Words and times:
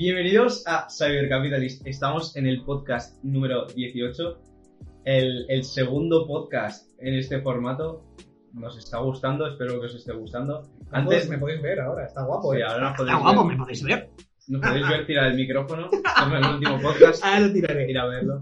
Bienvenidos 0.00 0.66
a 0.66 0.86
Cybercapitalist. 0.88 1.86
Estamos 1.86 2.34
en 2.34 2.46
el 2.46 2.64
podcast 2.64 3.22
número 3.22 3.66
18, 3.66 4.42
el, 5.04 5.44
el 5.50 5.62
segundo 5.62 6.26
podcast 6.26 6.90
en 7.00 7.16
este 7.16 7.42
formato. 7.42 8.02
Nos 8.54 8.78
está 8.78 8.96
gustando, 9.00 9.46
espero 9.46 9.78
que 9.78 9.88
os 9.88 9.94
esté 9.94 10.14
gustando. 10.14 10.62
Antes 10.90 11.28
me 11.28 11.36
podéis 11.36 11.60
ver 11.60 11.80
ahora, 11.80 12.06
está 12.06 12.24
guapo. 12.24 12.54
Sí, 12.54 12.60
¿eh? 12.60 12.64
ahora 12.64 12.80
nos 12.88 12.96
podéis 12.96 13.14
Está 13.14 13.22
guapo, 13.28 13.46
ver. 13.46 13.52
me 13.56 13.62
podéis 13.62 13.82
ver. 13.84 14.10
Nos 14.48 14.62
podéis 14.62 14.88
ver 14.88 15.06
tirar 15.06 15.26
el 15.32 15.36
micrófono. 15.36 15.90
Como 16.18 16.36
en 16.36 16.44
el 16.44 16.54
último 16.54 16.80
podcast. 16.80 17.22
Ah, 17.22 17.38
lo 17.38 17.52
tiraré. 17.52 17.90
Ir 17.90 17.98
a 17.98 18.06
verlo. 18.06 18.34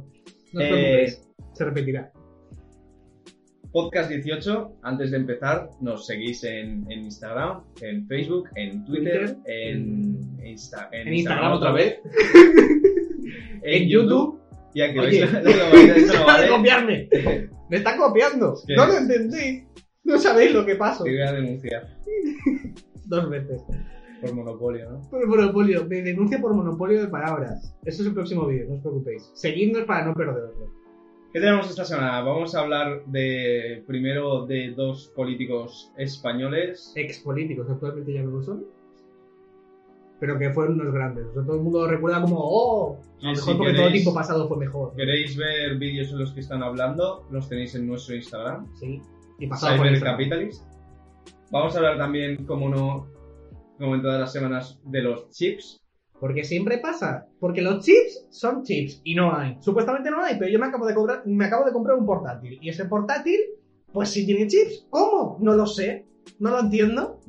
No 0.52 0.60
os 0.60 0.64
Eh, 0.70 1.18
se 1.54 1.64
repetirá. 1.64 2.12
Podcast 3.72 4.10
18. 4.10 4.78
Antes 4.82 5.10
de 5.10 5.18
empezar, 5.18 5.68
nos 5.80 6.06
seguís 6.06 6.42
en, 6.44 6.90
en 6.90 7.04
Instagram, 7.04 7.62
en 7.82 8.06
Facebook, 8.06 8.48
en 8.54 8.84
Twitter, 8.84 9.34
Twitter, 9.34 9.36
en, 9.46 10.38
Insta- 10.42 10.88
En 10.92 11.12
Instagram 11.12 11.52
otra 11.52 11.72
vez. 11.72 11.98
en, 13.62 13.88
YouTube. 13.88 14.38
Ya 14.74 14.92
que 14.92 15.00
Oye, 15.00 15.20
veis 15.20 15.32
la 15.32 15.40
globalidad, 15.40 15.96
esto 15.96 16.12
no 16.18 16.26
¡Para 16.26 16.38
vale. 16.40 16.48
copiarme! 16.50 17.08
¡Me 17.70 17.76
están 17.78 17.98
copiando! 17.98 18.54
que- 18.66 18.74
¡No 18.76 18.86
lo 18.86 18.98
entendéis! 18.98 19.64
No 20.04 20.18
sabéis 20.18 20.54
lo 20.54 20.64
que 20.64 20.74
pasó. 20.76 21.04
Te 21.04 21.10
voy 21.10 21.20
a 21.22 21.32
denunciar 21.32 21.86
Dos 23.06 23.28
veces. 23.30 23.62
por 24.20 24.34
monopolio, 24.34 24.90
¿no? 24.90 25.02
Por 25.10 25.26
monopolio. 25.26 25.84
Me 25.86 26.02
denuncia 26.02 26.38
por 26.40 26.54
monopolio 26.54 27.00
de 27.02 27.08
palabras. 27.08 27.74
Eso 27.84 28.02
es 28.02 28.08
el 28.08 28.14
próximo 28.14 28.46
vídeo, 28.46 28.66
no 28.68 28.74
os 28.76 28.80
preocupéis. 28.80 29.30
Seguidnos 29.34 29.84
para 29.84 30.06
no 30.06 30.14
perderlo. 30.14 30.70
¿Qué 31.32 31.40
tenemos 31.40 31.68
esta 31.68 31.84
semana? 31.84 32.20
Vamos 32.22 32.54
a 32.54 32.60
hablar 32.60 33.04
de 33.06 33.84
primero 33.86 34.46
de 34.46 34.70
dos 34.70 35.08
políticos 35.14 35.92
españoles. 35.96 36.92
Ex 36.96 37.18
políticos, 37.20 37.66
actualmente 37.70 38.14
ya 38.14 38.22
no 38.22 38.30
lo 38.30 38.42
son. 38.42 38.64
Pero 40.20 40.38
que 40.38 40.50
fueron 40.50 40.80
unos 40.80 40.92
grandes. 40.92 41.26
O 41.26 41.34
sea, 41.34 41.42
todo 41.44 41.56
el 41.56 41.62
mundo 41.62 41.82
lo 41.82 41.86
recuerda 41.88 42.20
como, 42.22 42.38
¡oh! 42.40 42.98
A 43.22 43.26
lo 43.26 43.30
mejor 43.32 43.36
si 43.52 43.58
porque 43.58 43.72
todo 43.72 43.82
el 43.86 43.88
queréis- 43.92 43.92
tiempo 44.02 44.14
pasado 44.14 44.48
fue 44.48 44.56
mejor. 44.56 44.94
¿Queréis 44.96 45.36
ver 45.36 45.76
vídeos 45.78 46.10
en 46.10 46.18
los 46.18 46.32
que 46.32 46.40
están 46.40 46.62
hablando? 46.62 47.26
Los 47.30 47.48
tenéis 47.48 47.74
en 47.74 47.86
nuestro 47.86 48.16
Instagram, 48.16 48.66
Sí. 48.76 49.00
Y 49.38 49.46
pasado 49.46 49.72
por 49.76 49.86
Cyber 49.86 49.92
Instagram. 49.92 50.16
Capitalist. 50.18 50.64
Vamos 51.52 51.74
a 51.74 51.78
hablar 51.78 51.98
también, 51.98 52.44
como 52.46 52.68
no, 52.68 53.06
como 53.78 53.94
en 53.94 54.02
todas 54.02 54.18
las 54.20 54.32
semanas, 54.32 54.80
de 54.84 55.02
los 55.02 55.30
chips. 55.30 55.80
Porque 56.20 56.44
siempre 56.44 56.78
pasa. 56.78 57.26
Porque 57.38 57.62
los 57.62 57.84
chips 57.84 58.26
son 58.30 58.62
chips 58.64 59.00
y 59.04 59.14
no 59.14 59.34
hay. 59.36 59.56
Supuestamente 59.60 60.10
no 60.10 60.22
hay, 60.22 60.36
pero 60.38 60.50
yo 60.50 60.58
me 60.58 60.66
acabo 60.66 60.86
de 60.86 60.94
cobrar, 60.94 61.22
me 61.26 61.44
acabo 61.44 61.64
de 61.64 61.72
comprar 61.72 61.96
un 61.96 62.06
portátil. 62.06 62.58
Y 62.60 62.68
ese 62.68 62.86
portátil, 62.86 63.38
pues 63.92 64.08
sí 64.10 64.26
tiene 64.26 64.46
chips. 64.48 64.86
¿Cómo? 64.90 65.38
No 65.40 65.54
lo 65.54 65.66
sé. 65.66 66.06
No 66.40 66.50
lo 66.50 66.60
entiendo. 66.60 67.20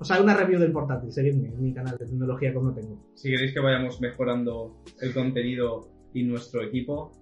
O 0.00 0.04
sea, 0.04 0.22
una 0.22 0.34
review 0.34 0.60
del 0.60 0.72
portátil. 0.72 1.12
Seguidme 1.12 1.48
en 1.48 1.62
mi 1.62 1.74
canal 1.74 1.98
de 1.98 2.06
tecnología 2.06 2.54
como 2.54 2.72
tengo. 2.72 2.98
Si 3.14 3.30
queréis 3.30 3.52
que 3.52 3.60
vayamos 3.60 4.00
mejorando 4.00 4.76
el 5.00 5.12
contenido 5.12 5.88
y 6.14 6.22
nuestro 6.22 6.62
equipo, 6.62 7.12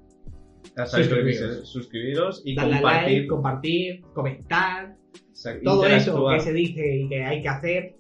ya 0.77 0.87
sabéis 0.87 1.11
lo 1.11 1.17
que 1.17 1.33
Suscribiros. 1.33 1.69
suscribiros 1.69 2.43
y 2.45 2.55
Darle 2.55 2.75
compartir. 2.81 3.13
like, 3.13 3.27
compartir, 3.29 4.03
comentar. 4.13 4.97
Exacto, 5.31 5.63
Todo 5.65 5.87
eso 5.87 6.29
que 6.29 6.41
se 6.41 6.53
dice 6.53 6.97
y 6.97 7.09
que 7.09 7.25
hay 7.25 7.41
que 7.43 7.49
hacer. 7.49 7.97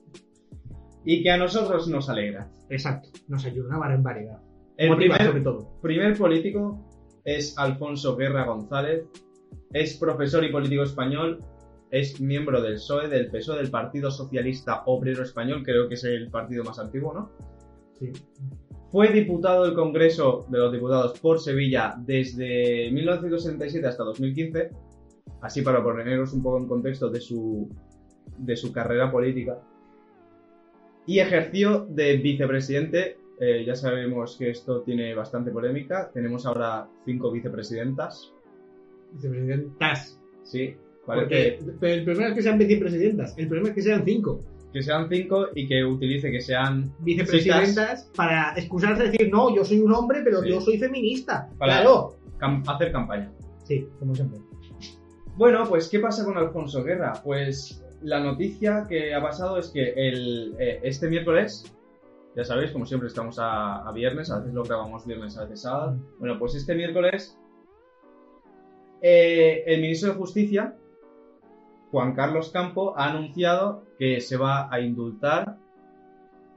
Y 1.07 1.23
que 1.23 1.31
a 1.31 1.39
nosotros 1.39 1.89
nos 1.89 2.11
alegra. 2.11 2.51
Exacto. 2.69 3.09
Nos 3.29 3.47
ayuda 3.47 3.69
una 3.69 3.79
barbaridad. 3.79 4.41
El 4.77 4.91
Motiva 4.91 5.17
primer, 5.17 5.33
sobre 5.33 5.45
todo. 5.45 5.81
primer 5.81 6.19
político 6.19 6.85
es 7.25 7.57
Alfonso 7.57 8.17
Guerra 8.17 8.45
González. 8.45 9.07
Es 9.73 9.97
profesor 9.97 10.45
y 10.45 10.51
político 10.51 10.83
español. 10.83 11.43
Es 11.93 12.21
miembro 12.21 12.61
del 12.61 12.75
PSOE, 12.75 13.09
del 13.09 13.31
PSOE, 13.31 13.59
del 13.59 13.71
Partido 13.71 14.11
Socialista 14.11 14.83
Obrero 14.87 15.23
Español. 15.23 15.63
Creo 15.65 15.89
que 15.89 15.95
es 15.95 16.03
el 16.03 16.29
partido 16.29 16.65
más 16.65 16.81
antiguo, 16.81 17.15
¿no? 17.15 17.31
Sí. 17.99 18.13
Fue 18.91 19.09
diputado 19.13 19.65
del 19.65 19.75
Congreso 19.75 20.47
de 20.49 20.59
los 20.59 20.73
Diputados 20.73 21.19
por 21.21 21.39
Sevilla 21.39 21.95
desde 21.99 22.91
1967 22.91 23.87
hasta 23.87 24.03
2015. 24.03 24.71
Así 25.41 25.63
para 25.63 25.85
poneros 25.85 26.33
un 26.33 26.43
poco 26.43 26.59
en 26.59 26.67
contexto 26.67 27.09
de 27.11 27.21
su, 27.21 27.69
de 28.39 28.57
su 28.57 28.73
carrera 28.73 29.13
política. 29.13 29.61
Y 31.07 31.21
ejerció 31.21 31.87
de 31.89 32.17
vicepresidente. 32.17 33.17
eh, 33.39 33.65
ya 33.67 33.75
sabemos 33.77 34.37
que 34.39 34.49
esto 34.51 34.81
tiene 34.81 35.15
bastante 35.15 35.51
polémica. 35.51 36.11
Tenemos 36.15 36.47
ahora 36.47 36.89
cinco 37.05 37.31
vicepresidentas. 37.31 38.33
Vicepresidentas. 39.13 40.19
Sí, 40.43 40.75
Porque 41.05 41.59
parece 41.61 41.73
pero 41.81 41.95
el 41.95 42.05
primero 42.05 42.29
es 42.31 42.35
que 42.35 42.43
sean 42.43 42.59
vicepresidentas. 42.59 43.35
El 43.37 43.49
primero 43.49 43.69
es 43.69 43.75
que 43.75 43.83
sean 43.83 44.05
cinco. 44.05 44.41
que 44.73 44.83
sean 44.83 45.09
cinco 45.09 45.49
y 45.55 45.67
que 45.69 45.83
utilice 45.85 46.31
que 46.31 46.41
sean 46.41 46.93
vicepresidentas 47.01 48.11
para 48.15 48.53
excusarse 48.57 49.05
y 49.05 49.11
decir, 49.11 49.31
no, 49.33 49.55
yo 49.55 49.65
soy 49.65 49.79
un 49.81 49.93
hombre, 49.95 50.21
pero 50.23 50.43
Sí. 50.43 50.49
yo 50.51 50.61
soy 50.61 50.77
feminista. 50.79 51.49
Para- 51.57 51.77
Claro. 51.81 52.17
cam- 52.39 52.63
hacer 52.67 52.93
campaña. 52.93 53.33
Sí, 53.65 53.87
como 53.99 54.15
siempre. 54.15 54.39
Bueno, 55.37 55.65
pues 55.69 55.89
¿qué 55.89 55.99
pasa 55.99 56.25
con 56.27 56.37
Alfonso 56.37 56.83
Guerra? 56.85 57.15
Pues 57.25 57.83
la 58.03 58.21
noticia 58.21 58.87
que 58.89 59.15
ha 59.15 59.23
pasado 59.23 59.59
es 59.59 59.69
que 59.69 59.93
el, 59.97 60.55
eh, 60.59 60.81
este 60.83 61.09
miércoles, 61.09 61.73
ya 62.35 62.45
sabéis, 62.45 62.71
como 62.71 62.87
siempre 62.87 63.09
estamos 63.09 63.39
a, 63.39 63.89
a 63.89 63.93
viernes, 63.93 64.31
a 64.31 64.39
veces 64.39 64.55
lo 64.55 64.65
grabamos 64.65 65.07
viernes, 65.07 65.37
a 65.39 65.45
veces 65.45 65.63
sábado. 65.63 65.97
Bueno, 66.19 66.39
pues 66.39 66.55
este 66.55 66.75
miércoles 66.75 67.39
eh, 69.03 69.63
el 69.67 69.83
ministro 69.83 70.11
de 70.11 70.17
Justicia, 70.17 70.75
Juan 71.91 72.15
Carlos 72.15 72.51
Campo, 72.51 72.95
ha 72.97 73.11
anunciado 73.11 73.85
que 73.99 74.21
se 74.21 74.37
va 74.37 74.73
a 74.73 74.81
indultar 74.81 75.59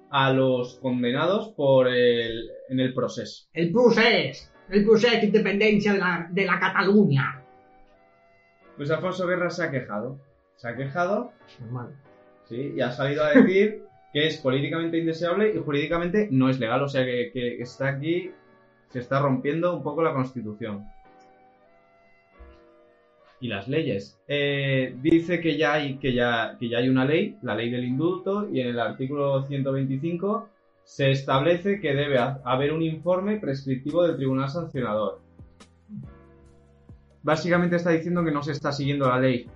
a 0.09 0.33
los 0.33 0.75
condenados 0.79 1.49
por 1.49 1.87
el, 1.87 2.49
en 2.69 2.79
el 2.79 2.93
proceso. 2.93 3.47
El 3.53 3.71
procés. 3.71 4.51
El 4.69 4.85
procés 4.85 5.21
de 5.21 5.27
independencia 5.27 5.93
de 5.93 5.99
la, 5.99 6.27
de 6.31 6.45
la 6.45 6.59
Cataluña. 6.59 7.43
Pues 8.77 8.89
Alfonso 8.91 9.27
Guerra 9.27 9.49
se 9.49 9.63
ha 9.63 9.71
quejado. 9.71 10.19
Se 10.59 10.67
ha 10.67 10.75
quejado 10.75 11.31
Normal. 11.61 11.95
Sí, 12.49 12.73
y 12.75 12.81
ha 12.81 12.91
salido 12.91 13.23
a 13.23 13.29
decir 13.31 13.83
que 14.13 14.27
es 14.27 14.37
políticamente 14.37 14.97
indeseable 14.97 15.53
y 15.55 15.59
jurídicamente 15.59 16.27
no 16.31 16.49
es 16.49 16.59
legal. 16.59 16.83
O 16.83 16.89
sea 16.89 17.05
que, 17.05 17.29
que 17.33 17.61
está 17.61 17.87
aquí, 17.87 18.31
se 18.89 18.99
está 18.99 19.19
rompiendo 19.21 19.73
un 19.75 19.83
poco 19.83 20.03
la 20.03 20.13
constitución. 20.13 20.85
Y 23.39 23.47
las 23.47 23.69
leyes. 23.69 24.19
Eh, 24.27 24.95
dice 25.01 25.39
que 25.39 25.57
ya, 25.57 25.73
hay, 25.75 25.97
que, 25.97 26.13
ya, 26.13 26.57
que 26.59 26.67
ya 26.67 26.79
hay 26.79 26.89
una 26.89 27.05
ley, 27.05 27.37
la 27.41 27.55
ley 27.55 27.69
del 27.69 27.85
indulto, 27.85 28.49
y 28.51 28.59
en 28.59 28.67
el 28.67 28.79
artículo 28.81 29.43
125 29.47 30.49
se 30.83 31.11
establece 31.11 31.79
que 31.79 31.93
debe 31.93 32.17
ha- 32.17 32.41
haber 32.43 32.73
un 32.73 32.81
informe 32.81 33.37
prescriptivo 33.37 34.05
del 34.05 34.17
tribunal 34.17 34.49
sancionador. 34.49 35.21
Básicamente 37.23 37.77
está 37.77 37.91
diciendo 37.91 38.25
que 38.25 38.31
no 38.31 38.43
se 38.43 38.51
está 38.51 38.73
siguiendo 38.73 39.07
la 39.07 39.19
ley. 39.19 39.47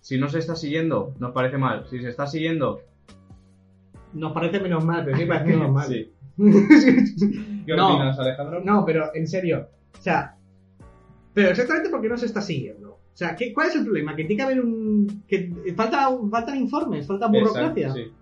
Si 0.00 0.18
no 0.18 0.28
se 0.28 0.38
está 0.38 0.56
siguiendo, 0.56 1.14
nos 1.18 1.32
parece 1.32 1.58
mal. 1.58 1.86
Si 1.88 2.00
se 2.00 2.08
está 2.08 2.26
siguiendo, 2.26 2.80
Nos 4.12 4.32
parece 4.32 4.58
menos 4.60 4.84
mal, 4.84 5.04
pero 5.04 5.16
sí 5.18 5.26
parece 5.26 5.46
menos 5.46 5.72
mal. 5.72 5.86
sí. 5.88 6.10
¿Qué 7.66 7.76
No. 7.76 7.94
opinas, 7.94 8.18
Alejandro? 8.18 8.60
No, 8.64 8.84
pero 8.84 9.14
en 9.14 9.26
serio. 9.28 9.68
O 9.98 10.02
sea, 10.02 10.36
pero 11.34 11.50
exactamente 11.50 11.90
porque 11.90 12.08
no 12.08 12.16
se 12.16 12.26
está 12.26 12.40
siguiendo. 12.40 12.92
O 12.92 13.16
sea, 13.20 13.36
¿qué, 13.36 13.52
¿cuál 13.52 13.68
es 13.68 13.76
el 13.76 13.84
problema? 13.84 14.16
Que 14.16 14.24
tiene 14.24 14.36
que 14.38 14.42
haber 14.42 14.60
un. 14.64 15.22
que 15.28 15.52
falta, 15.76 16.08
faltan 16.30 16.56
informes, 16.56 17.06
falta 17.06 17.26
burocracia. 17.28 17.88
Exacto, 17.88 18.10
sí. 18.10 18.12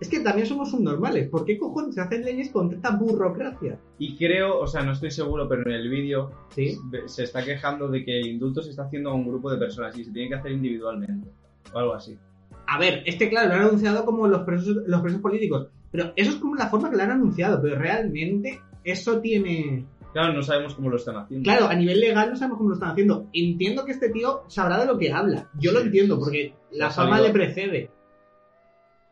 Es 0.00 0.08
que 0.08 0.20
también 0.20 0.46
somos 0.46 0.70
subnormales. 0.70 1.28
¿Por 1.28 1.44
qué 1.44 1.56
cojones 1.56 1.94
se 1.94 2.00
hacen 2.00 2.24
leyes 2.24 2.50
con 2.50 2.68
tanta 2.68 2.90
burocracia? 2.96 3.78
Y 3.98 4.16
creo, 4.16 4.58
o 4.58 4.66
sea, 4.66 4.82
no 4.82 4.92
estoy 4.92 5.10
seguro, 5.10 5.48
pero 5.48 5.62
en 5.62 5.72
el 5.72 5.88
vídeo 5.88 6.30
Sí. 6.54 6.76
se 7.06 7.24
está 7.24 7.44
quejando 7.44 7.88
de 7.88 8.04
que 8.04 8.18
el 8.18 8.26
indulto 8.26 8.62
se 8.62 8.70
está 8.70 8.84
haciendo 8.84 9.10
a 9.10 9.14
un 9.14 9.26
grupo 9.26 9.50
de 9.50 9.58
personas 9.58 9.96
y 9.96 10.04
se 10.04 10.10
tiene 10.12 10.28
que 10.28 10.34
hacer 10.34 10.52
individualmente. 10.52 11.28
O 11.72 11.78
algo 11.78 11.94
así. 11.94 12.18
A 12.66 12.78
ver, 12.78 13.02
es 13.06 13.16
que 13.16 13.28
claro, 13.28 13.48
lo 13.48 13.54
han 13.54 13.62
anunciado 13.62 14.04
como 14.04 14.26
los 14.26 14.42
presos, 14.42 14.76
los 14.86 15.00
presos 15.00 15.20
políticos. 15.20 15.68
Pero 15.90 16.12
eso 16.16 16.30
es 16.32 16.36
como 16.36 16.56
la 16.56 16.68
forma 16.68 16.90
que 16.90 16.96
lo 16.96 17.02
han 17.02 17.12
anunciado. 17.12 17.62
Pero 17.62 17.76
realmente 17.78 18.60
eso 18.82 19.20
tiene. 19.20 19.86
Claro, 20.12 20.32
no 20.32 20.42
sabemos 20.42 20.74
cómo 20.74 20.90
lo 20.90 20.96
están 20.96 21.16
haciendo. 21.16 21.44
Claro, 21.44 21.66
a 21.66 21.74
nivel 21.74 22.00
legal 22.00 22.30
no 22.30 22.36
sabemos 22.36 22.58
cómo 22.58 22.70
lo 22.70 22.74
están 22.76 22.90
haciendo. 22.90 23.28
Entiendo 23.32 23.84
que 23.84 23.92
este 23.92 24.10
tío 24.10 24.42
sabrá 24.48 24.78
de 24.80 24.86
lo 24.86 24.98
que 24.98 25.12
habla. 25.12 25.50
Yo 25.58 25.72
lo 25.72 25.80
entiendo, 25.80 26.16
sí. 26.16 26.20
porque 26.20 26.54
la 26.72 26.90
fama 26.90 27.20
le 27.20 27.30
precede. 27.30 27.90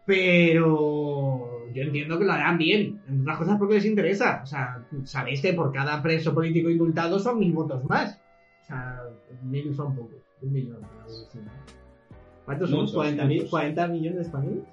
Pero 0.06 1.66
yo 1.72 1.82
entiendo 1.82 2.18
que 2.18 2.24
lo 2.24 2.32
harán 2.32 2.58
bien. 2.58 3.00
Entre 3.08 3.22
otras 3.22 3.38
cosas 3.38 3.58
porque 3.58 3.74
les 3.74 3.84
interesa. 3.86 4.40
O 4.42 4.46
sea, 4.46 4.84
sabéis 5.04 5.40
que 5.40 5.52
por 5.52 5.72
cada 5.72 6.02
preso 6.02 6.34
político 6.34 6.68
indultado 6.70 7.18
son 7.18 7.38
mil 7.38 7.52
votos 7.52 7.84
más. 7.84 8.20
O 8.62 8.66
sea, 8.66 9.02
mil 9.42 9.74
son 9.74 9.94
pocos. 9.94 10.16
Un 10.42 10.52
millón. 10.52 10.78
¿Cuántos 12.44 12.70
Muchos, 12.70 12.90
somos? 12.92 13.06
¿40, 13.06 13.26
mil- 13.26 13.36
muchos. 13.38 13.50
40 13.50 13.88
millones 13.88 14.16
de 14.16 14.22
españoles? 14.22 14.64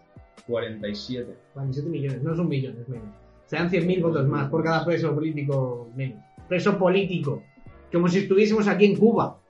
47. 0.47 1.35
47 1.53 1.89
millones, 1.89 2.23
no 2.23 2.33
es 2.33 2.39
un 2.39 2.47
millón, 2.49 2.77
es 2.81 2.89
menos. 2.89 3.07
Sean 3.45 3.69
100.000 3.69 4.01
votos 4.01 4.27
más 4.27 4.49
por 4.49 4.63
cada 4.63 4.83
preso 4.85 5.13
político 5.13 5.89
menos. 5.95 6.23
Preso 6.47 6.77
político. 6.77 7.43
Como 7.91 8.07
si 8.07 8.19
estuviésemos 8.19 8.67
aquí 8.67 8.85
en 8.85 8.95
Cuba. 8.97 9.39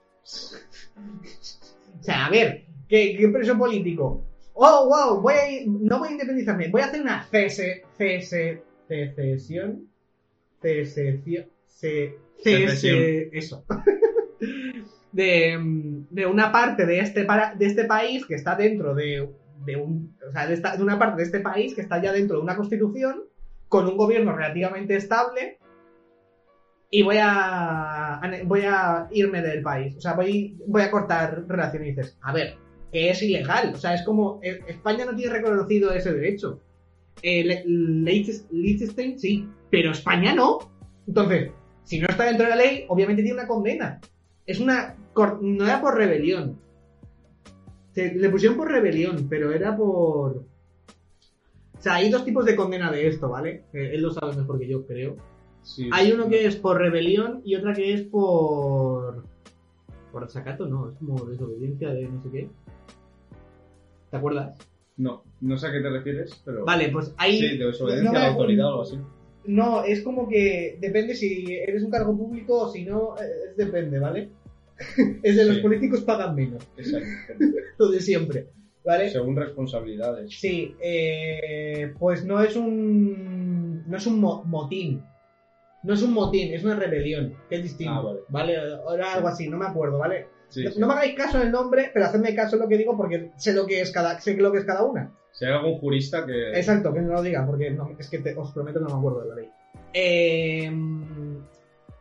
O 2.00 2.02
sea, 2.02 2.24
a 2.26 2.30
ver, 2.30 2.64
¿qué, 2.88 3.14
qué 3.14 3.28
preso 3.28 3.58
político? 3.58 4.24
Oh, 4.62 4.88
wow, 4.88 5.20
voy 5.20 5.34
a 5.34 5.46
no 5.66 5.98
voy 5.98 6.08
a 6.08 6.12
independizarme, 6.12 6.68
voy 6.68 6.82
a 6.82 6.86
hacer 6.86 7.00
una 7.02 7.22
cese, 7.24 7.82
cese, 7.96 8.62
secesión, 8.88 9.88
secesión, 10.60 11.46
ce- 11.66 12.18
cese, 12.42 13.30
eso. 13.32 13.64
De, 15.12 15.58
mm, 15.58 16.06
de 16.10 16.26
una 16.26 16.52
parte 16.52 16.86
de 16.86 17.00
este, 17.00 17.24
para- 17.24 17.54
de 17.56 17.66
este 17.66 17.84
país 17.84 18.24
que 18.26 18.36
está 18.36 18.54
dentro 18.54 18.94
de, 18.94 19.28
de 19.66 19.76
un, 19.76 20.14
o 20.28 20.30
sea, 20.30 20.46
de, 20.46 20.54
esta- 20.54 20.76
de 20.76 20.82
una 20.84 20.98
parte 21.00 21.16
de 21.16 21.24
este 21.24 21.40
país 21.40 21.74
que 21.74 21.80
está 21.80 22.00
ya 22.00 22.12
dentro 22.12 22.36
de 22.36 22.42
una 22.42 22.56
constitución, 22.56 23.24
con 23.68 23.86
un 23.88 23.96
gobierno 23.96 24.34
relativamente 24.36 24.94
estable, 24.94 25.58
y 26.90 27.02
voy 27.02 27.16
a, 27.16 28.16
a- 28.20 28.42
voy 28.44 28.62
a 28.64 29.08
irme 29.10 29.42
del 29.42 29.62
país. 29.62 29.96
O 29.96 30.00
sea, 30.00 30.12
voy, 30.14 30.56
voy 30.66 30.82
a 30.82 30.90
cortar 30.92 31.44
relaciones. 31.48 31.88
Y 31.88 31.90
dices, 31.92 32.16
a 32.22 32.32
ver, 32.32 32.56
que 32.92 33.10
es 33.10 33.22
ilegal. 33.22 33.72
O 33.74 33.78
sea, 33.78 33.94
es 33.94 34.02
como. 34.04 34.40
eh, 34.42 34.60
España 34.68 35.04
no 35.04 35.14
tiene 35.16 35.32
reconocido 35.32 35.92
ese 35.92 36.12
derecho. 36.12 36.60
Eh, 37.22 37.64
Liechtenstein 38.50 39.18
sí, 39.18 39.48
pero 39.70 39.90
España 39.92 40.34
no. 40.34 40.58
Entonces, 41.06 41.50
si 41.84 41.98
no 42.00 42.06
está 42.08 42.24
dentro 42.24 42.44
de 42.44 42.50
la 42.50 42.56
ley, 42.56 42.84
obviamente 42.88 43.22
tiene 43.22 43.38
una 43.38 43.48
condena. 43.48 44.00
Es 44.46 44.60
una. 44.60 44.96
No 45.40 45.64
era 45.64 45.80
por 45.80 45.96
rebelión. 45.96 46.58
Se- 47.92 48.14
le 48.14 48.30
pusieron 48.30 48.56
por 48.56 48.70
rebelión, 48.70 49.26
pero 49.28 49.52
era 49.52 49.76
por. 49.76 50.36
O 50.36 51.82
sea, 51.82 51.94
hay 51.94 52.10
dos 52.10 52.24
tipos 52.24 52.44
de 52.44 52.56
condena 52.56 52.90
de 52.92 53.08
esto, 53.08 53.28
¿vale? 53.28 53.64
Eh, 53.72 53.90
él 53.94 54.02
lo 54.02 54.12
sabe 54.12 54.36
mejor 54.36 54.58
que 54.58 54.68
yo, 54.68 54.86
creo. 54.86 55.16
Sí, 55.62 55.88
Hay 55.92 56.12
uno 56.12 56.28
que 56.28 56.46
es 56.46 56.56
por 56.56 56.78
rebelión 56.78 57.42
y 57.44 57.54
otra 57.56 57.72
que 57.74 57.92
es 57.92 58.02
por. 58.02 59.24
Por 60.12 60.24
desacato, 60.26 60.66
no, 60.66 60.90
es 60.90 60.96
como 60.98 61.24
desobediencia 61.26 61.90
de 61.90 62.02
no 62.08 62.20
sé 62.22 62.30
qué. 62.30 62.48
¿Te 64.10 64.16
acuerdas? 64.16 64.58
No, 64.96 65.24
no 65.40 65.56
sé 65.56 65.66
a 65.68 65.72
qué 65.72 65.80
te 65.80 65.88
refieres, 65.88 66.42
pero... 66.44 66.64
Vale, 66.64 66.88
pues 66.90 67.14
hay. 67.16 67.38
Sí, 67.38 67.56
de 67.58 67.66
desobediencia 67.66 68.12
no 68.12 68.18
a 68.18 68.22
la 68.22 68.28
autoridad 68.28 68.66
o 68.66 68.68
algo 68.70 68.82
así. 68.82 68.98
No, 69.46 69.82
es 69.84 70.02
como 70.02 70.28
que 70.28 70.76
depende 70.80 71.14
si 71.14 71.54
eres 71.54 71.82
un 71.82 71.90
cargo 71.90 72.16
público 72.16 72.58
o 72.66 72.68
si 72.70 72.84
no, 72.84 73.14
es 73.16 73.56
depende, 73.56 73.98
¿vale? 73.98 74.28
es 75.22 75.36
de 75.36 75.44
los 75.46 75.56
Sí. 75.56 75.62
políticos 75.62 76.02
pagan 76.02 76.34
menos, 76.34 76.66
Exacto. 76.76 77.06
lo 77.78 77.88
de 77.88 78.00
siempre, 78.00 78.48
¿vale? 78.84 79.08
Según 79.10 79.36
responsabilidades. 79.36 80.38
Sí, 80.38 80.74
eh, 80.82 81.92
pues 81.98 82.24
no 82.24 82.42
es 82.42 82.56
un. 82.56 83.84
No 83.88 83.96
es 83.96 84.06
un 84.06 84.20
mo- 84.20 84.44
motín. 84.44 85.02
No 85.82 85.94
es 85.94 86.02
un 86.02 86.12
motín, 86.12 86.52
es 86.52 86.62
una 86.62 86.76
rebelión, 86.76 87.34
que 87.48 87.56
es 87.56 87.62
distinto. 87.62 87.92
Ah, 87.94 88.24
vale. 88.28 88.56
Ahora 88.58 89.14
algo 89.14 89.28
así, 89.28 89.48
no 89.48 89.56
me 89.56 89.64
acuerdo, 89.66 89.96
¿vale? 89.98 90.26
Sí, 90.50 90.64
no, 90.64 90.70
sí. 90.72 90.78
no 90.80 90.86
me 90.88 90.92
hagáis 90.94 91.14
caso 91.14 91.38
en 91.40 91.46
el 91.46 91.52
nombre, 91.52 91.90
pero 91.94 92.04
hacedme 92.06 92.34
caso 92.34 92.56
en 92.56 92.62
lo 92.62 92.68
que 92.68 92.76
digo 92.76 92.96
porque 92.96 93.30
sé 93.36 93.54
lo 93.54 93.66
que 93.66 93.80
es 93.80 93.90
cada, 93.90 94.20
sé 94.20 94.36
lo 94.36 94.52
que 94.52 94.58
es 94.58 94.64
cada 94.64 94.82
una. 94.84 95.10
Si 95.32 95.44
hay 95.46 95.52
algún 95.52 95.78
jurista 95.78 96.26
que... 96.26 96.50
Exacto, 96.50 96.92
que 96.92 97.00
no 97.00 97.12
lo 97.14 97.22
diga, 97.22 97.46
porque 97.46 97.70
no, 97.70 97.90
es 97.98 98.08
que 98.10 98.18
te- 98.18 98.36
os 98.36 98.52
prometo 98.52 98.78
que 98.80 98.84
no 98.84 98.90
me 98.90 98.98
acuerdo 98.98 99.22
de 99.22 99.28
la 99.28 99.34
ley. 99.36 99.48
Eh, 99.94 100.70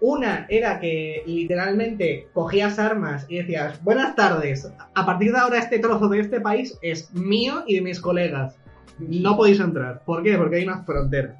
una 0.01 0.45
era 0.49 0.79
que 0.79 1.23
literalmente 1.25 2.27
cogías 2.33 2.79
armas 2.79 3.25
y 3.29 3.37
decías, 3.37 3.83
buenas 3.83 4.15
tardes, 4.15 4.71
a 4.95 5.05
partir 5.05 5.31
de 5.33 5.37
ahora 5.39 5.59
este 5.59 5.79
trozo 5.79 6.07
de 6.07 6.21
este 6.21 6.39
país 6.39 6.77
es 6.81 7.13
mío 7.13 7.63
y 7.67 7.75
de 7.75 7.81
mis 7.81 7.99
colegas. 7.99 8.57
No 8.97 9.35
podéis 9.37 9.59
entrar. 9.59 10.01
¿Por 10.05 10.23
qué? 10.23 10.37
Porque 10.37 10.57
hay 10.57 10.63
unas 10.63 10.85
fronteras. 10.85 11.37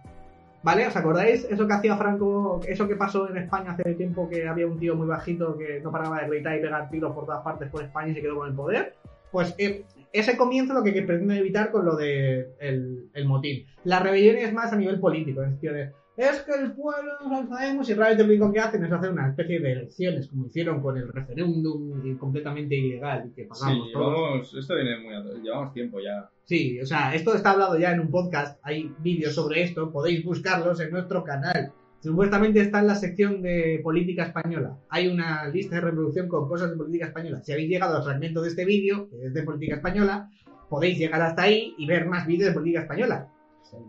¿Vale? 0.61 0.88
¿Os 0.88 0.95
acordáis 0.95 1.45
eso 1.50 1.67
que 1.67 1.73
hacía 1.73 1.95
Franco, 1.95 2.59
eso 2.67 2.88
que 2.88 2.95
pasó 2.95 3.29
en 3.29 3.38
España 3.38 3.71
hace 3.71 3.94
tiempo 3.95 4.29
que 4.29 4.47
había 4.47 4.67
un 4.67 4.77
tío 4.77 4.95
muy 4.95 5.07
bajito 5.07 5.57
que 5.57 5.79
no 5.79 5.91
paraba 5.91 6.21
de 6.21 6.27
gritar 6.27 6.57
y 6.57 6.61
pegar 6.61 6.89
tiros 6.89 7.13
por 7.13 7.25
todas 7.25 7.44
partes 7.44 7.69
por 7.69 7.81
España 7.81 8.09
y 8.09 8.15
se 8.15 8.21
quedó 8.21 8.35
con 8.35 8.50
el 8.50 8.56
poder? 8.56 8.95
Pues 9.31 9.56
eh, 9.57 9.85
ese 10.11 10.35
comienzo 10.35 10.73
lo 10.73 10.83
que, 10.83 10.91
pretende 10.91 11.38
evitar 11.38 11.71
con 11.71 11.85
lo 11.85 11.95
de 11.95 12.50
el, 12.59 13.25
motín. 13.25 13.65
La 13.83 14.00
rebelión 14.00 14.38
es 14.38 14.53
más 14.53 14.73
a 14.73 14.75
nivel 14.75 15.00
político, 15.00 15.44
es 15.44 15.51
decir, 15.51 15.71
de, 15.71 15.91
es 16.19 16.42
que 16.42 16.51
el 16.54 16.74
pueblo 16.74 17.13
nos 17.27 17.44
lo 17.44 17.48
sabemos 17.56 17.89
y 17.89 17.94
realmente 17.94 18.24
lo 18.24 18.30
único 18.30 18.51
que 18.51 18.60
hacen 18.60 18.83
es 18.83 18.92
hacer 18.92 19.12
una 19.12 19.30
especie 19.30 19.60
de 19.60 19.71
elecciones, 19.71 20.27
como 20.27 20.45
hicieron 20.48 20.81
con 20.81 20.98
el 20.98 21.07
referéndum 21.07 22.18
completamente 22.18 22.75
ilegal 22.75 23.27
y 23.27 23.33
que 23.33 23.45
pagamos 23.45 23.88
Sí, 23.88 23.94
todos. 23.94 24.16
llevamos... 24.16 24.54
Esto 24.56 24.75
viene 24.75 24.98
muy... 25.00 25.42
Llevamos 25.42 25.74
tiempo 25.74 26.00
ya. 26.00 26.30
Sí, 26.44 26.80
o 26.81 26.86
sea, 26.86 27.13
esto 27.16 27.33
está 27.36 27.51
hablado 27.51 27.77
ya 27.77 27.92
en 27.94 28.01
un 28.01 28.10
podcast, 28.10 28.60
hay 28.63 28.92
vídeos 29.00 29.36
sobre 29.36 29.63
esto, 29.63 29.92
podéis 29.92 30.24
buscarlos 30.25 30.80
en 30.80 30.92
nuestro 30.92 31.24
canal. 31.24 31.71
Supuestamente 32.01 32.62
está 32.62 32.80
en 32.80 32.88
la 32.88 32.95
sección 32.95 33.42
de 33.42 33.81
política 33.83 34.24
española. 34.24 34.77
Hay 34.89 35.07
una 35.07 35.48
lista 35.50 35.75
de 35.75 35.81
reproducción 35.81 36.27
con 36.27 36.48
cosas 36.48 36.72
de 36.72 36.77
política 36.77 37.07
española. 37.07 37.42
Si 37.44 37.51
habéis 37.51 37.69
llegado 37.69 37.98
al 37.98 38.04
fragmento 38.04 38.42
de 38.42 38.50
este 38.50 38.65
vídeo, 38.65 39.10
que 39.10 39.27
es 39.27 39.33
de 39.33 39.44
política 39.44 39.75
española, 39.75 40.30
podéis 40.69 40.98
llegar 40.98 41.22
hasta 41.22 41.44
ahí 41.44 41.75
y 41.77 41.86
ver 41.88 42.07
más 42.07 42.25
vídeos 42.25 42.50
de 42.50 42.54
política 42.54 42.81
española. 42.81 43.27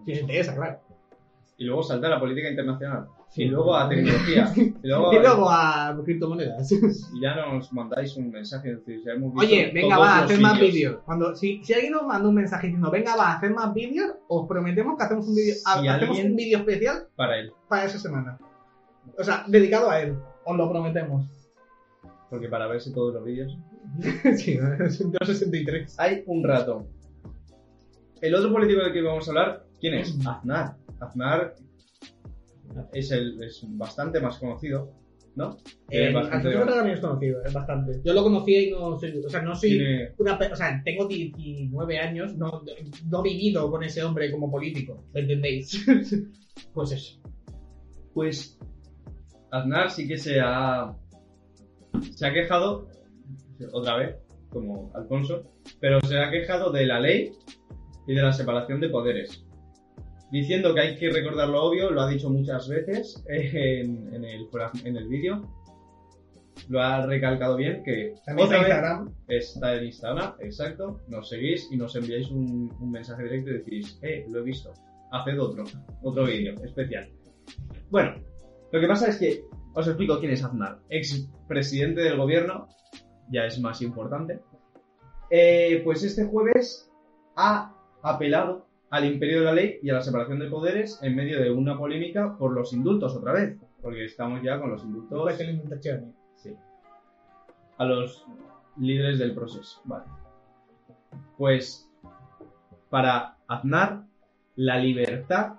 Si 0.05 0.13
os 0.13 0.21
interesa, 0.21 0.55
claro. 0.55 0.81
Y 1.61 1.65
luego 1.65 1.83
salta 1.83 2.07
a 2.07 2.11
la 2.11 2.19
política 2.19 2.49
internacional. 2.49 3.07
Sí. 3.29 3.43
Y 3.43 3.49
luego 3.49 3.77
a 3.77 3.87
tecnología. 3.87 4.51
Y 4.57 4.89
luego, 4.89 5.13
Y 5.13 5.19
luego 5.19 5.51
a 5.51 5.95
criptomonedas. 6.03 6.73
Y 6.73 7.21
ya 7.21 7.37
nos 7.37 7.71
mandáis 7.75 8.17
un 8.17 8.31
mensaje. 8.31 8.77
Decir, 8.77 9.03
si 9.05 9.11
hemos 9.11 9.35
visto 9.35 9.47
Oye, 9.47 9.71
venga, 9.75 9.99
va, 9.99 10.23
los 10.23 10.31
haced 10.31 10.41
más 10.41 10.59
vídeos. 10.59 11.03
Cuando, 11.05 11.37
si, 11.37 11.63
si 11.63 11.75
alguien 11.75 11.93
nos 11.93 12.07
manda 12.07 12.31
un 12.31 12.35
mensaje 12.35 12.69
diciendo, 12.69 12.91
venga, 12.91 13.15
va, 13.15 13.35
hacer 13.35 13.53
más 13.53 13.75
vídeos, 13.75 14.11
os 14.29 14.49
prometemos 14.49 14.97
que 14.97 15.05
hacemos 15.05 15.29
un 15.29 15.35
vídeo 15.35 15.55
Si 15.55 15.87
hacemos 15.87 16.19
un 16.19 16.35
vídeo 16.35 16.59
especial 16.61 17.09
Para 17.15 17.39
él. 17.39 17.53
para 17.69 17.85
esa 17.85 17.99
semana. 17.99 18.39
O 19.19 19.23
sea, 19.23 19.45
dedicado 19.47 19.91
a 19.91 20.01
él. 20.01 20.17
Os 20.47 20.57
lo 20.57 20.71
prometemos. 20.71 21.27
Porque 22.31 22.49
para 22.49 22.69
verse 22.69 22.91
todos 22.91 23.13
los 23.13 23.23
vídeos. 23.23 23.59
sí, 24.39 24.59
163. 24.89 26.01
Hay 26.01 26.23
un 26.25 26.43
rato. 26.43 26.87
El 28.23 28.35
otro 28.35 28.51
político 28.51 28.81
del 28.81 28.95
que 28.95 29.03
vamos 29.03 29.29
a 29.29 29.31
hablar, 29.31 29.67
¿quién 29.79 29.93
es? 29.93 30.17
Aznar. 30.27 30.77
Aznar 31.01 31.55
es, 32.93 33.11
el, 33.11 33.43
es 33.43 33.65
bastante 33.71 34.21
más 34.21 34.39
conocido, 34.39 34.93
¿no? 35.35 35.57
Eh, 35.89 36.13
Barragán 36.13 36.91
es 36.91 37.01
conocido, 37.01 37.45
es 37.45 37.53
bastante. 37.53 38.01
Yo 38.05 38.13
lo 38.13 38.23
conocía 38.23 38.63
y 38.63 38.71
no 38.71 38.99
soy. 38.99 39.19
O 39.25 39.29
sea, 39.29 39.43
no 39.43 39.55
soy. 39.55 39.71
tiene- 39.71 40.13
Una, 40.19 40.37
o 40.37 40.57
sea, 40.57 40.81
tengo 40.85 41.07
19 41.07 41.99
años, 41.99 42.37
no, 42.37 42.63
no 43.11 43.21
he 43.21 43.29
vivido 43.29 43.71
con 43.71 43.83
ese 43.83 44.03
hombre 44.03 44.31
como 44.31 44.51
político, 44.51 45.05
¿me 45.13 45.21
entendéis? 45.21 45.85
pues 46.75 46.93
eso. 46.93 47.21
Pues 48.15 48.59
Aznar 49.51 49.91
sí 49.91 50.07
que 50.07 50.17
se 50.19 50.41
ha 50.41 50.95
se 52.15 52.27
ha 52.27 52.33
quejado 52.33 52.89
otra 53.73 53.97
vez, 53.97 54.17
como 54.51 54.91
Alfonso, 54.95 55.43
pero 55.81 56.01
se 56.03 56.19
ha 56.19 56.31
quejado 56.31 56.71
de 56.73 56.87
la 56.87 57.01
ley 57.01 57.33
y 58.07 58.15
de 58.15 58.23
la 58.23 58.33
separación 58.33 58.81
de 58.81 58.89
poderes. 58.89 59.45
Diciendo 60.31 60.75
que 60.75 60.81
hay 60.81 60.97
que 60.97 61.11
recordar 61.11 61.49
lo 61.49 61.65
obvio, 61.65 61.91
lo 61.91 62.03
ha 62.03 62.09
dicho 62.09 62.31
muchas 62.31 62.69
veces 62.69 63.23
en, 63.29 64.15
en 64.15 64.25
el, 64.25 64.49
en 64.85 64.97
el 64.97 65.09
vídeo. 65.09 65.43
Lo 66.69 66.81
ha 66.81 67.05
recalcado 67.07 67.57
bien, 67.57 67.83
que 67.83 68.15
También 68.27 68.47
otra 68.47 68.59
está 68.59 68.69
vez 68.69 68.77
Instagram. 68.77 69.15
está 69.29 69.75
en 69.77 69.85
Instagram, 69.85 70.35
exacto. 70.41 71.01
Nos 71.09 71.29
seguís 71.29 71.69
y 71.73 71.77
nos 71.77 71.97
enviáis 71.97 72.31
un, 72.31 72.71
un 72.79 72.91
mensaje 72.91 73.25
directo 73.25 73.51
y 73.51 73.55
decís, 73.55 73.99
eh, 74.03 74.25
lo 74.29 74.41
he 74.41 74.43
visto. 74.43 74.73
Haced 75.11 75.41
otro, 75.41 75.65
otro 76.03 76.25
vídeo 76.27 76.55
especial. 76.65 77.09
Bueno, 77.91 78.15
lo 78.71 78.81
que 78.81 78.87
pasa 78.87 79.09
es 79.09 79.17
que 79.17 79.43
os 79.75 79.87
explico 79.89 80.21
quién 80.21 80.33
es 80.33 80.45
Aznar. 80.45 80.79
Ex 80.91 81.29
presidente 81.49 82.03
del 82.03 82.17
gobierno, 82.19 82.69
ya 83.33 83.47
es 83.47 83.59
más 83.59 83.83
importante. 83.83 84.39
Eh, 85.31 85.81
pues 85.85 86.05
este 86.05 86.25
jueves 86.25 86.89
ha 87.37 87.75
apelado 88.03 88.67
al 88.91 89.05
imperio 89.05 89.41
de 89.41 89.45
la 89.45 89.53
ley 89.55 89.79
y 89.83 89.91
a 89.91 89.95
la 89.95 90.03
separación 90.03 90.39
de 90.41 90.49
poderes 90.49 91.01
en 91.03 91.15
medio 91.17 91.41
de 91.41 91.51
una 91.51 91.79
polémica 91.79 92.37
por 92.37 92.53
los 92.53 92.73
indultos 92.73 93.15
otra 93.17 93.33
vez. 93.33 93.57
Porque 93.81 94.05
estamos 94.05 94.43
ya 94.43 94.61
con 94.61 94.71
los 94.71 94.83
indultos 94.83 95.21
Puede 95.23 95.37
ser 95.37 95.47
limitaciones. 95.49 96.15
Sí. 96.37 96.55
A 97.79 97.85
los 97.85 98.27
líderes 98.79 99.19
del 99.19 99.35
proceso. 99.35 99.81
Vale. 99.85 100.05
Pues 101.39 101.89
para 102.91 103.37
Aznar, 103.47 104.03
la 104.57 104.79
libertad 104.79 105.55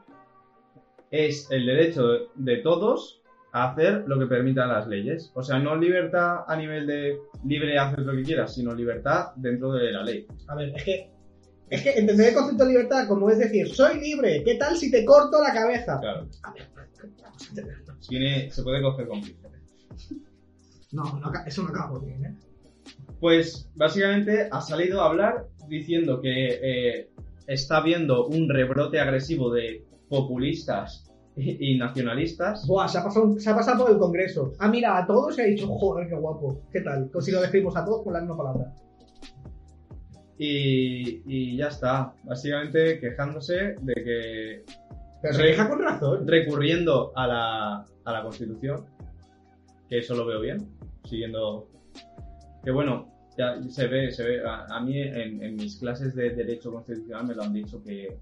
es 1.09 1.49
el 1.51 1.65
derecho 1.65 2.07
de- 2.07 2.27
de 2.35 2.57
todos 2.57 3.21
a 3.53 3.71
hacer 3.71 4.03
lo 4.07 4.19
que 4.19 4.27
permitan 4.27 4.69
las 4.69 4.87
leyes. 4.87 5.31
O 5.35 5.41
sea, 5.43 5.59
no 5.59 5.75
libertad 5.75 6.45
a 6.47 6.55
nivel 6.55 6.85
de 6.87 7.17
libre 7.45 7.77
hacer 7.77 7.99
lo 7.99 8.13
que 8.13 8.23
quieras, 8.23 8.53
sino 8.55 8.73
libertad 8.73 9.33
dentro 9.35 9.71
de 9.73 9.91
la 9.91 10.03
ley. 10.03 10.25
A 10.47 10.55
ver, 10.55 10.73
es 10.75 10.83
que. 10.83 11.11
Es 11.71 11.83
que 11.83 11.91
entender 11.91 12.27
el 12.27 12.35
concepto 12.35 12.65
de 12.65 12.71
libertad 12.71 13.07
como 13.07 13.29
es 13.29 13.39
decir, 13.39 13.65
soy 13.69 14.01
libre, 14.01 14.43
¿qué 14.43 14.55
tal 14.55 14.75
si 14.75 14.91
te 14.91 15.05
corto 15.05 15.41
la 15.41 15.53
cabeza? 15.53 15.97
Claro. 16.01 16.27
Tiene, 18.09 18.51
se 18.51 18.61
puede 18.61 18.81
coger 18.81 19.07
con. 19.07 19.21
No, 20.91 21.03
no, 21.17 21.31
eso 21.45 21.63
no 21.63 21.69
acaba 21.69 21.97
bien, 21.99 22.25
¿eh? 22.25 22.35
Pues 23.21 23.69
básicamente 23.75 24.49
ha 24.51 24.59
salido 24.59 25.01
a 25.01 25.05
hablar 25.05 25.47
diciendo 25.69 26.19
que 26.19 26.59
eh, 26.61 27.09
está 27.47 27.81
viendo 27.81 28.27
un 28.27 28.49
rebrote 28.49 28.99
agresivo 28.99 29.53
de 29.53 29.85
populistas 30.09 31.09
y, 31.37 31.75
y 31.75 31.77
nacionalistas. 31.77 32.67
Buah, 32.67 32.89
se 32.89 32.97
ha, 32.97 33.03
pasado, 33.05 33.39
se 33.39 33.49
ha 33.49 33.55
pasado 33.55 33.85
por 33.85 33.91
el 33.91 33.97
Congreso. 33.97 34.51
Ha 34.59 34.67
mirado 34.67 34.97
a 34.97 35.07
todos 35.07 35.37
y 35.37 35.41
ha 35.41 35.45
dicho, 35.45 35.67
joder, 35.67 36.09
qué 36.09 36.15
guapo. 36.15 36.63
¿Qué 36.69 36.81
tal? 36.81 37.09
Si 37.21 37.31
lo 37.31 37.39
describimos 37.39 37.77
a 37.77 37.85
todos 37.85 38.03
con 38.03 38.11
la 38.11 38.19
misma 38.19 38.35
palabra. 38.35 38.73
Y, 40.43 41.21
y 41.27 41.55
ya 41.57 41.67
está. 41.67 42.15
Básicamente 42.23 42.99
quejándose 42.99 43.75
de 43.79 43.93
que 43.93 44.63
Pero 45.21 45.33
se 45.35 45.43
deja 45.43 45.69
con 45.69 45.79
razón. 45.83 46.27
recurriendo 46.27 47.11
a 47.15 47.27
la, 47.27 47.85
a 48.05 48.11
la 48.11 48.23
Constitución, 48.23 48.85
que 49.87 49.99
eso 49.99 50.15
lo 50.15 50.25
veo 50.25 50.41
bien, 50.41 50.67
siguiendo... 51.05 51.67
Que 52.63 52.71
bueno, 52.71 53.07
ya 53.37 53.61
se 53.69 53.85
ve, 53.87 54.11
se 54.11 54.23
ve, 54.23 54.41
a, 54.43 54.65
a 54.65 54.81
mí 54.81 54.99
en, 54.99 55.43
en 55.43 55.55
mis 55.57 55.77
clases 55.77 56.15
de 56.15 56.31
Derecho 56.31 56.71
Constitucional 56.71 57.27
me 57.27 57.35
lo 57.35 57.43
han 57.43 57.53
dicho 57.53 57.83
que 57.83 58.17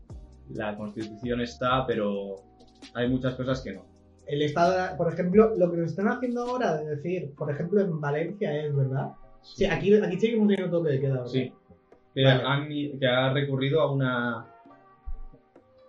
la 0.54 0.76
Constitución 0.76 1.40
está, 1.40 1.86
pero 1.88 2.36
hay 2.96 3.08
muchas 3.08 3.36
cosas 3.36 3.62
que 3.62 3.74
no. 3.76 3.86
El 4.28 4.42
Estado, 4.42 4.98
por 4.98 5.12
ejemplo, 5.14 5.54
lo 5.58 5.72
que 5.72 5.78
nos 5.78 5.92
están 5.92 6.10
haciendo 6.10 6.44
ahora 6.44 6.76
de 6.78 6.98
decir, 6.98 7.34
por 7.38 7.50
ejemplo, 7.50 7.80
en 7.80 8.00
Valencia 8.02 8.62
es, 8.62 8.76
¿verdad? 8.76 9.12
Sí, 9.42 9.64
aquí, 9.66 9.94
aquí 9.96 10.20
seguimos 10.20 10.50
teniendo 10.50 10.78
toque 10.80 10.92
de 10.92 11.00
queda, 11.00 11.14
¿verdad? 11.14 11.28
Sí. 11.28 11.54
Que, 12.14 12.24
Vale. 12.24 12.44
han- 12.44 13.00
que 13.00 13.08
ha 13.08 13.32
recurrido 13.34 13.82
a 13.82 13.92
una, 13.92 14.46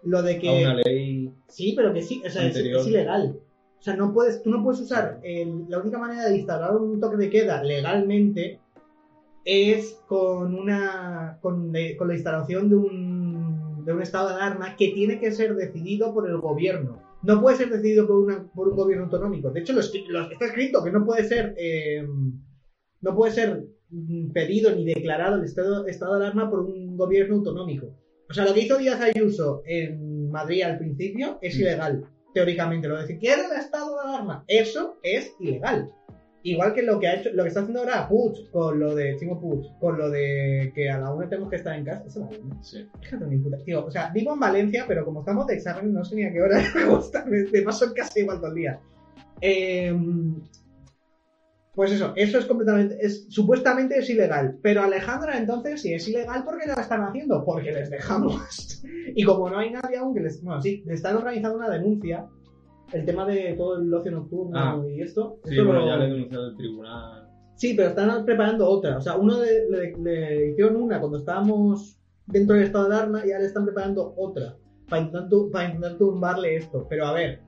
Lo 0.04 0.22
de 0.22 0.36
a 0.36 0.38
que... 0.38 0.62
una 0.64 0.74
ley... 0.74 1.32
Sí, 1.48 1.72
pero 1.76 1.92
que 1.92 2.02
sí, 2.02 2.22
o 2.26 2.30
sea, 2.30 2.46
es, 2.46 2.56
ilegal. 2.86 3.36
O 3.78 3.82
sea, 3.82 3.96
no 3.96 4.12
puedes, 4.12 4.42
tú 4.42 4.50
no 4.50 4.62
puedes 4.62 4.80
usar, 4.80 5.18
el- 5.22 5.64
la 5.68 5.78
única 5.78 5.98
manera 5.98 6.26
de 6.26 6.36
instaurar 6.36 6.76
un 6.76 7.00
toque 7.00 7.16
de 7.16 7.30
queda 7.30 7.62
legalmente 7.62 8.58
es 9.44 9.98
con 10.06 10.54
una 10.54 11.38
con, 11.40 11.72
de- 11.72 11.96
con 11.96 12.08
la 12.08 12.14
instalación 12.14 12.68
de 12.68 12.76
un, 12.76 13.84
de 13.86 13.92
un 13.94 14.02
estado 14.02 14.28
de 14.28 14.34
alarma 14.34 14.76
que 14.76 14.88
tiene 14.90 15.18
que 15.18 15.32
ser 15.32 15.54
decidido 15.56 16.12
por 16.12 16.28
el 16.28 16.36
gobierno. 16.38 16.98
No 17.22 17.40
puede 17.40 17.56
ser 17.56 17.70
decidido 17.70 18.06
por, 18.06 18.16
una, 18.16 18.44
por 18.54 18.68
un 18.68 18.76
gobierno 18.76 19.04
autonómico. 19.06 19.50
De 19.50 19.60
hecho, 19.60 19.72
lo- 19.72 19.80
está 19.80 20.44
escrito 20.44 20.84
que 20.84 20.90
no 20.92 21.04
puede 21.06 21.24
ser 21.24 21.54
eh, 21.58 22.06
no 23.00 23.14
puede 23.14 23.32
ser 23.32 23.64
mm, 23.90 24.32
pedido 24.32 24.74
ni 24.74 24.84
declarado 24.84 25.36
el 25.36 25.44
estado, 25.44 25.86
estado 25.86 26.18
de 26.18 26.24
alarma 26.24 26.50
por 26.50 26.60
un 26.60 26.96
gobierno 26.96 27.36
autonómico. 27.36 27.94
O 28.28 28.32
sea, 28.32 28.44
lo 28.44 28.54
que 28.54 28.60
hizo 28.60 28.78
Díaz 28.78 29.00
Ayuso 29.00 29.62
en 29.66 30.30
Madrid 30.30 30.62
al 30.62 30.78
principio 30.78 31.38
es 31.42 31.58
ilegal, 31.58 32.04
teóricamente. 32.32 32.86
Lo 32.88 32.94
de 32.94 33.02
decir, 33.02 33.18
quiero 33.18 33.42
el 33.50 33.58
estado 33.58 33.94
de 33.96 34.08
alarma, 34.08 34.44
eso 34.46 34.98
es 35.02 35.34
ilegal. 35.40 35.90
Igual 36.42 36.72
que 36.72 36.82
lo 36.82 36.98
que 36.98 37.06
ha 37.06 37.16
hecho, 37.16 37.30
lo 37.34 37.42
que 37.42 37.48
está 37.48 37.60
haciendo 37.60 37.80
ahora 37.80 38.08
Puig 38.08 38.50
con 38.50 38.80
lo 38.80 38.94
de 38.94 39.14
Puig, 39.18 39.78
con 39.78 39.98
lo 39.98 40.08
de 40.08 40.72
que 40.74 40.88
a 40.88 40.98
la 40.98 41.12
una 41.12 41.28
tenemos 41.28 41.50
que 41.50 41.56
estar 41.56 41.76
en 41.76 41.84
casa. 41.84 42.04
Eso 42.06 42.20
¿no? 42.20 42.62
Sí. 42.62 42.88
Fíjate, 43.02 43.26
mi 43.26 43.36
puta. 43.36 43.58
Tío, 43.58 43.84
o 43.84 43.90
sea, 43.90 44.10
vivo 44.14 44.32
en 44.32 44.40
Valencia, 44.40 44.84
pero 44.88 45.04
como 45.04 45.20
estamos 45.20 45.46
de 45.46 45.54
examen, 45.56 45.92
no 45.92 46.02
sé 46.02 46.16
ni 46.16 46.24
a 46.24 46.32
qué 46.32 46.40
hora 46.40 46.62
me 46.74 46.84
gusta. 46.86 47.26
Me, 47.26 47.44
paso 47.62 47.84
en 47.86 47.92
casa 47.92 48.20
igual 48.20 48.38
todo 48.38 48.48
el 48.48 48.54
día. 48.54 48.80
Em, 49.42 50.40
pues 51.80 51.92
eso, 51.92 52.12
eso 52.14 52.38
es 52.38 52.44
completamente. 52.44 52.98
Es, 53.00 53.24
supuestamente 53.30 53.96
es 53.98 54.10
ilegal. 54.10 54.58
Pero 54.62 54.82
Alejandra, 54.82 55.38
entonces, 55.38 55.80
si 55.80 55.94
es 55.94 56.06
ilegal, 56.06 56.44
¿por 56.44 56.58
qué 56.58 56.66
lo 56.66 56.74
están 56.78 57.02
haciendo? 57.04 57.42
Porque 57.42 57.72
les 57.72 57.88
dejamos. 57.88 58.82
y 59.16 59.24
como 59.24 59.48
no 59.48 59.58
hay 59.58 59.70
nadie 59.70 59.96
aún 59.96 60.14
que 60.14 60.20
les. 60.20 60.42
Bueno, 60.42 60.60
sí, 60.60 60.82
le 60.84 60.92
están 60.92 61.16
organizando 61.16 61.56
una 61.56 61.70
denuncia. 61.70 62.26
El 62.92 63.06
tema 63.06 63.24
de 63.24 63.54
todo 63.56 63.78
el 63.80 63.94
ocio 63.94 64.12
nocturno 64.12 64.58
Ah. 64.58 64.78
y 64.86 65.00
esto. 65.00 65.38
Sí, 65.44 65.52
esto 65.52 65.64
bueno, 65.64 65.80
lo- 65.80 65.86
ya 65.86 65.96
le 65.96 66.04
he 66.04 66.10
denunciado 66.12 66.44
al 66.48 66.56
tribunal. 66.58 67.26
Sí, 67.54 67.72
pero 67.74 67.88
están 67.88 68.24
preparando 68.26 68.68
otra. 68.68 68.98
O 68.98 69.00
sea, 69.00 69.16
uno 69.16 69.38
de- 69.38 69.66
le, 69.70 69.94
le 69.96 70.50
hicieron 70.50 70.76
una 70.76 71.00
cuando 71.00 71.16
estábamos 71.16 71.98
dentro 72.26 72.56
del 72.56 72.64
estado 72.66 72.88
de 72.90 72.94
alarma 72.96 73.20
y 73.24 73.30
ahora 73.30 73.40
le 73.40 73.46
están 73.46 73.64
preparando 73.64 74.12
otra 74.18 74.56
para 74.88 75.02
intentar, 75.02 75.28
para 75.50 75.64
intentar 75.68 75.96
tumbarle 75.98 76.56
esto. 76.56 76.86
Pero 76.90 77.06
a 77.06 77.12
ver, 77.14 77.40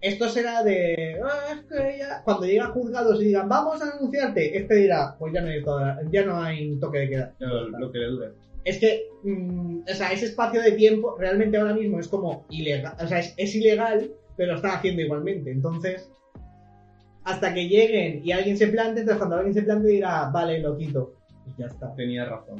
esto 0.00 0.28
será 0.28 0.62
de. 0.62 1.20
"Ah, 1.22 1.52
es 1.54 1.60
que 1.66 1.87
ya-". 2.08 2.22
Cuando 2.24 2.46
lleguen 2.46 2.62
a 2.62 2.66
juzgados 2.70 3.20
y 3.20 3.26
digan, 3.26 3.48
vamos 3.48 3.80
a 3.82 3.92
denunciarte, 3.92 4.56
este 4.56 4.74
dirá, 4.74 5.16
pues 5.18 5.32
ya 5.32 5.40
no 5.42 5.48
hay, 5.48 5.62
alarma- 5.62 6.00
ya 6.10 6.24
no 6.24 6.40
hay 6.42 6.78
toque 6.80 6.98
de 6.98 7.08
queda. 7.08 7.34
Lo, 7.38 7.68
lo 7.68 7.92
que 7.92 7.98
le 7.98 8.06
dure. 8.06 8.28
Es 8.64 8.78
que, 8.78 9.06
mm, 9.22 9.80
o 9.90 9.94
sea, 9.94 10.12
ese 10.12 10.26
espacio 10.26 10.60
de 10.60 10.72
tiempo 10.72 11.16
realmente 11.18 11.56
ahora 11.56 11.74
mismo 11.74 12.00
es 12.00 12.08
como 12.08 12.44
ilegal. 12.50 12.94
O 13.02 13.06
sea, 13.06 13.20
es, 13.20 13.32
es 13.36 13.54
ilegal, 13.54 14.10
pero 14.36 14.50
lo 14.52 14.56
están 14.56 14.72
haciendo 14.72 15.00
igualmente. 15.02 15.50
Entonces, 15.50 16.10
hasta 17.24 17.52
que 17.54 17.68
lleguen 17.68 18.20
y 18.24 18.32
alguien 18.32 18.56
se 18.56 18.68
plante, 18.68 19.00
entonces 19.00 19.18
cuando 19.18 19.36
alguien 19.36 19.54
se 19.54 19.62
plante 19.62 19.88
dirá, 19.88 20.30
vale, 20.32 20.60
lo 20.60 20.76
quito. 20.76 21.14
Y 21.46 21.60
ya 21.60 21.66
está. 21.66 21.94
Tenía 21.94 22.24
razón. 22.24 22.56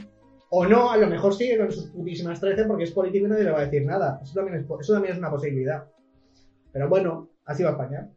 O 0.51 0.67
no, 0.67 0.91
a 0.91 0.97
lo 0.97 1.07
mejor 1.09 1.35
sigue 1.35 1.59
con 1.59 1.71
sus 1.71 1.87
putísimas 1.91 2.41
13 2.41 2.65
porque 2.65 2.85
es 2.85 2.91
político 2.93 3.27
y 3.27 3.29
nadie 3.29 3.45
le 3.45 3.51
va 3.51 3.61
a 3.61 3.65
decir 3.67 3.85
nada. 3.85 4.19
Eso 4.23 4.35
también 4.35 4.57
es, 4.59 4.65
eso 4.81 4.93
también 4.95 5.13
es 5.13 5.19
una 5.19 5.31
posibilidad. 5.31 5.85
Pero 6.73 6.89
bueno, 6.89 7.29
así 7.45 7.63
va 7.63 7.71
España. 7.71 8.09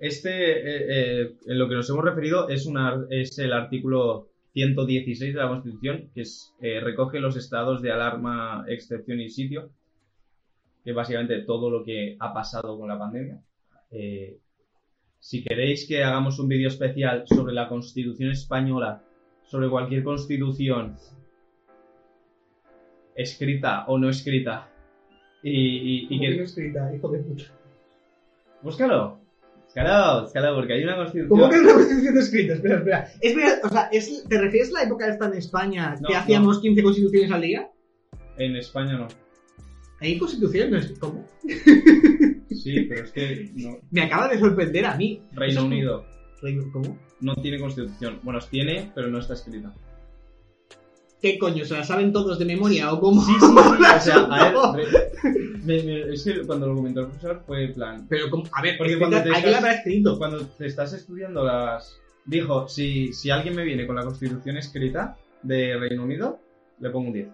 Este, 0.00 0.30
eh, 0.30 1.22
eh, 1.22 1.32
en 1.46 1.58
lo 1.58 1.68
que 1.68 1.74
nos 1.76 1.88
hemos 1.88 2.04
referido, 2.04 2.48
es, 2.48 2.66
una, 2.66 3.06
es 3.10 3.38
el 3.38 3.52
artículo 3.52 4.28
116 4.52 5.34
de 5.34 5.40
la 5.40 5.48
Constitución, 5.48 6.10
que 6.14 6.22
es, 6.22 6.54
eh, 6.60 6.80
recoge 6.80 7.20
los 7.20 7.36
estados 7.36 7.80
de 7.80 7.92
alarma, 7.92 8.64
excepción 8.68 9.20
y 9.20 9.28
sitio, 9.30 9.70
que 10.82 10.90
es 10.90 10.96
básicamente 10.96 11.40
todo 11.42 11.70
lo 11.70 11.84
que 11.84 12.16
ha 12.20 12.32
pasado 12.34 12.78
con 12.78 12.88
la 12.88 12.98
pandemia. 12.98 13.40
Eh, 13.90 14.38
si 15.20 15.42
queréis 15.42 15.88
que 15.88 16.04
hagamos 16.04 16.38
un 16.38 16.48
vídeo 16.48 16.68
especial 16.68 17.24
sobre 17.26 17.54
la 17.54 17.68
Constitución 17.68 18.30
española, 18.30 19.02
sobre 19.44 19.70
cualquier 19.70 20.02
constitución 20.04 20.96
escrita 23.14 23.84
o 23.86 23.98
no 23.98 24.08
escrita, 24.10 24.68
y, 25.42 26.06
y- 26.10 26.20
que 26.20 26.36
no 26.36 26.42
escrita, 26.44 26.94
hijo 26.94 27.08
de 27.08 27.18
puta. 27.20 27.44
Búscalo. 28.62 29.23
Búscalo, 29.74 30.22
búscalo, 30.22 30.54
porque 30.54 30.72
hay 30.74 30.84
una 30.84 30.96
constitución... 30.96 31.28
¿Cómo 31.28 31.50
que 31.50 31.58
una 31.58 31.72
constitución 31.74 32.18
escrita? 32.18 32.54
Espera, 32.54 32.76
espera. 32.78 33.08
Es 33.20 33.34
verdad, 33.34 33.58
o 33.64 33.68
sea, 33.68 33.88
es- 33.92 34.24
¿te 34.28 34.40
refieres 34.40 34.70
a 34.70 34.72
la 34.74 34.82
época 34.84 35.08
esta 35.08 35.26
en 35.26 35.34
España 35.34 35.94
que 36.06 36.12
no. 36.12 36.18
hacíamos 36.18 36.60
15 36.60 36.82
constituciones 36.82 37.30
al 37.32 37.40
día? 37.42 37.70
En 38.38 38.56
España 38.56 38.98
no. 38.98 39.08
¿Hay 40.00 40.18
constituciones? 40.18 40.94
¿Cómo? 41.00 41.24
Sí, 42.50 42.82
pero 42.88 43.04
es 43.04 43.10
que 43.12 43.50
no. 43.56 43.78
Me 43.90 44.02
acaba 44.02 44.28
de 44.28 44.38
sorprender 44.38 44.86
a 44.86 44.96
mí. 44.96 45.22
Reino 45.32 45.64
Unido 45.64 46.04
Reino- 46.42 46.70
¿Cómo? 46.72 46.98
no 47.20 47.34
tiene 47.36 47.58
constitución. 47.58 48.20
Bueno, 48.22 48.38
tiene, 48.50 48.92
pero 48.94 49.08
no 49.08 49.18
está 49.18 49.34
escrita. 49.34 49.72
¿Qué 51.24 51.38
coño? 51.38 51.64
¿Se 51.64 51.72
la 51.72 51.84
saben 51.84 52.12
todos 52.12 52.38
de 52.38 52.44
memoria 52.44 52.92
o 52.92 53.00
cómo? 53.00 53.22
O 53.22 54.00
sea, 54.00 54.16
a 54.28 54.52
ver, 54.76 54.86
re- 54.86 55.58
me- 55.64 55.82
me- 55.82 56.12
es 56.12 56.22
que 56.22 56.42
cuando 56.46 56.66
lo 56.66 56.74
comentó 56.74 57.00
el 57.00 57.06
profesor 57.06 57.42
fue 57.46 57.64
en 57.64 57.72
plan. 57.72 58.06
Pero, 58.10 58.28
¿cómo? 58.28 58.44
a 58.52 58.60
ver, 58.60 58.76
Porque 58.76 58.98
cuando 58.98 59.22
te 59.22 59.22
¿a 59.22 59.22
qué 59.22 59.30
la 59.30 59.38
estás- 59.38 59.54
habrá 59.56 59.72
escrito? 59.72 60.18
Cuando 60.18 60.44
te 60.46 60.66
estás 60.66 60.92
estudiando 60.92 61.42
las. 61.42 61.98
Dijo, 62.26 62.68
si, 62.68 63.14
si 63.14 63.30
alguien 63.30 63.56
me 63.56 63.64
viene 63.64 63.86
con 63.86 63.96
la 63.96 64.04
constitución 64.04 64.58
escrita 64.58 65.16
de 65.42 65.78
Reino 65.78 66.04
Unido, 66.04 66.40
le 66.80 66.90
pongo 66.90 67.06
un 67.08 67.14
10. 67.14 67.28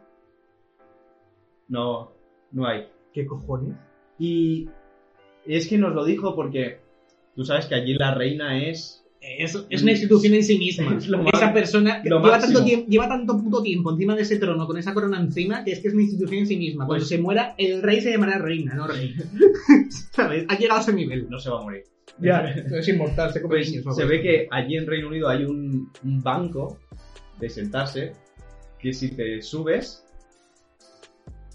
No, 1.68 2.12
no 2.52 2.66
hay. 2.66 2.86
¿Qué 3.12 3.26
cojones? 3.26 3.74
Y 4.20 4.68
es 5.46 5.66
que 5.68 5.78
nos 5.78 5.94
lo 5.94 6.04
dijo 6.04 6.36
porque 6.36 6.78
tú 7.34 7.44
sabes 7.44 7.66
que 7.66 7.74
allí 7.74 7.94
la 7.94 8.14
reina 8.14 8.62
es. 8.68 9.04
Es, 9.20 9.54
es 9.68 9.82
una 9.82 9.90
institución 9.90 10.32
en 10.34 10.42
sí 10.42 10.58
misma. 10.58 10.96
Es 10.96 11.06
lo 11.08 11.26
esa 11.28 11.52
persona 11.52 12.02
lo 12.04 12.22
lleva 12.22 12.40
tanto, 12.40 12.64
tiempo, 12.64 12.86
lleva 12.88 13.08
tanto 13.08 13.36
puto 13.36 13.62
tiempo 13.62 13.92
encima 13.92 14.16
de 14.16 14.22
ese 14.22 14.38
trono 14.38 14.66
con 14.66 14.78
esa 14.78 14.94
corona 14.94 15.20
encima 15.20 15.62
que 15.62 15.72
es 15.72 15.80
que 15.80 15.88
es 15.88 15.94
una 15.94 16.02
institución 16.04 16.40
en 16.40 16.46
sí 16.46 16.56
misma. 16.56 16.86
Cuando 16.86 17.02
Pues- 17.02 17.08
se 17.08 17.18
muera, 17.18 17.54
el 17.58 17.82
rey 17.82 18.00
se 18.00 18.12
llamará 18.12 18.38
reina, 18.38 18.74
no 18.74 18.86
rey. 18.86 19.14
¿Sabes? 20.12 20.46
Ha 20.48 20.58
llegado 20.58 20.80
a 20.80 20.82
ese 20.82 20.92
nivel. 20.94 21.28
No 21.28 21.38
se 21.38 21.50
va 21.50 21.60
a 21.60 21.62
morir. 21.62 21.84
es 22.22 22.88
inmortal, 22.88 23.32
se 23.32 23.40
Pues 23.40 23.70
niños, 23.70 23.96
se 23.96 24.04
ve 24.04 24.20
que 24.20 24.48
allí 24.50 24.76
en 24.76 24.86
Reino 24.86 25.08
Unido 25.08 25.28
hay 25.28 25.44
un, 25.44 25.90
un 26.02 26.22
banco 26.22 26.78
de 27.38 27.48
sentarse 27.48 28.12
que 28.78 28.92
si 28.92 29.10
te 29.10 29.40
subes 29.42 30.04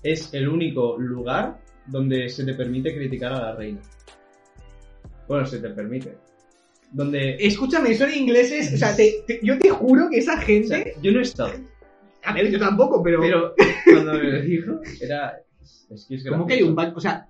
es 0.04 0.34
el 0.34 0.48
único 0.48 0.98
lugar 0.98 1.60
donde 1.88 2.30
se 2.30 2.46
te 2.46 2.54
permite 2.54 2.96
criticar 2.96 3.34
a 3.34 3.42
la 3.42 3.56
reina. 3.56 3.82
Bueno, 5.28 5.46
se 5.46 5.60
te 5.60 5.70
permite. 5.70 6.18
Donde... 6.96 7.36
Escúchame, 7.40 7.94
son 7.96 8.14
ingleses. 8.14 8.74
O 8.74 8.78
sea, 8.78 8.96
te- 8.96 9.16
te- 9.28 9.40
yo 9.44 9.58
te 9.60 9.70
juro 9.70 10.10
que 10.10 10.18
esa 10.20 10.34
o 10.34 10.38
sea, 10.38 10.46
gente. 10.46 10.96
yo 11.02 11.12
no 11.12 11.20
he 11.20 11.24
estado, 11.24 11.52
A 12.24 12.34
ver, 12.34 12.50
yo 12.50 12.58
tampoco, 12.58 13.04
pero. 13.04 13.20
pero 13.22 13.54
cuando 13.86 14.14
me 14.14 14.24
lo 14.24 14.42
dijo 14.42 14.80
era... 15.02 15.38
Es 15.90 16.06
que 16.08 16.16
es 16.16 16.26
¿Cómo 16.28 16.48
que 16.48 16.54
hay 16.56 16.64
un 16.64 16.74
banco? 16.76 16.98
O 16.98 17.02
sea, 17.02 17.28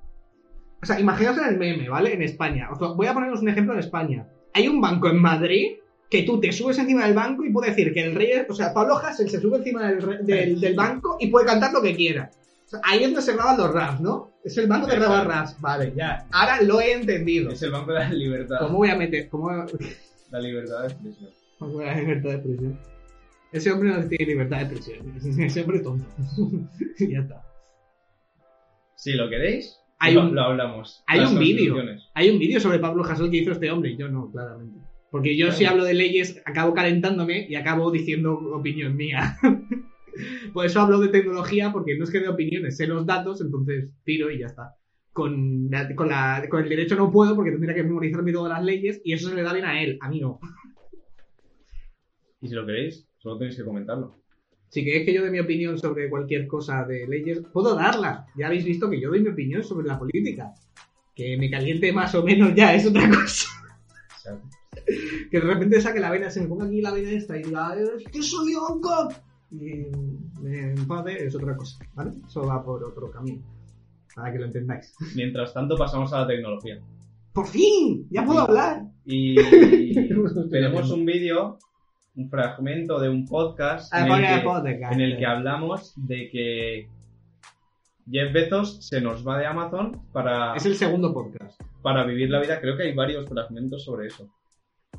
o 0.82 0.86
sea, 0.86 1.00
imaginaos 1.00 1.38
en 1.40 1.46
el 1.48 1.58
meme, 1.58 1.90
¿vale? 1.90 2.14
En 2.14 2.22
España. 2.22 2.70
Os 2.72 2.96
voy 2.96 3.08
a 3.08 3.14
poneros 3.14 3.42
un 3.42 3.50
ejemplo 3.50 3.74
en 3.74 3.80
España. 3.80 4.28
Hay 4.54 4.68
un 4.68 4.80
banco 4.80 5.10
en 5.10 5.18
Madrid 5.22 5.78
que 6.10 6.22
tú 6.24 6.40
te 6.40 6.52
subes 6.52 6.78
encima 6.78 7.06
del 7.06 7.16
banco 7.16 7.44
y 7.44 7.50
puede 7.52 7.72
decir 7.72 7.92
que 7.92 8.02
el 8.06 8.14
rey, 8.16 8.32
es- 8.32 8.46
o 8.50 8.54
sea, 8.54 8.72
Pablo 8.74 8.96
Hasél 8.98 9.30
se 9.30 9.42
sube 9.42 9.58
encima 9.58 9.92
del, 9.92 10.26
del, 10.26 10.62
del 10.62 10.76
banco 10.76 11.18
y 11.20 11.28
puede 11.28 11.48
cantar 11.48 11.74
lo 11.74 11.82
que 11.82 11.96
quiera. 11.96 12.30
O 12.66 12.68
sea, 12.68 12.80
ahí 12.84 13.00
es 13.00 13.06
donde 13.06 13.22
se 13.22 13.34
graban 13.34 13.58
los 13.58 13.72
raps, 13.74 14.02
¿no? 14.02 14.32
Es 14.44 14.58
el 14.58 14.68
banco 14.68 14.88
de 14.88 14.96
grabar 14.96 15.28
raps. 15.28 15.60
Vale, 15.62 15.94
ya. 15.96 16.28
Ahora 16.32 16.62
lo 16.62 16.82
he 16.82 16.94
entendido. 16.94 17.52
Es 17.52 17.62
el 17.62 17.72
banco 17.72 17.94
de 17.94 18.00
la 18.00 18.10
libertad. 18.12 18.58
¿Cómo 18.60 18.78
voy 18.78 18.90
a 18.90 18.96
meter? 18.96 19.30
¿Cómo 19.30 19.50
La 20.32 20.40
libertad 20.40 20.82
de 20.82 20.88
expresión. 20.88 21.30
cómo 21.60 21.74
voy 21.74 21.86
a 21.86 21.96
libertad 21.96 22.30
de 22.30 22.36
expresión? 22.36 22.80
Ese 23.52 23.72
hombre 23.72 23.90
no 23.90 24.08
tiene 24.08 24.26
libertad 24.26 24.58
de 24.58 24.64
expresión. 24.64 25.16
Ese 25.46 25.62
hombre 25.62 25.78
es 25.78 25.84
tonto. 25.84 26.06
ya 27.00 27.20
está. 27.20 27.42
Si 28.96 29.14
lo 29.14 29.30
queréis, 29.30 29.78
Hay 30.00 30.14
lo, 30.16 30.22
un- 30.22 30.36
lo 30.36 30.42
hablamos. 30.42 31.04
hay 31.08 31.20
un 31.22 31.38
vídeo. 31.40 31.76
Hay 32.14 32.30
un 32.30 32.40
vídeo 32.40 32.60
sobre 32.60 32.80
Pablo 32.80 33.04
Hasél 33.04 33.30
que 33.30 33.38
hizo 33.38 33.52
este 33.52 33.70
hombre 33.72 33.92
y 33.92 33.98
yo 33.98 34.10
no, 34.10 34.32
claramente. 34.32 34.80
Porque 35.12 35.38
yo 35.38 35.46
Claro. 35.48 35.58
si 35.58 35.66
hablo 35.66 35.84
de 35.84 35.94
leyes 35.94 36.42
acabo 36.46 36.74
calentándome 36.74 37.46
y 37.48 37.56
acabo 37.56 37.92
diciendo 37.92 38.34
opinión 38.54 38.96
mía. 38.96 39.38
Por 40.56 40.66
eso 40.66 40.80
hablo 40.80 41.02
de 41.02 41.10
tecnología, 41.10 41.74
porque 41.74 41.98
no 41.98 42.06
es 42.06 42.10
que 42.12 42.22
de 42.22 42.30
opiniones, 42.30 42.78
sé 42.78 42.88
los 42.88 43.06
datos, 43.06 43.42
entonces 43.42 43.92
tiro 44.06 44.32
y 44.32 44.40
ya 44.40 44.46
está. 44.46 44.74
Con, 45.12 45.68
la- 45.70 45.94
con, 45.94 46.08
la- 46.08 46.48
con 46.50 46.64
el 46.64 46.70
derecho 46.70 46.96
no 46.96 47.12
puedo 47.12 47.36
porque 47.36 47.52
tendría 47.52 47.76
que 47.76 47.84
memorizarme 47.84 48.32
todas 48.32 48.54
las 48.54 48.64
leyes 48.64 49.02
y 49.04 49.12
eso 49.12 49.28
se 49.28 49.36
le 49.36 49.44
da 49.44 49.52
bien 49.52 49.66
a 49.66 49.82
él, 49.84 49.98
a 50.00 50.08
mí 50.10 50.22
no. 50.22 50.40
Y 52.40 52.48
si 52.48 52.54
lo 52.56 52.66
queréis, 52.66 53.06
solo 53.18 53.38
tenéis 53.38 53.58
que 53.58 53.66
comentarlo. 53.66 54.16
Si 54.70 54.86
queréis 54.86 55.06
que 55.06 55.14
yo 55.14 55.24
dé 55.26 55.30
mi 55.30 55.40
opinión 55.42 55.78
sobre 55.78 56.10
cualquier 56.10 56.48
cosa 56.48 56.86
de 56.86 57.06
leyes, 57.06 57.42
puedo 57.52 57.76
darla. 57.76 58.26
Ya 58.38 58.48
habéis 58.48 58.64
visto 58.64 58.90
que 58.90 59.02
yo 59.02 59.10
doy 59.10 59.22
mi 59.22 59.30
opinión 59.32 59.62
sobre 59.62 59.88
la 59.88 60.00
política. 60.00 60.54
Que 61.14 61.36
me 61.38 61.50
caliente 61.52 61.92
más 61.92 62.16
o 62.16 62.24
menos 62.24 62.56
ya 62.56 62.74
es 62.74 62.86
otra 62.86 63.10
cosa. 63.10 63.50
Que 65.30 65.40
de 65.40 65.46
repente 65.46 65.82
saque 65.82 66.00
la 66.00 66.12
vena, 66.12 66.30
se 66.30 66.40
me 66.42 66.48
ponga 66.48 66.66
aquí 66.66 66.80
la 66.80 66.94
vena 66.94 67.12
esta 67.12 67.38
y 67.38 67.44
diga, 67.44 67.76
"Es 67.98 68.06
que 68.10 68.22
soy 68.24 68.54
onco. 68.56 69.10
Y 69.52 69.86
me 70.42 70.72
enfade, 70.72 71.26
es 71.26 71.36
otra 71.36 71.56
cosa, 71.56 71.78
¿vale? 71.94 72.12
Eso 72.28 72.46
va 72.46 72.64
por 72.64 72.84
otro 72.84 73.10
camino. 73.12 73.42
Para 74.16 74.32
que 74.32 74.40
lo 74.40 74.46
entendáis. 74.46 74.94
mientras 75.16 75.54
tanto, 75.54 75.76
pasamos 75.78 76.12
a 76.14 76.22
la 76.22 76.28
tecnología. 76.28 76.80
¡Por 77.34 77.48
fin! 77.48 78.08
¡Ya 78.10 78.24
puedo 78.26 78.40
hablar! 78.40 78.84
Y 79.06 79.36
tenemos 80.50 80.90
un 80.90 81.06
vídeo, 81.06 81.58
un 82.16 82.30
fragmento 82.30 83.00
de 83.00 83.10
un 83.10 83.26
podcast 83.26 83.94
Ah, 83.94 84.08
en, 84.08 84.24
el 84.24 84.40
que, 84.40 84.46
podcast. 84.46 84.94
en 84.94 85.02
el 85.02 85.18
que 85.18 85.26
hablamos 85.26 85.94
de 85.98 86.30
que 86.30 86.88
Jeff 88.10 88.32
Bezos 88.34 88.86
se 88.88 89.02
nos 89.02 89.28
va 89.28 89.38
de 89.38 89.46
Amazon 89.48 90.02
para, 90.14 90.56
Es 90.56 90.66
el 90.66 90.76
segundo 90.76 91.14
podcast. 91.14 91.60
para 91.82 92.06
vivir 92.06 92.30
la 92.30 92.40
vida. 92.40 92.62
Creo 92.62 92.78
que 92.78 92.84
hay 92.84 92.94
varios 92.96 93.28
fragmentos 93.28 93.84
sobre 93.84 94.08
eso. 94.08 94.30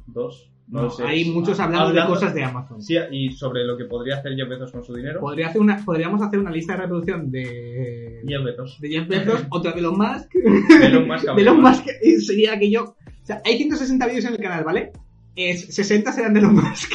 Dos. 0.07 0.53
No, 0.69 0.91
sé. 0.91 1.05
hay 1.05 1.27
muchos 1.31 1.61
hablando, 1.61 1.93
de 1.93 2.07
cosas 2.07 2.35
de 2.35 2.43
Amazon. 2.43 2.83
Sí, 2.83 2.97
y 3.13 3.31
sobre 3.31 3.65
lo 3.65 3.77
que 3.77 3.85
podría 3.85 4.17
hacer 4.17 4.35
Jeff 4.35 4.49
Bezos 4.49 4.73
con 4.73 4.83
su 4.83 4.95
dinero. 4.95 5.21
Podría 5.21 5.49
hacer 5.49 5.61
una, 5.61 5.77
podríamos 5.85 6.21
hacer 6.23 6.41
una 6.41 6.51
lista 6.51 6.73
de 6.75 6.81
reproducción 6.83 7.31
de, 7.31 8.23
Jeff 8.27 8.43
Bezos. 8.45 8.81
de 8.81 8.89
Jeff 8.89 9.07
Bezos, 9.09 9.47
otra 9.51 9.73
de 9.73 9.79
Elon 9.79 9.97
Musk, 9.97 10.33
De 10.33 10.87
Elon 10.87 11.07
Musk. 11.07 11.25
de 11.37 11.43
Elon 11.43 11.61
Musk 11.61 11.87
sería 12.19 12.55
aquello. 12.55 12.97
O 13.23 13.27
sea, 13.27 13.41
hay 13.45 13.57
160 13.59 14.07
vídeos 14.07 14.25
en 14.25 14.33
el 14.33 14.41
canal, 14.41 14.65
¿vale? 14.65 14.93
Es, 15.37 15.75
60 15.75 16.13
serán 16.13 16.35
de 16.35 16.41
Elon 16.41 16.55
Musk. 16.55 16.93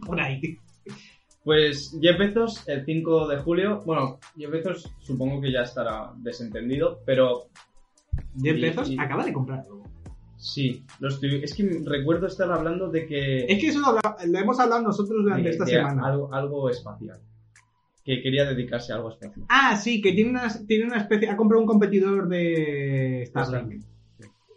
Por 0.06 0.20
ahí. 0.20 0.58
Pues 1.44 1.96
Jeff 2.00 2.18
Bezos, 2.18 2.66
el 2.68 2.84
5 2.84 3.28
de 3.28 3.36
julio, 3.38 3.82
bueno, 3.84 4.18
Jeff 4.36 4.50
Bezos 4.50 4.90
supongo 5.00 5.40
que 5.40 5.52
ya 5.52 5.60
estará 5.62 6.12
desentendido, 6.16 7.00
pero 7.04 7.48
Jeff 8.40 8.60
Bezos 8.60 8.90
y- 8.90 8.98
acaba 8.98 9.24
de 9.24 9.32
comprarlo. 9.32 9.82
Sí, 10.36 10.82
lo 11.00 11.08
estoy- 11.08 11.42
es 11.42 11.54
que 11.54 11.80
recuerdo 11.84 12.26
estar 12.26 12.50
hablando 12.52 12.88
de 12.90 13.06
que... 13.06 13.44
Es 13.46 13.60
que 13.60 13.68
eso 13.68 13.80
lo, 13.80 13.86
habla- 13.88 14.16
lo 14.26 14.38
hemos 14.38 14.58
hablado 14.60 14.82
nosotros 14.82 15.22
durante 15.22 15.44
de- 15.44 15.50
esta 15.50 15.64
de 15.64 15.70
semana. 15.72 16.06
Algo, 16.06 16.32
algo 16.34 16.70
espacial. 16.70 17.18
Que 18.04 18.20
quería 18.22 18.44
dedicarse 18.44 18.92
a 18.92 18.96
algo 18.96 19.10
espacial. 19.10 19.46
Ah, 19.48 19.76
sí, 19.76 20.00
que 20.02 20.12
tiene 20.12 20.30
una, 20.30 20.48
tiene 20.66 20.84
una 20.84 20.98
especie. 20.98 21.28
Ha 21.30 21.36
comprado 21.36 21.62
un 21.62 21.66
competidor 21.66 22.28
de 22.28 23.24
Starlink. 23.28 23.82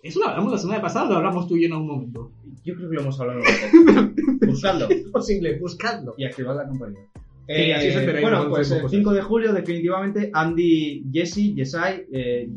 Eso 0.04 0.20
lo 0.20 0.28
hablamos 0.28 0.52
la 0.52 0.58
semana 0.58 0.82
pasada, 0.82 1.06
o 1.08 1.12
lo 1.12 1.18
hablamos 1.18 1.48
tú 1.48 1.56
y 1.58 1.62
yo 1.62 1.68
en 1.68 1.74
algún 1.74 1.88
momento. 1.88 2.32
Yo 2.64 2.76
creo 2.76 2.90
que 2.90 2.96
lo 2.96 3.02
hemos 3.02 3.20
hablado 3.20 3.40
en. 3.40 4.16
Buscadlo 4.48 4.88
Es 4.90 5.04
posible, 5.06 5.58
buscadlo. 5.60 6.14
y 6.18 6.26
activad 6.26 6.56
la 6.58 6.66
campanita. 6.66 7.02
Sí, 7.48 7.72
así 7.72 7.88
enteráis 7.88 8.22
bueno, 8.22 8.50
pues 8.50 8.70
el 8.72 8.82
cosas. 8.82 8.92
5 8.92 9.14
de 9.14 9.22
julio 9.22 9.54
definitivamente 9.54 10.30
Andy, 10.34 11.06
Jesse, 11.12 11.54
Yesai, 11.56 12.06
eh, 12.12 12.50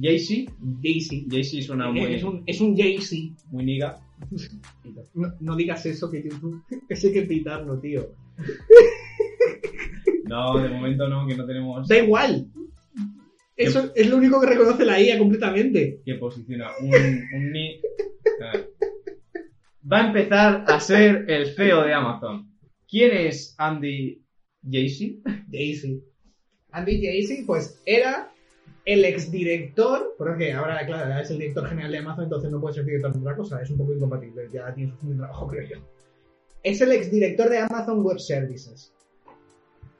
Jay-Z. 0.00 0.52
Jaycee 0.82 1.62
suena 1.62 1.90
muy, 1.90 2.14
Es 2.14 2.24
un, 2.24 2.42
es 2.46 2.60
un 2.60 2.76
Jay-Z. 2.76 3.34
muy 3.50 3.64
niga. 3.64 4.00
No, 5.14 5.34
no 5.40 5.56
digas 5.56 5.84
eso, 5.86 6.10
que 6.10 6.22
YouTube. 6.22 6.62
Ese 6.88 7.06
hay 7.08 7.12
que 7.12 7.22
pitarlo, 7.22 7.78
tío. 7.78 8.14
No, 10.24 10.58
de 10.58 10.68
momento 10.68 11.08
no, 11.08 11.26
que 11.26 11.36
no 11.36 11.46
tenemos 11.46 11.88
Da 11.88 11.98
igual. 11.98 12.46
Eso 13.56 13.92
es 13.94 14.08
lo 14.08 14.16
único 14.16 14.40
que 14.40 14.46
reconoce 14.46 14.84
la 14.84 15.00
IA 15.00 15.18
completamente. 15.18 16.00
que 16.04 16.14
posiciona 16.14 16.70
un, 16.80 16.94
un 17.34 17.52
ni... 17.52 17.80
Va 19.90 20.04
a 20.04 20.06
empezar 20.06 20.64
a 20.66 20.80
ser 20.80 21.26
el 21.28 21.54
CEO 21.54 21.82
de 21.84 21.92
Amazon. 21.92 22.50
¿Quién 22.88 23.14
es 23.14 23.54
Andy 23.58 24.22
Jassy? 24.64 25.22
Jay-Z. 25.50 26.02
Andy 26.70 27.02
Jay-Z, 27.02 27.42
pues 27.46 27.82
era 27.84 28.31
el 28.84 29.04
exdirector, 29.04 30.14
porque 30.18 30.52
ahora, 30.52 30.84
claro, 30.86 31.20
es 31.20 31.30
el 31.30 31.38
director 31.38 31.66
general 31.68 31.92
de 31.92 31.98
Amazon, 31.98 32.24
entonces 32.24 32.50
no 32.50 32.60
puede 32.60 32.74
ser 32.74 32.84
director 32.84 33.12
de 33.12 33.20
otra 33.20 33.36
cosa, 33.36 33.62
es 33.62 33.70
un 33.70 33.78
poco 33.78 33.92
incompatible, 33.92 34.48
ya 34.52 34.74
tiene 34.74 34.92
su 35.00 35.16
trabajo, 35.16 35.46
creo 35.46 35.68
yo. 35.68 35.76
Es 36.62 36.80
el 36.80 36.92
exdirector 36.92 37.48
de 37.48 37.58
Amazon 37.58 38.02
Web 38.02 38.18
Services. 38.18 38.92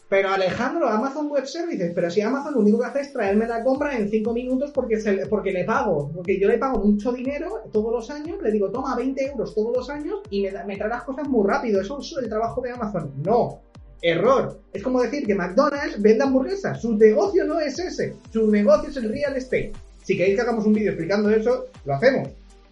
Pero 0.08 0.28
Alejandro, 0.28 0.88
Amazon 0.88 1.30
Web 1.30 1.46
Services, 1.46 1.92
pero 1.94 2.10
si 2.10 2.20
Amazon 2.20 2.52
lo 2.54 2.60
único 2.60 2.78
que 2.80 2.84
hace 2.84 3.00
es 3.00 3.12
traerme 3.14 3.46
la 3.46 3.64
compra 3.64 3.96
en 3.96 4.10
5 4.10 4.34
minutos 4.34 4.70
porque, 4.72 5.00
se 5.00 5.12
le- 5.14 5.26
pago, 5.64 6.10
porque 6.14 6.38
yo 6.38 6.48
le 6.48 6.58
pago 6.58 6.84
mucho 6.84 7.12
dinero 7.12 7.62
todos 7.72 7.90
los 7.92 8.10
años, 8.10 8.42
le 8.42 8.50
digo, 8.52 8.70
toma 8.70 8.94
20 8.94 9.24
euros 9.24 9.54
todos 9.54 9.74
los 9.74 9.88
años 9.88 10.20
y 10.28 10.42
me, 10.42 10.50
me 10.66 10.76
trae 10.76 10.90
las 10.90 11.04
cosas 11.04 11.26
muy 11.28 11.48
rápido, 11.48 11.80
eso 11.80 11.98
es 11.98 12.14
el 12.20 12.28
trabajo 12.28 12.60
de 12.60 12.72
Amazon. 12.72 13.10
No, 13.24 13.60
Error. 14.02 14.60
Es 14.72 14.82
como 14.82 15.00
decir 15.00 15.26
que 15.26 15.34
McDonald's 15.34 16.00
vende 16.02 16.24
hamburguesas. 16.24 16.82
Su 16.82 16.96
negocio 16.96 17.44
no 17.44 17.60
es 17.60 17.78
ese. 17.78 18.16
Su 18.30 18.50
negocio 18.50 18.90
es 18.90 18.96
el 18.96 19.08
real 19.08 19.36
estate. 19.36 19.72
Si 20.02 20.16
queréis 20.16 20.36
que 20.36 20.42
hagamos 20.42 20.66
un 20.66 20.74
vídeo 20.74 20.90
explicando 20.90 21.30
eso, 21.30 21.66
lo 21.84 21.94
hacemos. 21.94 22.28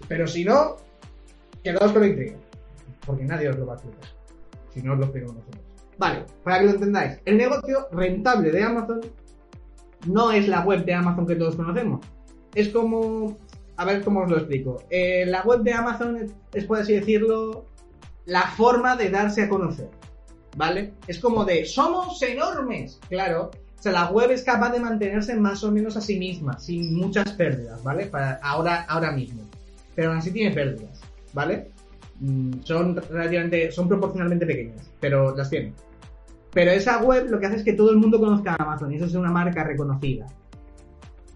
Pero 0.08 0.26
si 0.26 0.44
no, 0.44 0.76
quedaos 1.62 1.92
con 1.92 2.02
la 2.02 2.08
intriga. 2.08 2.36
Porque 3.06 3.24
nadie 3.24 3.48
os 3.48 3.58
lo 3.58 3.66
va 3.66 3.74
a 3.74 3.76
explicar. 3.76 4.10
Si 4.74 4.82
no 4.82 4.92
os 4.92 4.98
lo 4.98 5.04
explicamos 5.04 5.36
nosotros. 5.36 5.62
Vale, 5.98 6.24
para 6.42 6.58
que 6.58 6.64
lo 6.64 6.70
entendáis. 6.72 7.18
El 7.24 7.36
negocio 7.36 7.88
rentable 7.92 8.50
de 8.50 8.62
Amazon 8.62 9.00
no 10.06 10.32
es 10.32 10.48
la 10.48 10.62
web 10.62 10.84
de 10.84 10.94
Amazon 10.94 11.26
que 11.26 11.36
todos 11.36 11.56
conocemos. 11.56 12.04
Es 12.54 12.70
como... 12.70 13.38
A 13.76 13.84
ver 13.86 14.02
cómo 14.02 14.20
os 14.20 14.30
lo 14.30 14.36
explico. 14.36 14.82
Eh, 14.90 15.24
la 15.26 15.42
web 15.42 15.60
de 15.60 15.72
Amazon 15.72 16.16
es, 16.18 16.32
es, 16.52 16.64
por 16.66 16.78
así 16.78 16.92
decirlo, 16.92 17.64
la 18.26 18.42
forma 18.42 18.94
de 18.94 19.08
darse 19.08 19.42
a 19.42 19.48
conocer. 19.48 19.88
¿Vale? 20.56 20.92
Es 21.06 21.18
como 21.18 21.44
de, 21.44 21.64
somos 21.64 22.20
enormes, 22.22 22.98
claro. 23.08 23.50
O 23.78 23.82
sea, 23.82 23.92
la 23.92 24.10
web 24.10 24.30
es 24.30 24.42
capaz 24.42 24.72
de 24.72 24.80
mantenerse 24.80 25.34
más 25.36 25.64
o 25.64 25.72
menos 25.72 25.96
a 25.96 26.00
sí 26.02 26.18
misma, 26.18 26.58
sin 26.58 26.96
muchas 26.96 27.32
pérdidas, 27.32 27.82
¿vale? 27.82 28.06
Para 28.06 28.34
ahora, 28.42 28.82
ahora 28.88 29.10
mismo. 29.12 29.42
Pero 29.94 30.10
aún 30.10 30.18
así 30.18 30.30
tiene 30.30 30.54
pérdidas, 30.54 31.00
¿vale? 31.32 31.68
Mm, 32.20 32.60
Son 32.62 32.94
relativamente, 33.10 33.72
son 33.72 33.88
proporcionalmente 33.88 34.44
pequeñas, 34.44 34.90
pero 35.00 35.34
las 35.34 35.48
tiene. 35.48 35.72
Pero 36.52 36.72
esa 36.72 36.98
web 37.02 37.30
lo 37.30 37.40
que 37.40 37.46
hace 37.46 37.56
es 37.56 37.62
que 37.64 37.72
todo 37.72 37.90
el 37.90 37.96
mundo 37.96 38.18
conozca 38.20 38.52
a 38.52 38.62
Amazon 38.62 38.92
y 38.92 38.96
eso 38.96 39.06
es 39.06 39.14
una 39.14 39.30
marca 39.30 39.64
reconocida. 39.64 40.26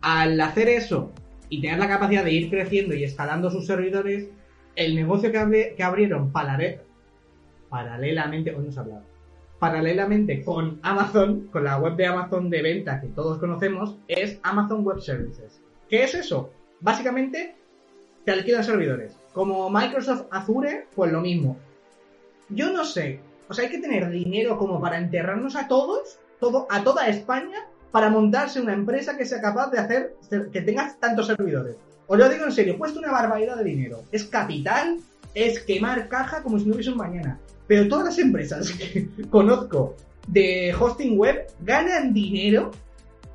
Al 0.03 0.39
hacer 0.41 0.69
eso 0.69 1.13
y 1.49 1.63
tener 1.63 1.79
la 1.79 1.89
capacidad 1.89 2.25
de 2.25 2.33
ir 2.33 2.51
creciendo 2.51 2.95
y 2.95 3.05
escalando 3.05 3.51
sus 3.51 3.67
servidores, 3.67 4.27
el 4.77 4.95
negocio 4.95 5.31
que, 5.33 5.75
que 5.77 5.83
abrieron 5.83 6.33
Palare- 6.33 6.81
paralelamente, 7.75 8.55
hoy 8.55 8.67
no 8.67 8.71
se 8.71 8.79
ha 8.79 8.83
hablado, 8.83 9.03
paralelamente 9.59 10.45
con 10.45 10.79
Amazon, 10.83 11.49
con 11.51 11.65
la 11.65 11.77
web 11.77 11.97
de 11.97 12.07
Amazon 12.07 12.49
de 12.49 12.63
venta 12.63 13.01
que 13.01 13.09
todos 13.09 13.39
conocemos, 13.39 13.97
es 14.07 14.39
Amazon 14.45 14.85
Web 14.85 15.01
Services. 15.01 15.61
¿Qué 15.89 16.05
es 16.05 16.15
eso? 16.15 16.53
Básicamente, 16.81 17.57
te 18.25 18.31
alquilan 18.31 18.63
servidores. 18.63 19.17
Como 19.33 19.69
Microsoft 19.71 20.27
Azure, 20.31 20.87
pues 20.95 21.11
lo 21.11 21.21
mismo. 21.21 21.57
Yo 22.49 22.73
no 22.73 22.85
sé, 22.85 23.19
o 23.49 23.55
sea, 23.55 23.65
hay 23.65 23.73
que 23.73 23.81
tener 23.81 24.09
dinero 24.09 24.57
como 24.57 24.81
para 24.81 24.99
enterrarnos 24.99 25.57
a 25.57 25.67
todos, 25.67 26.21
todo, 26.39 26.69
a 26.71 26.85
toda 26.85 27.09
España, 27.09 27.59
para 27.91 28.09
montarse 28.09 28.61
una 28.61 28.73
empresa 28.73 29.17
que 29.17 29.27
sea 29.27 29.41
capaz 29.41 29.73
de 29.73 29.81
hacer 29.81 30.15
que 30.53 30.63
tenga 30.63 30.95
tantos 31.01 31.27
servidores. 31.27 31.75
Os 32.07 32.17
lo 32.17 32.29
digo 32.29 32.45
en 32.45 32.53
serio, 32.53 32.79
cuesta 32.79 33.01
una 33.01 33.11
barbaridad 33.11 33.57
de 33.57 33.65
dinero. 33.65 34.05
Es 34.13 34.27
capital, 34.27 34.99
es 35.35 35.59
quemar 35.59 36.07
caja 36.09 36.45
como 36.45 36.61
si 36.61 36.67
no 36.67 36.75
hubiese 36.75 36.93
un 36.93 36.99
mañana. 36.99 37.41
Pero 37.67 37.89
todas 37.89 38.05
las 38.07 38.19
empresas 38.19 38.71
que 38.79 39.09
conozco 39.31 39.97
de 40.29 40.75
hosting 40.79 41.19
web 41.19 41.47
ganan 41.61 42.15
dinero 42.15 42.71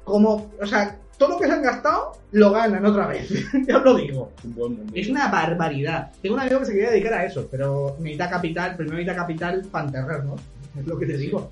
como, 0.03 0.51
o 0.59 0.65
sea, 0.65 0.97
todo 1.17 1.29
lo 1.29 1.37
que 1.37 1.45
se 1.45 1.51
han 1.51 1.61
gastado 1.61 2.13
lo 2.31 2.51
ganan 2.51 2.85
otra 2.85 3.07
vez. 3.07 3.29
ya 3.67 3.77
os 3.77 3.83
lo 3.83 3.95
digo. 3.95 4.31
Un. 4.55 4.89
Es 4.93 5.09
una 5.09 5.27
barbaridad. 5.29 6.11
Tengo 6.21 6.35
un 6.35 6.41
amigo 6.41 6.59
que 6.59 6.65
se 6.65 6.73
quería 6.73 6.91
dedicar 6.91 7.13
a 7.13 7.25
eso, 7.25 7.47
pero 7.51 7.95
necesita 7.99 8.29
capital, 8.29 8.75
primero 8.75 8.97
necesita 8.97 9.21
capital 9.21 9.67
para 9.69 9.85
enterrarnos. 9.85 10.41
Es 10.79 10.85
lo 10.85 10.99
que 10.99 11.07
te 11.07 11.17
digo. 11.17 11.51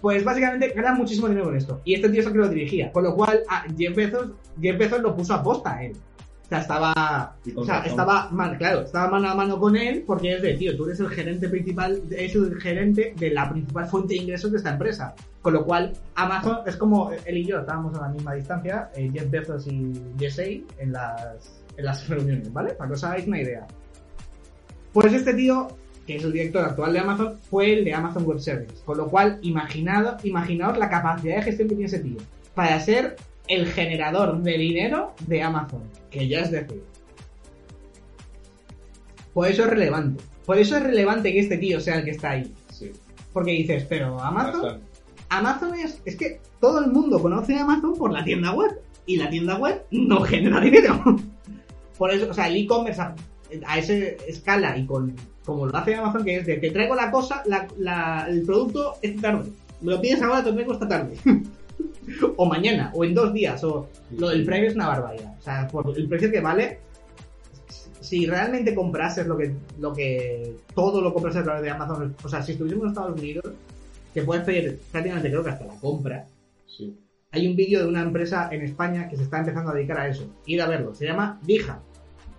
Pues 0.00 0.24
básicamente 0.24 0.70
ganan 0.70 0.96
muchísimo 0.96 1.28
dinero 1.28 1.46
con 1.46 1.56
esto. 1.56 1.80
Y 1.84 1.94
este 1.94 2.08
tío 2.08 2.20
es 2.20 2.26
el 2.26 2.32
que 2.32 2.38
lo 2.38 2.48
dirigía. 2.48 2.90
Con 2.90 3.04
lo 3.04 3.14
cual, 3.14 3.42
a 3.48 3.64
Jeff 3.78 3.94
Bezos, 3.94 4.32
Jeff 4.60 4.76
Bezos 4.76 5.00
lo 5.00 5.16
puso 5.16 5.34
a 5.34 5.42
posta 5.42 5.76
a 5.76 5.84
él. 5.84 5.92
Sea, 6.50 6.58
estaba. 6.58 7.36
O 7.54 7.64
sea, 7.64 7.80
estaba 7.82 8.28
man- 8.32 8.56
claro, 8.58 8.80
estaba 8.80 9.08
mano 9.08 9.30
a 9.30 9.34
mano 9.36 9.58
con 9.58 9.76
él 9.76 10.02
porque 10.06 10.34
es 10.34 10.42
de, 10.42 10.54
tío, 10.54 10.76
tú 10.76 10.84
eres 10.86 10.98
el 11.00 11.08
gerente 11.08 11.48
principal, 11.48 12.02
es 12.10 12.34
el 12.34 12.60
gerente 12.60 13.14
de 13.16 13.30
la 13.30 13.48
principal 13.48 13.86
fuente 13.86 14.14
de 14.14 14.20
ingresos 14.20 14.50
de 14.50 14.58
esta 14.58 14.72
empresa. 14.72 15.14
Con 15.40 15.54
lo 15.54 15.64
cual, 15.64 15.92
Amazon 16.16 16.58
es 16.66 16.76
como 16.76 17.10
él 17.24 17.36
y 17.38 17.46
yo 17.46 17.60
estábamos 17.60 17.96
a 17.96 18.02
la 18.02 18.08
misma 18.08 18.34
distancia, 18.34 18.90
eh, 18.94 19.10
Jeff 19.14 19.30
Bezos 19.30 19.66
y 19.68 19.92
Jesse 20.18 20.64
en 20.78 20.92
las, 20.92 21.62
en 21.76 21.84
las 21.84 22.08
reuniones, 22.08 22.52
¿vale? 22.52 22.74
Para 22.74 22.88
que 22.88 22.94
os 22.94 23.04
hagáis 23.04 23.26
una 23.28 23.40
idea. 23.40 23.66
Pues 24.92 25.12
este 25.12 25.32
tío, 25.34 25.68
que 26.06 26.16
es 26.16 26.24
el 26.24 26.32
director 26.32 26.64
actual 26.64 26.92
de 26.92 26.98
Amazon, 26.98 27.38
fue 27.48 27.72
el 27.78 27.84
de 27.84 27.94
Amazon 27.94 28.24
Web 28.26 28.40
Services. 28.40 28.80
Con 28.84 28.98
lo 28.98 29.08
cual, 29.08 29.38
imaginado, 29.42 30.16
imaginaos 30.24 30.76
la 30.78 30.90
capacidad 30.90 31.36
de 31.36 31.42
gestión 31.42 31.68
que 31.68 31.74
tiene 31.76 31.86
ese 31.86 32.00
tío 32.00 32.16
para 32.54 32.78
ser 32.80 33.16
el 33.50 33.66
generador 33.66 34.38
de 34.42 34.56
dinero 34.56 35.12
de 35.26 35.42
Amazon. 35.42 35.82
Que 36.10 36.26
ya 36.28 36.40
es 36.40 36.50
decir. 36.50 36.82
Por 39.34 39.48
eso 39.48 39.64
es 39.64 39.70
relevante. 39.70 40.24
Por 40.46 40.58
eso 40.58 40.76
es 40.76 40.82
relevante 40.82 41.32
que 41.32 41.40
este 41.40 41.58
tío 41.58 41.80
sea 41.80 41.96
el 41.98 42.04
que 42.04 42.10
está 42.12 42.30
ahí. 42.30 42.52
Sí. 42.72 42.90
Porque 43.32 43.52
dices, 43.52 43.84
pero 43.88 44.18
Amazon, 44.20 44.62
Bastante. 44.62 44.86
Amazon 45.28 45.74
es, 45.78 46.02
es 46.04 46.16
que 46.16 46.40
todo 46.60 46.80
el 46.84 46.90
mundo 46.90 47.20
conoce 47.22 47.54
a 47.56 47.62
Amazon 47.62 47.94
por 47.96 48.12
la 48.12 48.24
tienda 48.24 48.52
web 48.52 48.80
y 49.06 49.16
la 49.16 49.30
tienda 49.30 49.56
web 49.58 49.82
no 49.90 50.20
genera 50.22 50.60
dinero. 50.60 51.02
Por 51.98 52.10
eso, 52.12 52.30
o 52.30 52.34
sea, 52.34 52.48
el 52.48 52.56
e-commerce 52.56 53.00
a, 53.00 53.14
a 53.66 53.78
esa 53.78 53.92
escala 53.94 54.76
y 54.76 54.86
con 54.86 55.14
como 55.44 55.66
lo 55.66 55.76
hace 55.76 55.94
Amazon, 55.94 56.24
que 56.24 56.36
es 56.38 56.46
de 56.46 56.56
te 56.56 56.70
traigo 56.70 56.94
la 56.94 57.10
cosa, 57.10 57.42
la- 57.46 57.68
la- 57.78 58.26
el 58.28 58.42
producto 58.42 58.94
esta 59.02 59.20
tarde. 59.32 59.50
Me 59.82 59.92
lo 59.92 60.00
pides 60.00 60.22
ahora, 60.22 60.42
te 60.42 60.48
lo 60.50 60.54
traigo 60.54 60.72
esta 60.72 60.88
tarde. 60.88 61.16
o 62.36 62.46
mañana, 62.46 62.90
o 62.94 63.04
en 63.04 63.14
dos 63.14 63.32
días, 63.32 63.62
o 63.64 63.88
lo 64.16 64.28
del 64.30 64.44
Prime 64.44 64.66
es 64.66 64.74
una 64.74 64.88
barbaridad. 64.88 65.34
O 65.38 65.42
sea, 65.42 65.68
por 65.68 65.96
el 65.96 66.08
precio 66.08 66.30
que 66.30 66.40
vale, 66.40 66.78
si 68.00 68.26
realmente 68.26 68.74
comprases 68.74 69.26
lo 69.26 69.36
que, 69.36 69.52
lo 69.78 69.92
que 69.92 70.56
todo 70.74 71.00
lo 71.00 71.12
compras 71.12 71.36
a 71.36 71.44
través 71.44 71.62
de 71.62 71.70
Amazon, 71.70 72.14
o 72.24 72.28
sea, 72.28 72.42
si 72.42 72.52
estuviésemos 72.52 72.84
en 72.84 72.90
Estados 72.90 73.18
Unidos, 73.20 73.44
que 74.12 74.22
puedes 74.22 74.44
pedir 74.44 74.80
prácticamente 74.90 75.30
creo 75.30 75.44
que 75.44 75.50
hasta 75.50 75.66
la 75.66 75.74
compra. 75.78 76.26
Sí. 76.66 76.98
Hay 77.32 77.46
un 77.46 77.54
vídeo 77.54 77.80
de 77.80 77.86
una 77.86 78.02
empresa 78.02 78.48
en 78.50 78.62
España 78.62 79.08
que 79.08 79.16
se 79.16 79.22
está 79.22 79.38
empezando 79.38 79.70
a 79.70 79.74
dedicar 79.74 80.00
a 80.00 80.08
eso. 80.08 80.26
Ir 80.46 80.60
a 80.62 80.66
verlo. 80.66 80.94
Se 80.94 81.04
llama 81.06 81.38
Dija. 81.42 81.80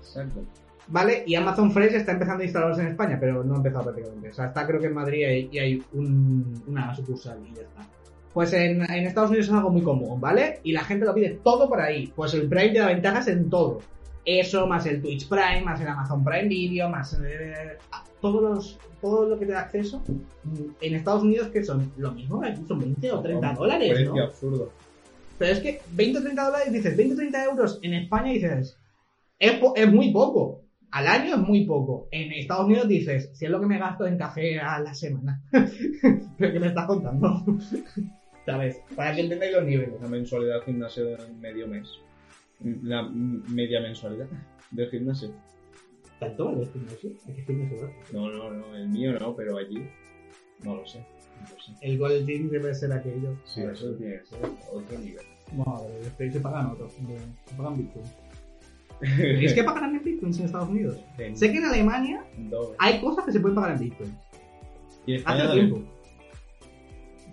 Exacto. 0.02 0.42
¿Vale? 0.88 1.24
Y 1.26 1.36
Amazon 1.36 1.72
Fresh 1.72 1.94
está 1.94 2.12
empezando 2.12 2.42
a 2.42 2.46
instalarse 2.46 2.82
en 2.82 2.88
España, 2.88 3.18
pero 3.18 3.42
no 3.46 3.54
ha 3.54 3.58
empezado 3.58 3.84
prácticamente. 3.86 4.30
O 4.32 4.34
sea, 4.34 4.48
está 4.48 4.68
creo 4.68 4.82
que 4.82 4.88
en 4.88 4.94
Madrid 4.94 5.24
hay- 5.26 5.50
y 5.50 5.60
hay 5.60 5.84
un- 5.94 6.62
una 6.68 6.94
sucursal 6.94 7.40
y 7.50 7.56
ya 7.56 7.62
está. 7.62 7.88
Pues 8.34 8.54
en, 8.54 8.82
en 8.82 9.06
Estados 9.06 9.30
Unidos 9.30 9.48
es 9.48 9.54
algo 9.54 9.70
muy 9.70 9.82
común, 9.82 10.22
¿vale? 10.22 10.60
Y 10.64 10.72
la 10.72 10.84
gente 10.84 11.06
lo 11.06 11.14
pide 11.14 11.40
todo 11.44 11.68
por 11.68 11.82
ahí. 11.82 12.12
Pues 12.16 12.34
el 12.34 12.48
Prime 12.48 12.70
te 12.70 12.80
da 12.80 12.88
ventajas 12.88 13.28
en 13.28 13.50
todo. 13.50 13.80
Eso, 14.24 14.68
más 14.68 14.86
el 14.86 15.02
Twitch 15.02 15.28
Prime, 15.28 15.62
más 15.66 15.82
el 15.82 15.88
Amazon 15.88 16.24
Prime 16.24 16.48
Video, 16.48 16.88
más 16.90 17.20
eh, 17.26 17.78
todos 18.22 18.42
los, 18.42 18.80
todo 19.02 19.28
lo 19.28 19.38
que 19.40 19.48
te 19.48 19.52
da 19.52 19.62
acceso. 19.62 20.02
mm, 20.08 20.64
En 20.80 20.96
Estados 20.96 21.24
Unidos, 21.24 21.48
que 21.50 21.64
son 21.64 21.92
lo 21.98 22.12
mismo, 22.12 22.42
aquí 22.44 22.62
son 22.68 22.80
20 22.80 23.12
o 23.12 23.20
30 23.22 23.54
dólares, 23.54 23.90
Precio 23.92 24.16
¿no? 24.16 24.24
absurdo. 24.24 24.70
Pero 25.38 25.54
es 25.54 25.60
que 25.60 25.82
20 25.94 26.20
o 26.20 26.22
30 26.22 26.46
dólares, 26.46 26.72
dices 26.72 26.96
20 26.96 27.14
o 27.16 27.18
30 27.18 27.44
euros 27.46 27.80
en 27.82 27.94
España 27.96 28.32
dices, 28.32 28.78
es, 29.40 29.60
es 29.76 29.92
muy 29.92 30.12
poco. 30.14 30.62
Al 30.92 31.08
año 31.08 31.36
es 31.36 31.42
muy 31.42 31.66
poco. 31.66 32.08
En 32.12 32.32
Estados 32.34 32.66
Unidos 32.68 32.88
dices, 32.88 33.32
si 33.34 33.46
es 33.46 33.52
lo 33.52 33.60
que 33.60 33.66
me 33.66 33.80
gasto 33.80 34.06
en 34.06 34.18
café 34.18 34.60
a 34.60 34.78
la 34.80 34.94
semana. 34.94 35.42
¿Pero 36.38 36.54
qué 36.54 36.60
me 36.60 36.68
estás 36.68 36.86
contando? 36.86 37.44
Para 38.96 39.16
que 39.16 39.22
entendáis 39.22 39.54
los 39.54 39.66
niveles. 39.66 39.96
Una 40.00 40.08
mensualidad 40.08 40.58
al 40.58 40.64
gimnasio 40.64 41.06
de 41.06 41.18
medio 41.40 41.68
mes. 41.68 41.88
La 42.84 43.04
media 43.04 43.82
mensualidad 43.82 44.28
del 44.72 44.90
gimnasio. 44.90 45.32
¿Tanto 46.20 46.46
vale 46.46 46.64
el 46.64 46.72
gimnasio? 46.72 47.12
¿A 47.30 47.34
qué 47.34 47.42
gimnasio 47.44 47.82
va? 47.82 47.94
No, 48.14 48.30
no, 48.30 48.52
no, 48.52 48.76
el 48.76 48.90
mío 48.90 49.14
no, 49.20 49.36
pero 49.36 49.58
allí. 49.58 49.88
No 50.64 50.76
lo 50.76 50.86
sé. 50.86 51.00
No 51.42 51.48
sé. 51.48 51.74
El 51.82 51.98
Gold 51.98 52.26
Team 52.26 52.50
debe 52.50 52.74
ser 52.76 52.94
aquello. 52.94 53.36
Sí, 53.46 53.62
eso 53.62 53.94
tiene 53.96 54.20
que 54.20 54.26
ser 54.26 54.40
otro 54.72 55.00
nivel. 55.00 55.26
Madre, 55.58 56.00
este 56.02 56.32
se 56.32 56.40
pagan 56.40 56.68
otros. 56.68 56.94
Se 56.94 57.56
pagan 57.56 57.78
Bitcoin. 57.78 58.06
¿Es 59.44 59.54
que 59.54 59.64
pagarán 59.64 59.96
en 59.96 60.04
Bitcoin 60.04 60.34
en 60.34 60.46
Estados 60.46 60.70
Unidos? 60.70 60.98
Sé 61.34 61.52
que 61.52 61.58
en 61.58 61.66
Alemania 61.66 62.24
doble. 62.38 62.76
hay 62.78 63.02
cosas 63.02 63.26
que 63.26 63.32
se 63.32 63.40
pueden 63.40 63.56
pagar 63.56 63.72
en 63.72 63.80
Bitcoin. 63.80 64.16
Y 65.08 65.16
Hace 65.26 65.54
tiempo. 65.54 65.82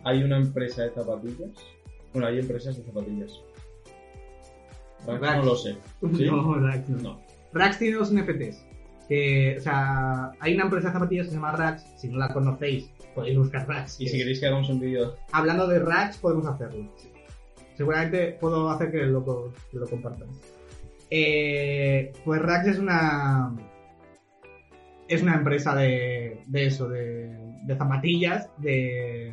Hay 0.05 0.23
una 0.23 0.37
empresa 0.37 0.83
de 0.85 0.91
zapatillas. 0.91 1.51
Bueno, 2.13 2.29
hay 2.29 2.39
empresas 2.39 2.77
de 2.77 2.85
zapatillas. 2.85 3.41
Rax 5.07 5.21
Rax. 5.21 5.37
No 5.39 5.45
lo 5.45 5.57
sé. 5.57 5.77
¿Sí? 6.17 6.25
No, 6.31 6.55
Rax 6.55 6.89
no. 6.89 6.99
No. 7.03 7.21
Rax 7.53 7.79
tiene 7.79 7.97
dos 7.97 8.13
NFTs. 8.13 8.65
Que, 9.09 9.57
o 9.59 9.61
sea, 9.63 10.33
hay 10.41 10.55
una 10.55 10.65
empresa 10.65 10.89
de 10.89 10.93
zapatillas 10.93 11.27
que 11.27 11.31
se 11.31 11.37
llama 11.37 11.53
Rax. 11.53 11.83
Si 11.97 12.09
no 12.09 12.19
la 12.19 12.29
conocéis, 12.29 12.91
podéis 13.15 13.39
buscar 13.39 13.67
Rax. 13.67 14.01
Y 14.01 14.07
si 14.09 14.17
es- 14.17 14.23
queréis 14.23 14.41
que 14.41 14.47
hagamos 14.47 14.69
un 14.69 14.81
vídeo. 14.81 15.17
Hablando 15.33 15.67
de 15.67 15.79
Rax, 15.79 16.19
podemos 16.19 16.47
hacerlo. 16.47 16.87
Seguramente 17.77 18.37
puedo 18.41 18.69
hacer 18.71 18.91
que 18.91 18.99
lo, 19.07 19.53
que 19.71 19.79
lo 19.79 19.87
compartan. 19.89 20.29
Eh, 21.11 22.13
pues 22.25 22.43
Rax 22.43 22.67
es 22.69 22.79
una. 22.79 23.55
Es 25.09 25.23
una 25.23 25.37
empresa 25.37 25.75
de, 25.75 26.43
de 26.47 26.67
eso, 26.67 26.87
de, 26.89 27.35
de 27.65 27.77
zapatillas, 27.77 28.51
de. 28.59 29.33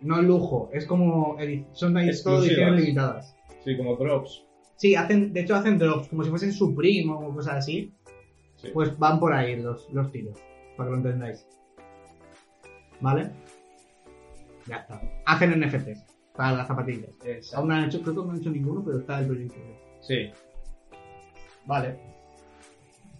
No 0.00 0.22
lujo, 0.22 0.70
es 0.72 0.86
como. 0.86 1.36
Son 1.72 1.92
todo 1.92 2.42
ediciones 2.42 2.80
limitadas. 2.80 3.36
Sí, 3.64 3.76
como 3.76 3.96
drops. 3.96 4.46
Sí, 4.76 4.94
hacen, 4.94 5.32
de 5.32 5.40
hecho 5.40 5.54
hacen 5.54 5.78
drops, 5.78 6.08
como 6.08 6.24
si 6.24 6.30
fuesen 6.30 6.52
Supreme 6.52 7.12
o 7.12 7.34
cosas 7.34 7.56
así. 7.56 7.92
Sí. 8.56 8.68
Pues 8.72 8.98
van 8.98 9.20
por 9.20 9.32
ahí 9.32 9.60
los, 9.60 9.90
los 9.92 10.10
tiros, 10.10 10.38
para 10.76 10.88
que 10.88 10.92
lo 10.92 10.96
entendáis. 10.96 11.46
¿Vale? 13.00 13.30
Ya 14.66 14.76
está. 14.76 15.00
Hacen 15.26 15.60
NFTs 15.60 16.04
para 16.34 16.56
las 16.56 16.68
zapatillas. 16.68 17.10
Exacto. 17.24 17.58
Aún 17.58 17.68
no 17.68 17.74
han 17.74 17.84
hecho, 17.84 18.00
creo 18.02 18.14
que 18.14 18.22
no 18.22 18.30
han 18.30 18.38
hecho 18.38 18.50
ninguno, 18.50 18.82
pero 18.84 18.98
está 18.98 19.20
el 19.20 19.26
proyecto. 19.26 19.58
Sí. 20.00 20.30
Vale. 21.66 21.98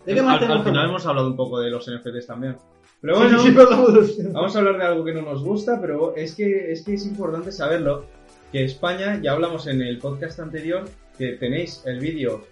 ¿De 0.07 0.15
qué 0.15 0.23
más 0.23 0.41
al, 0.43 0.51
al 0.51 0.65
final 0.65 0.89
hemos 0.89 1.05
hablado 1.07 1.29
un 1.29 1.37
poco 1.37 1.61
de 1.61 1.71
los 1.71 1.87
NFTs 1.87 2.27
también. 2.27 2.57
Pero 3.03 3.17
bueno, 3.19 3.39
sí, 3.43 3.55
sí, 4.17 4.23
vamos 4.31 4.55
a 4.55 4.59
hablar 4.59 4.77
de 4.79 4.85
algo 4.85 5.05
que 5.05 5.15
no 5.15 5.23
nos 5.23 5.43
gusta, 5.43 5.81
pero 5.81 6.15
es 6.17 6.35
que, 6.35 6.71
es 6.73 6.83
que 6.83 6.95
es 6.95 7.07
importante 7.07 7.51
saberlo. 7.53 8.05
Que 8.53 8.65
España, 8.65 9.21
ya 9.23 9.33
hablamos 9.33 9.67
en 9.69 9.81
el 9.81 9.99
podcast 9.99 10.41
anterior, 10.41 10.85
que 11.17 11.33
tenéis 11.35 11.83
el 11.87 12.01
vídeo 12.01 12.45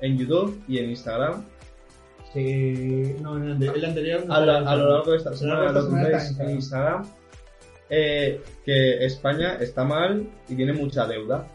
en 0.00 0.18
YouTube 0.18 0.62
y 0.68 0.78
en 0.78 0.90
Instagram. 0.90 1.44
Sí, 2.34 3.14
no, 3.22 3.38
en 3.38 3.62
el, 3.62 3.62
el 3.62 3.84
anterior 3.84 4.26
no 4.26 4.34
A, 4.34 4.40
la- 4.44 4.58
estaba 4.58 4.72
a 4.72 4.76
lo 4.76 4.90
largo 4.92 5.10
de 5.12 5.16
esta 5.16 5.34
semana 5.34 5.72
lo 5.72 5.88
tendréis 5.88 6.38
en 6.38 6.50
Instagram. 6.50 7.06
eh, 7.90 8.40
que 8.66 9.04
España 9.06 9.54
está 9.60 9.82
mal 9.84 10.28
y 10.48 10.54
tiene 10.54 10.74
mucha 10.74 11.06
deuda. 11.06 11.46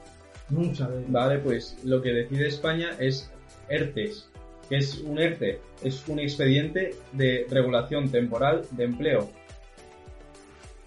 Mucha 0.50 0.90
de 0.90 1.06
Vale, 1.08 1.38
pues 1.40 1.78
lo 1.86 2.02
que 2.02 2.10
decide 2.12 2.48
España 2.48 2.90
es 3.00 3.32
ERTES. 3.70 4.28
Que 4.70 4.78
es 4.78 5.00
un 5.00 5.20
ERTE? 5.20 5.60
Es 5.84 6.08
un 6.08 6.20
expediente 6.20 6.96
de 7.12 7.46
regulación 7.50 8.10
temporal 8.10 8.66
de 8.72 8.84
empleo. 8.86 9.30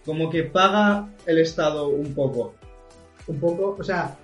Como 0.04 0.30
que 0.30 0.44
paga 0.44 1.10
el 1.26 1.38
Estado 1.38 1.88
un 1.88 2.14
poco. 2.14 2.54
un 3.26 3.40
poco, 3.40 3.76
o 3.78 3.82
sea, 3.82 4.16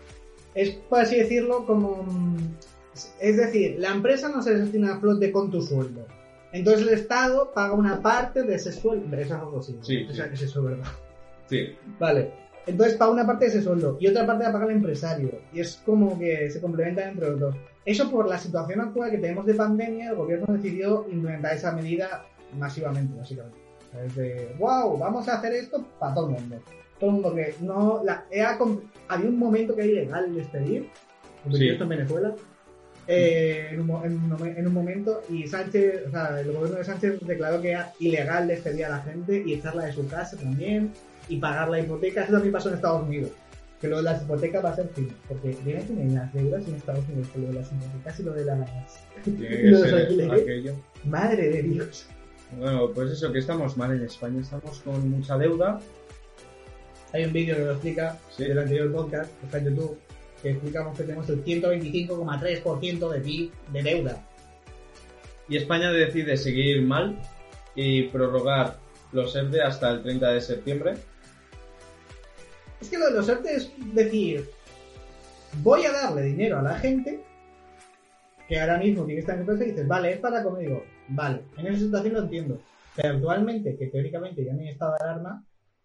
es 0.55 0.71
por 0.71 1.01
así 1.01 1.17
decirlo 1.17 1.67
como... 1.67 2.07
Es 3.21 3.37
decir, 3.39 3.77
la 3.79 3.91
empresa 3.91 4.29
no 4.29 4.43
se 4.43 4.55
destina 4.55 4.95
a 4.95 5.01
flote 5.01 5.33
con 5.33 5.51
tu 5.51 5.63
sueldo. 5.63 6.07
Entonces 6.53 6.87
el 6.87 6.95
Estado 6.95 7.51
paga 7.53 7.73
una 7.73 8.01
parte 8.03 8.43
de 8.43 8.55
ese 8.57 8.71
sueldo. 8.73 9.17
Eso 9.17 9.35
es 9.35 9.41
algo 9.41 9.59
así. 9.59 9.79
Sí, 9.81 10.07
O 10.09 10.13
sea, 10.13 10.25
sí. 10.25 10.29
que 10.31 10.35
es 10.37 10.43
eso, 10.43 10.63
¿verdad? 10.63 10.87
Sí, 11.49 11.75
Vale. 11.99 12.31
Entonces 12.67 12.97
paga 12.97 13.11
una 13.11 13.27
parte 13.27 13.47
de 13.47 13.51
ese 13.51 13.63
sueldo 13.63 13.97
y 13.99 14.07
otra 14.07 14.25
parte 14.25 14.45
la 14.45 14.53
paga 14.53 14.67
el 14.67 14.73
empresario. 14.73 15.41
Y 15.53 15.61
es 15.61 15.83
como 15.85 16.19
que 16.19 16.51
se 16.51 16.61
complementan 16.61 17.11
entre 17.11 17.31
los 17.31 17.41
dos. 17.41 17.57
Eso 17.85 18.11
por 18.11 18.29
la 18.29 18.39
situación 18.39 18.81
actual 18.81 19.11
que 19.11 19.19
tenemos 19.19 19.45
de 19.47 19.55
pandemia, 19.55 20.11
el 20.11 20.17
gobierno 20.17 20.47
decidió 20.55 21.07
implementar 21.11 21.55
esa 21.57 21.73
medida 21.73 22.25
masivamente, 22.59 23.17
básicamente. 23.19 23.59
Es 24.07 24.15
de, 24.15 24.55
wow, 24.59 24.97
vamos 24.99 25.29
a 25.29 25.37
hacer 25.39 25.53
esto 25.55 25.85
para 25.99 26.15
todo 26.15 26.27
el 26.29 26.33
mundo. 26.35 26.57
Todo 27.01 27.11
el 27.11 27.15
mundo 27.15 27.35
que 27.35 27.55
no... 27.61 28.01
La, 28.05 28.25
era 28.31 28.57
había 29.09 29.29
un 29.29 29.39
momento 29.39 29.75
que 29.75 29.83
era 29.83 29.91
ilegal 29.91 30.35
despedir, 30.35 30.89
Sí. 31.53 31.69
esto 31.71 31.83
en 31.83 31.89
Venezuela, 31.89 32.35
eh, 33.09 33.71
en, 33.73 33.81
un, 33.81 33.87
mo- 33.89 34.05
en 34.05 34.13
un 34.13 34.31
momen- 34.31 34.57
en 34.57 34.67
un 34.69 34.73
momento 34.73 35.23
y 35.29 35.45
Sánchez, 35.49 36.07
o 36.07 36.11
sea, 36.13 36.41
el 36.41 36.53
gobierno 36.53 36.77
de 36.79 36.85
Sánchez 36.85 37.19
declaró 37.27 37.61
que 37.61 37.73
era 37.73 37.93
ilegal 37.99 38.47
despedir 38.47 38.85
a 38.85 38.91
la 38.91 38.99
gente 39.01 39.43
y 39.45 39.55
echarla 39.55 39.87
de 39.87 39.93
su 39.93 40.07
casa 40.07 40.37
también 40.37 40.93
y 41.29 41.39
pagar 41.39 41.69
la 41.69 41.81
hipoteca. 41.81 42.23
Eso 42.23 42.33
también 42.35 42.53
pasó 42.53 42.69
en 42.69 42.77
Estados 42.77 43.03
Unidos. 43.03 43.31
Que 43.83 43.89
lo 43.89 43.97
de 43.99 44.05
las 44.05 44.23
hipotecas 44.23 44.65
va 44.65 44.71
a 44.71 44.77
ser 44.77 44.89
fin. 44.95 45.09
Porque 45.29 45.55
vienen 45.65 45.87
tienen 45.87 46.15
las 46.15 46.33
deudas 46.33 46.67
en 46.67 46.75
Estados 46.77 47.05
Unidos 47.09 47.29
lo 47.35 47.49
de 47.49 47.53
las 47.55 47.71
hipotecas 47.73 48.21
y 48.21 48.23
lo 48.23 48.33
de 48.33 48.45
las. 48.45 48.71
que 49.25 49.31
lo 49.71 49.81
de 49.81 49.91
los 49.91 50.01
alquileres. 50.01 50.43
aquello. 50.43 50.75
Madre 51.05 51.49
de 51.51 51.63
Dios. 51.65 52.07
Bueno, 52.59 52.91
pues 52.95 53.11
eso, 53.11 53.33
que 53.33 53.41
estamos 53.41 53.77
mal 53.77 53.93
en 53.95 54.05
España, 54.05 54.41
estamos 54.41 54.79
con 54.81 55.11
mucha 55.11 55.37
deuda. 55.37 55.81
Hay 57.13 57.25
un 57.25 57.33
vídeo 57.33 57.57
que 57.57 57.63
lo 57.65 57.73
explica 57.73 58.19
Sí. 58.31 58.45
del 58.45 58.59
anterior 58.59 58.91
podcast, 58.93 59.31
que 59.41 59.47
está 59.47 59.59
en 59.59 59.65
YouTube, 59.67 59.99
que 60.43 60.51
explicamos 60.51 60.97
que 60.97 61.03
tenemos 61.05 61.29
el 61.29 61.45
125,3% 61.45 63.11
de 63.11 63.21
PIB 63.21 63.51
de 63.73 63.83
deuda. 63.83 64.27
Y 65.49 65.57
España 65.57 65.91
decide 65.93 66.37
seguir 66.37 66.83
mal 66.83 67.19
y 67.75 68.05
prorrogar 68.05 68.77
los 69.13 69.35
ERTE 69.35 69.61
hasta 69.61 69.91
el 69.91 70.03
30 70.03 70.31
de 70.31 70.41
septiembre. 70.41 70.95
Es 72.83 72.89
que 72.89 72.99
lo 72.99 73.07
de 73.07 73.13
los 73.13 73.29
ERTE 73.29 73.55
es 73.55 73.71
decir, 73.95 74.51
voy 75.63 75.85
a 75.85 75.93
darle 75.93 76.23
dinero 76.23 76.59
a 76.59 76.63
la 76.63 76.75
gente 76.75 77.23
que 78.49 78.61
ahora 78.61 78.79
mismo 78.79 79.05
tienes 79.05 79.23
esta 79.23 79.37
empresa 79.37 79.63
y 79.63 79.71
dices, 79.71 79.87
vale, 79.87 80.15
es 80.15 80.19
para 80.19 80.43
comer, 80.43 80.67
digo, 80.67 80.85
vale, 81.07 81.43
en 81.59 81.69
esa 81.69 81.79
situación 81.79 82.15
lo 82.15 82.23
entiendo. 82.23 82.61
Pero 82.97 83.15
actualmente, 83.15 83.77
que 83.77 83.87
teóricamente 83.87 84.45
ya 84.45 84.53
no 84.53 84.63
hay 84.63 84.71
estado 84.71 84.97
de 84.99 85.05
alarma, 85.05 85.45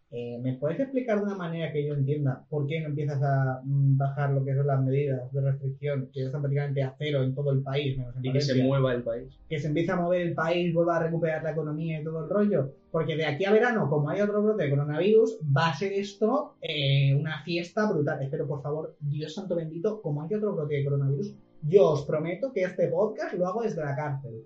eh, 0.09 0.39
¿me 0.41 0.53
puedes 0.53 0.79
explicar 0.79 1.17
de 1.17 1.25
una 1.25 1.35
manera 1.35 1.71
que 1.73 1.85
yo 1.85 1.93
entienda 1.93 2.45
por 2.49 2.65
qué 2.65 2.79
no 2.79 2.87
empiezas 2.87 3.21
a 3.21 3.61
mm, 3.63 3.97
bajar 3.97 4.31
lo 4.31 4.45
que 4.45 4.55
son 4.55 4.65
las 4.65 4.81
medidas 4.81 5.31
de 5.33 5.41
restricción, 5.41 6.09
que 6.13 6.21
ya 6.21 6.27
están 6.27 6.41
prácticamente 6.41 6.81
a 6.81 6.95
cero 6.97 7.23
en 7.23 7.35
todo 7.35 7.51
el 7.51 7.61
país, 7.61 7.97
menos 7.97 8.15
en 8.15 8.25
Y 8.25 8.31
que 8.31 8.39
se 8.39 8.63
mueva 8.63 8.93
el 8.93 9.03
país. 9.03 9.37
que 9.49 9.59
se 9.59 9.67
empieza 9.67 9.93
a 9.93 10.01
mover 10.01 10.21
el 10.21 10.33
país, 10.33 10.73
vuelva 10.73 10.97
a 10.97 11.03
recuperar 11.03 11.43
la 11.43 11.51
economía 11.51 11.99
y 11.99 12.03
todo 12.05 12.23
el 12.23 12.29
rollo. 12.29 12.71
Porque 12.89 13.17
de 13.17 13.25
aquí 13.25 13.43
a 13.43 13.51
verano, 13.51 13.89
como 13.89 14.09
hay 14.09 14.21
otro 14.21 14.41
brote 14.41 14.63
de 14.63 14.69
coronavirus, 14.69 15.39
va 15.55 15.69
a 15.69 15.73
ser 15.73 15.91
esto 15.91 16.55
eh, 16.61 17.13
una 17.13 17.43
fiesta 17.43 17.91
brutal. 17.91 18.21
Espero, 18.21 18.47
por 18.47 18.61
favor, 18.61 18.95
Dios 19.01 19.33
santo 19.33 19.55
bendito, 19.55 20.01
como 20.01 20.23
hay 20.23 20.33
otro 20.33 20.55
brote 20.55 20.75
de 20.75 20.85
coronavirus, 20.85 21.35
yo 21.63 21.89
os 21.89 22.05
prometo 22.05 22.53
que 22.53 22.63
este 22.63 22.87
podcast 22.87 23.33
lo 23.33 23.45
hago 23.45 23.61
desde 23.61 23.83
la 23.83 23.95
cárcel. 23.95 24.45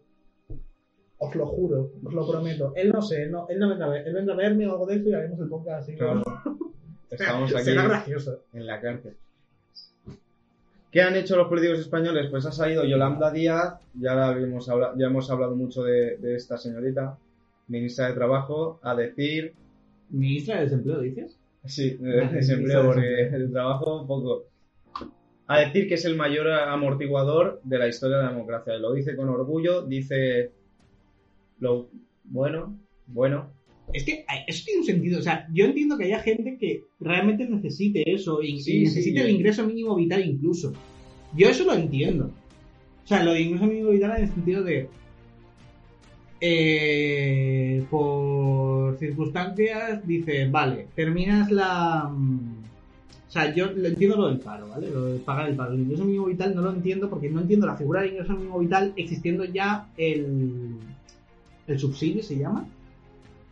Os 1.24 1.36
lo 1.36 1.46
juro, 1.46 1.92
os 2.04 2.14
lo 2.14 2.28
prometo. 2.28 2.74
Él 2.76 2.90
no 2.92 3.02
sé, 3.02 3.24
él 3.24 3.32
no, 3.32 3.48
él 3.48 3.60
no 3.60 3.70
vendrá 3.70 3.86
a 3.86 3.90
ver, 3.90 4.08
él 4.08 4.14
vendrá 4.14 4.34
a 4.34 4.38
verme 4.38 4.68
o 4.68 4.72
algo 4.72 4.86
de 4.88 4.96
eso 4.96 5.10
y 5.10 5.14
haremos 5.14 5.40
el 5.40 5.50
podcast 5.50 5.84
así. 5.84 5.96
Claro. 5.96 6.24
Estamos 7.12 7.52
aquí 7.56 7.64
Será 7.64 7.84
gracioso. 7.84 8.40
en 8.54 8.66
la 8.66 8.82
cárcel. 8.82 9.16
¿Qué 10.92 11.02
han 11.02 11.16
hecho 11.16 11.38
los 11.38 11.48
políticos 11.48 11.80
españoles? 11.80 12.28
Pues 12.30 12.46
ha 12.46 12.52
salido 12.52 12.84
Yolanda 12.84 13.32
Díaz, 13.32 13.76
ya, 13.94 14.14
la 14.16 14.28
habíamos 14.30 14.68
habla- 14.68 14.94
ya 14.98 15.08
hemos 15.08 15.30
hablado 15.30 15.56
mucho 15.56 15.84
de, 15.84 16.18
de 16.18 16.36
esta 16.36 16.58
señorita, 16.58 17.18
ministra 17.68 18.08
de 18.08 18.14
Trabajo, 18.14 18.80
a 18.84 18.96
decir, 18.96 19.54
Ministra 20.10 20.56
de 20.58 20.64
Desempleo, 20.64 21.00
dices. 21.00 21.38
sí, 21.66 21.92
de 21.98 22.18
Vale, 22.22 22.34
desempleo, 22.34 22.82
de 22.82 22.88
porque 22.88 23.22
el 23.28 23.52
trabajo 23.52 24.06
poco, 24.06 24.44
a 25.48 25.60
decir 25.60 25.88
que 25.88 25.94
es 25.94 26.04
el 26.04 26.18
mayor 26.18 26.50
amortiguador 26.52 27.62
de 27.64 27.78
la 27.78 27.88
historia 27.88 28.18
de 28.18 28.24
la 28.24 28.32
democracia. 28.32 28.76
Y 28.76 28.82
lo 28.82 28.92
dice 28.92 29.16
con 29.16 29.30
orgullo, 29.30 29.84
dice 29.84 30.52
lo 31.62 31.90
bueno, 32.26 32.78
bueno, 33.08 33.54
Es 33.94 34.06
que 34.06 34.26
eso 34.48 34.64
tiene 34.66 34.82
un 34.82 34.86
sentido. 34.86 35.20
O 35.20 35.24
sea, 35.24 35.48
yo 35.54 35.66
entiendo 35.66 35.98
que 35.98 36.06
haya 36.06 36.20
gente 36.22 36.58
que 36.60 36.90
realmente 37.00 37.48
necesite 37.50 38.04
eso 38.14 38.42
y, 38.44 38.54
necesite 38.56 39.20
sí, 39.20 39.26
el 39.26 39.30
ingreso 39.32 39.66
mínimo 39.68 39.96
vital 39.96 40.26
incluso. 40.26 40.80
Yo 41.34 41.50
eso 41.50 41.66
lo 41.66 41.74
entiendo. 41.74 42.38
O 43.06 43.08
sea, 43.08 43.24
lo 43.24 43.34
de 43.34 43.42
ingreso 43.42 43.68
mínimo 43.68 43.92
vital 43.92 44.18
en 44.18 44.24
el 44.24 44.30
sentido 44.34 44.64
de. 44.64 44.92
eh, 46.40 47.86
por 47.90 48.98
circunstancias, 48.98 50.06
dice, 50.08 50.48
vale, 50.50 50.90
terminas 50.96 51.52
la. 51.52 52.10
mm, 52.10 52.64
O 53.28 53.32
sea, 53.32 53.54
yo 53.56 53.72
lo 53.72 53.88
entiendo 53.88 54.18
lo 54.18 54.28
del 54.30 54.40
paro, 54.40 54.68
¿vale? 54.70 54.90
Lo 54.92 55.06
de 55.06 55.20
pagar 55.20 55.50
el 55.50 55.56
paro. 55.56 55.74
El 55.74 55.82
ingreso 55.82 56.06
mínimo 56.06 56.26
vital 56.26 56.56
no 56.56 56.62
lo 56.62 56.72
entiendo 56.74 57.10
porque 57.10 57.30
no 57.30 57.42
entiendo 57.42 57.68
la 57.68 57.78
figura 57.78 58.02
del 58.02 58.12
ingreso 58.12 58.34
mínimo 58.34 58.60
vital 58.60 58.94
existiendo 58.96 59.46
ya 59.46 59.90
el. 59.98 60.91
El 61.68 61.80
subsidio 61.80 62.24
se 62.24 62.38
llama. 62.38 62.66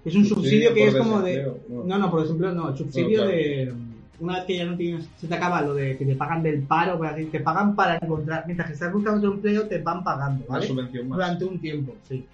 Es 0.05 0.15
un 0.15 0.25
subsidio, 0.25 0.73
que 0.73 0.87
es 0.87 0.95
como 0.95 1.21
de. 1.21 1.51
No, 1.69 1.97
no, 1.97 2.09
por 2.11 2.23
ejemplo, 2.23 2.51
no, 2.53 2.69
el 2.69 2.77
subsidio 2.77 3.17
claro. 3.23 3.31
de. 3.31 3.73
Una 4.21 4.35
vez 4.37 4.45
que 4.45 4.57
ya 4.57 4.65
no 4.65 4.75
tienes. 4.77 5.09
Se 5.17 5.27
te 5.27 5.35
acaba 5.35 5.61
lo 5.61 5.73
de 5.73 5.97
que 5.97 6.05
te 6.05 6.15
pagan 6.15 6.43
del 6.43 6.61
paro, 6.63 6.99
te 7.31 7.39
pagan 7.39 7.75
para 7.75 7.97
encontrar. 7.97 8.43
Mientras 8.45 8.67
que 8.67 8.73
estás 8.73 8.91
buscando 8.91 9.19
otro 9.19 9.33
empleo, 9.33 9.67
te 9.67 9.77
van 9.79 10.03
pagando, 10.03 10.45
Una 10.47 10.55
¿vale? 10.57 10.67
subvención 10.67 11.07
más. 11.09 11.17
Durante 11.17 11.45
un 11.45 11.59
tiempo, 11.59 11.95
sí. 12.07 12.25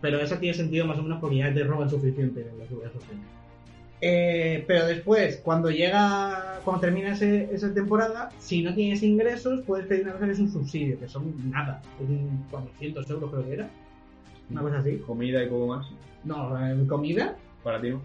Pero 0.00 0.18
eso 0.20 0.36
tiene 0.36 0.54
sentido 0.54 0.86
más 0.86 0.98
o 0.98 1.02
menos 1.02 1.18
porque 1.20 1.36
ya 1.38 1.52
te 1.54 1.64
roban 1.64 1.88
suficiente 1.88 2.40
en 2.40 2.58
la 2.58 2.66
seguridad 2.66 2.92
social. 2.92 3.16
Eh, 4.02 4.62
pero 4.66 4.86
después, 4.86 5.38
cuando 5.42 5.70
llega, 5.70 6.60
cuando 6.64 6.82
termina 6.82 7.12
ese- 7.14 7.48
esa 7.50 7.72
temporada, 7.72 8.28
si 8.38 8.62
no 8.62 8.74
tienes 8.74 9.02
ingresos, 9.02 9.62
puedes 9.66 9.86
pedir 9.86 10.02
una 10.04 10.12
cosa 10.12 10.26
que 10.26 10.32
es 10.32 10.38
un 10.38 10.52
subsidio, 10.52 11.00
que 11.00 11.08
son 11.08 11.50
nada, 11.50 11.80
es 12.02 12.06
un 12.08 12.44
400 12.50 13.08
euros 13.08 13.30
creo 13.30 13.44
que 13.46 13.52
era, 13.54 13.70
una 14.50 14.62
cosa 14.62 14.78
así. 14.78 14.98
Comida 14.98 15.42
y 15.42 15.48
poco 15.48 15.66
más. 15.66 15.86
No, 16.24 16.58
eh, 16.66 16.86
comida, 16.88 17.36
Para 17.62 17.80
ti 17.80 17.90
no. 17.90 18.00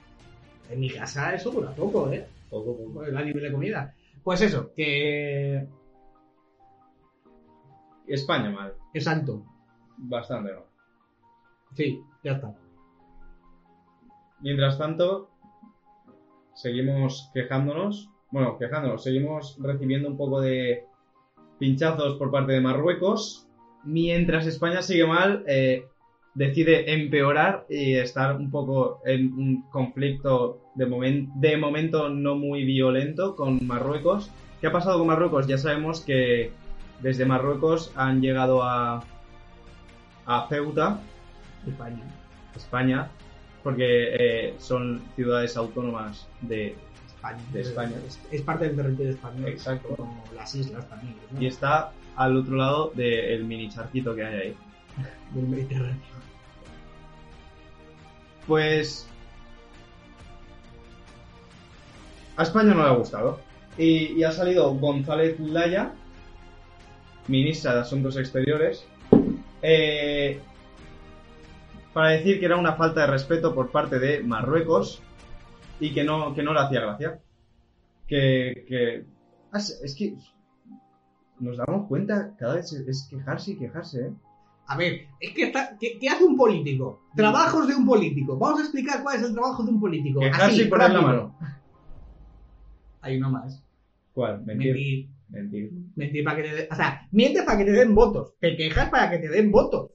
en 0.70 0.80
mi 0.80 0.90
casa 0.90 1.34
eso 1.34 1.50
dura 1.50 1.70
poco, 1.72 2.10
¿eh? 2.10 2.26
Poco, 2.50 2.76
poco. 2.76 3.04
El 3.04 3.14
nivel 3.24 3.42
de 3.42 3.52
comida. 3.52 3.94
Pues 4.22 4.40
eso, 4.40 4.72
que 4.74 5.66
España 8.06 8.50
mal. 8.50 8.74
exacto, 8.92 9.44
Bastante 9.98 10.52
mal. 10.52 10.64
sí, 11.74 12.00
ya 12.22 12.32
está. 12.32 12.54
Mientras 14.40 14.78
tanto, 14.78 15.30
seguimos 16.54 17.30
quejándonos. 17.32 18.10
Bueno, 18.30 18.58
quejándonos, 18.58 19.02
seguimos 19.02 19.56
recibiendo 19.60 20.08
un 20.08 20.16
poco 20.16 20.40
de 20.40 20.84
pinchazos 21.58 22.16
por 22.18 22.30
parte 22.30 22.52
de 22.52 22.60
Marruecos. 22.60 23.45
Mientras 23.86 24.46
España 24.46 24.82
sigue 24.82 25.06
mal, 25.06 25.44
eh, 25.46 25.86
decide 26.34 26.92
empeorar 26.92 27.64
y 27.70 27.94
estar 27.94 28.36
un 28.36 28.50
poco 28.50 29.00
en 29.06 29.32
un 29.32 29.62
conflicto 29.70 30.60
de, 30.74 30.86
momen- 30.86 31.32
de 31.36 31.56
momento 31.56 32.08
no 32.10 32.34
muy 32.34 32.64
violento 32.64 33.34
con 33.36 33.66
Marruecos. 33.66 34.30
¿Qué 34.60 34.66
ha 34.66 34.72
pasado 34.72 34.98
con 34.98 35.06
Marruecos? 35.06 35.46
Ya 35.46 35.56
sabemos 35.56 36.00
que 36.00 36.50
desde 37.00 37.24
Marruecos 37.24 37.92
han 37.94 38.20
llegado 38.20 38.62
a, 38.62 39.04
a 40.26 40.46
Ceuta, 40.48 41.00
España. 41.66 42.02
España, 42.56 43.08
porque 43.62 44.14
eh, 44.18 44.54
son 44.58 45.02
ciudades 45.14 45.56
autónomas 45.56 46.26
de... 46.40 46.74
España. 47.06 47.38
De 47.52 47.60
España. 47.60 47.96
Es, 48.06 48.20
es 48.30 48.42
parte 48.42 48.66
del 48.66 48.76
territorio 48.76 49.12
español. 49.12 49.48
Exacto. 49.48 49.88
Como 49.96 50.24
las 50.34 50.54
islas 50.54 50.88
también. 50.88 51.16
¿no? 51.32 51.40
Y 51.42 51.46
está 51.46 51.92
al 52.16 52.36
otro 52.36 52.56
lado 52.56 52.92
del 52.94 53.44
mini 53.44 53.68
charquito 53.68 54.14
que 54.14 54.24
hay 54.24 54.34
ahí. 54.34 54.56
Del 55.32 55.46
Mediterráneo. 55.46 56.00
Pues... 58.46 59.08
A 62.36 62.42
España 62.42 62.74
no 62.74 62.82
le 62.82 62.88
ha 62.88 62.94
gustado. 62.94 63.40
Y, 63.78 64.12
y 64.18 64.24
ha 64.24 64.32
salido 64.32 64.74
González 64.74 65.38
Laya, 65.40 65.92
ministra 67.28 67.74
de 67.74 67.80
Asuntos 67.80 68.16
Exteriores, 68.16 68.86
eh, 69.62 70.40
para 71.92 72.10
decir 72.10 72.38
que 72.38 72.46
era 72.46 72.56
una 72.56 72.74
falta 72.74 73.02
de 73.02 73.06
respeto 73.08 73.54
por 73.54 73.70
parte 73.70 73.98
de 73.98 74.22
Marruecos 74.22 75.02
y 75.80 75.92
que 75.92 76.04
no, 76.04 76.34
que 76.34 76.42
no 76.42 76.52
le 76.52 76.60
hacía 76.60 76.80
gracia. 76.80 77.20
Que, 78.06 78.64
que... 78.68 79.04
Es 79.54 79.94
que 79.96 80.14
nos 81.38 81.56
damos 81.56 81.86
cuenta, 81.88 82.34
cada 82.38 82.54
vez 82.54 82.72
es 82.72 83.06
quejarse 83.10 83.52
y 83.52 83.58
quejarse, 83.58 84.06
¿eh? 84.06 84.12
A 84.68 84.76
ver, 84.76 85.06
es 85.20 85.32
que 85.32 85.44
está, 85.44 85.76
¿qué, 85.78 85.98
qué 85.98 86.08
hace 86.08 86.24
un 86.24 86.36
político? 86.36 87.02
Trabajos 87.14 87.68
de 87.68 87.74
un 87.74 87.86
político. 87.86 88.36
Vamos 88.36 88.60
a 88.60 88.62
explicar 88.64 89.02
cuál 89.02 89.16
es 89.16 89.22
el 89.22 89.32
trabajo 89.32 89.62
de 89.62 89.70
un 89.70 89.80
político. 89.80 90.20
Quejarse 90.20 90.44
Así, 90.46 90.62
y 90.62 90.64
poner 90.66 90.90
la 90.90 91.00
mano. 91.00 91.38
Hay 93.00 93.16
uno 93.18 93.30
más. 93.30 93.62
¿Cuál? 94.12 94.44
Mentir. 94.44 94.74
Mentir. 94.74 95.08
Mentir. 95.28 95.72
Mentir 95.94 96.24
para 96.24 96.36
que 96.36 96.42
te 96.42 96.54
den... 96.54 96.68
O 96.70 96.74
sea, 96.74 97.06
mientes 97.12 97.44
para 97.44 97.58
que 97.58 97.64
te 97.64 97.72
den 97.72 97.94
votos. 97.94 98.34
Te 98.40 98.56
quejas 98.56 98.90
para 98.90 99.10
que 99.10 99.18
te 99.18 99.28
den 99.28 99.52
votos. 99.52 99.92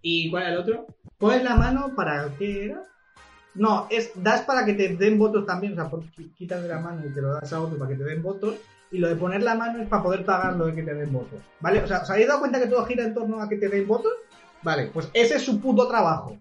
¿Y 0.00 0.30
cuál 0.30 0.52
el 0.52 0.58
otro? 0.58 0.86
Pones 1.18 1.42
la 1.42 1.56
mano 1.56 1.94
para... 1.96 2.32
¿Qué 2.38 2.66
era? 2.66 2.82
No, 3.54 3.88
es 3.90 4.12
das 4.16 4.42
para 4.42 4.64
que 4.64 4.74
te 4.74 4.96
den 4.96 5.18
votos 5.18 5.46
también. 5.46 5.72
O 5.72 5.76
sea, 5.76 5.90
quitas 6.36 6.62
de 6.62 6.68
la 6.68 6.78
mano 6.80 7.04
y 7.04 7.12
te 7.12 7.20
lo 7.20 7.34
das 7.34 7.52
a 7.52 7.60
otro 7.60 7.76
para 7.76 7.90
que 7.90 7.96
te 7.96 8.04
den 8.04 8.22
votos. 8.22 8.56
Y 8.94 8.98
lo 8.98 9.08
de 9.08 9.16
poner 9.16 9.42
la 9.42 9.56
mano 9.56 9.82
es 9.82 9.88
para 9.88 10.04
poder 10.04 10.24
pagar 10.24 10.54
lo 10.54 10.66
de 10.66 10.74
que 10.76 10.84
te 10.84 10.94
den 10.94 11.12
votos. 11.12 11.40
¿Vale? 11.58 11.80
O 11.80 11.86
sea, 11.88 12.02
¿os 12.02 12.10
habéis 12.10 12.28
dado 12.28 12.38
cuenta 12.38 12.60
que 12.60 12.68
todo 12.68 12.86
gira 12.86 13.04
en 13.04 13.12
torno 13.12 13.42
a 13.42 13.48
que 13.48 13.56
te 13.56 13.68
den 13.68 13.88
votos? 13.88 14.12
Vale, 14.62 14.86
pues 14.94 15.10
ese 15.12 15.34
es 15.34 15.42
su 15.42 15.60
puto 15.60 15.88
trabajo. 15.88 16.38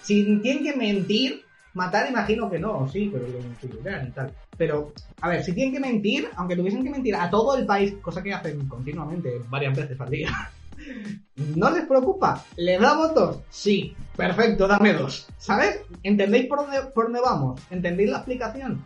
Si 0.00 0.38
tienen 0.40 0.62
que 0.62 0.76
mentir, 0.76 1.42
matar 1.74 2.08
imagino 2.08 2.48
que 2.48 2.60
no, 2.60 2.88
sí, 2.88 3.10
pero 3.12 3.26
lo 3.26 3.40
mentirán 3.40 4.06
y 4.06 4.10
tal. 4.12 4.32
Pero, 4.56 4.92
a 5.20 5.28
ver, 5.28 5.42
si 5.42 5.52
tienen 5.54 5.74
que 5.74 5.80
mentir, 5.80 6.28
aunque 6.36 6.54
tuviesen 6.54 6.84
que 6.84 6.90
mentir 6.90 7.16
a 7.16 7.28
todo 7.28 7.56
el 7.56 7.66
país, 7.66 7.94
cosa 8.00 8.22
que 8.22 8.32
hacen 8.32 8.68
continuamente, 8.68 9.42
varias 9.48 9.76
veces 9.76 10.00
al 10.00 10.10
día, 10.10 10.30
¿no 11.56 11.68
les 11.72 11.84
preocupa? 11.84 12.44
¿Le 12.56 12.78
da 12.78 12.96
votos? 12.96 13.40
Sí, 13.48 13.96
perfecto, 14.16 14.68
dame 14.68 14.92
dos. 14.92 15.26
¿Sabes? 15.36 15.80
¿Entendéis 16.04 16.46
por 16.46 16.60
dónde, 16.60 16.80
por 16.94 17.06
dónde 17.06 17.20
vamos? 17.20 17.60
¿Entendéis 17.70 18.10
la 18.10 18.18
explicación? 18.18 18.84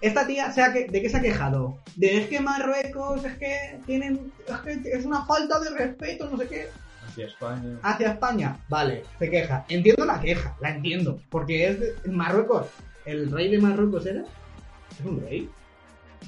Esta 0.00 0.26
tía, 0.26 0.52
se 0.52 0.62
ha 0.62 0.72
que- 0.72 0.86
¿de 0.86 1.02
qué 1.02 1.08
se 1.08 1.16
ha 1.16 1.22
quejado? 1.22 1.78
De 1.96 2.18
es 2.18 2.28
que 2.28 2.40
Marruecos, 2.40 3.24
es 3.24 3.34
que 3.38 3.78
tienen, 3.86 4.30
es 4.46 4.78
que 4.82 4.90
es 4.90 5.04
una 5.04 5.24
falta 5.24 5.58
de 5.60 5.70
respeto, 5.70 6.28
no 6.30 6.36
sé 6.36 6.48
qué 6.48 6.66
Hacia 7.06 7.26
España. 7.26 7.78
hacia 7.82 8.08
España, 8.12 8.56
vale, 8.68 9.04
se 9.18 9.30
queja. 9.30 9.64
Entiendo 9.68 10.04
la 10.04 10.20
queja, 10.20 10.54
la 10.60 10.70
entiendo. 10.70 11.18
Porque 11.30 11.68
es 11.68 11.80
de 11.80 11.94
en 12.04 12.14
Marruecos. 12.16 12.66
¿El 13.06 13.30
rey 13.30 13.50
de 13.50 13.58
Marruecos 13.58 14.04
era? 14.06 14.22
¿Es 14.98 15.04
un 15.06 15.20
rey? 15.22 15.48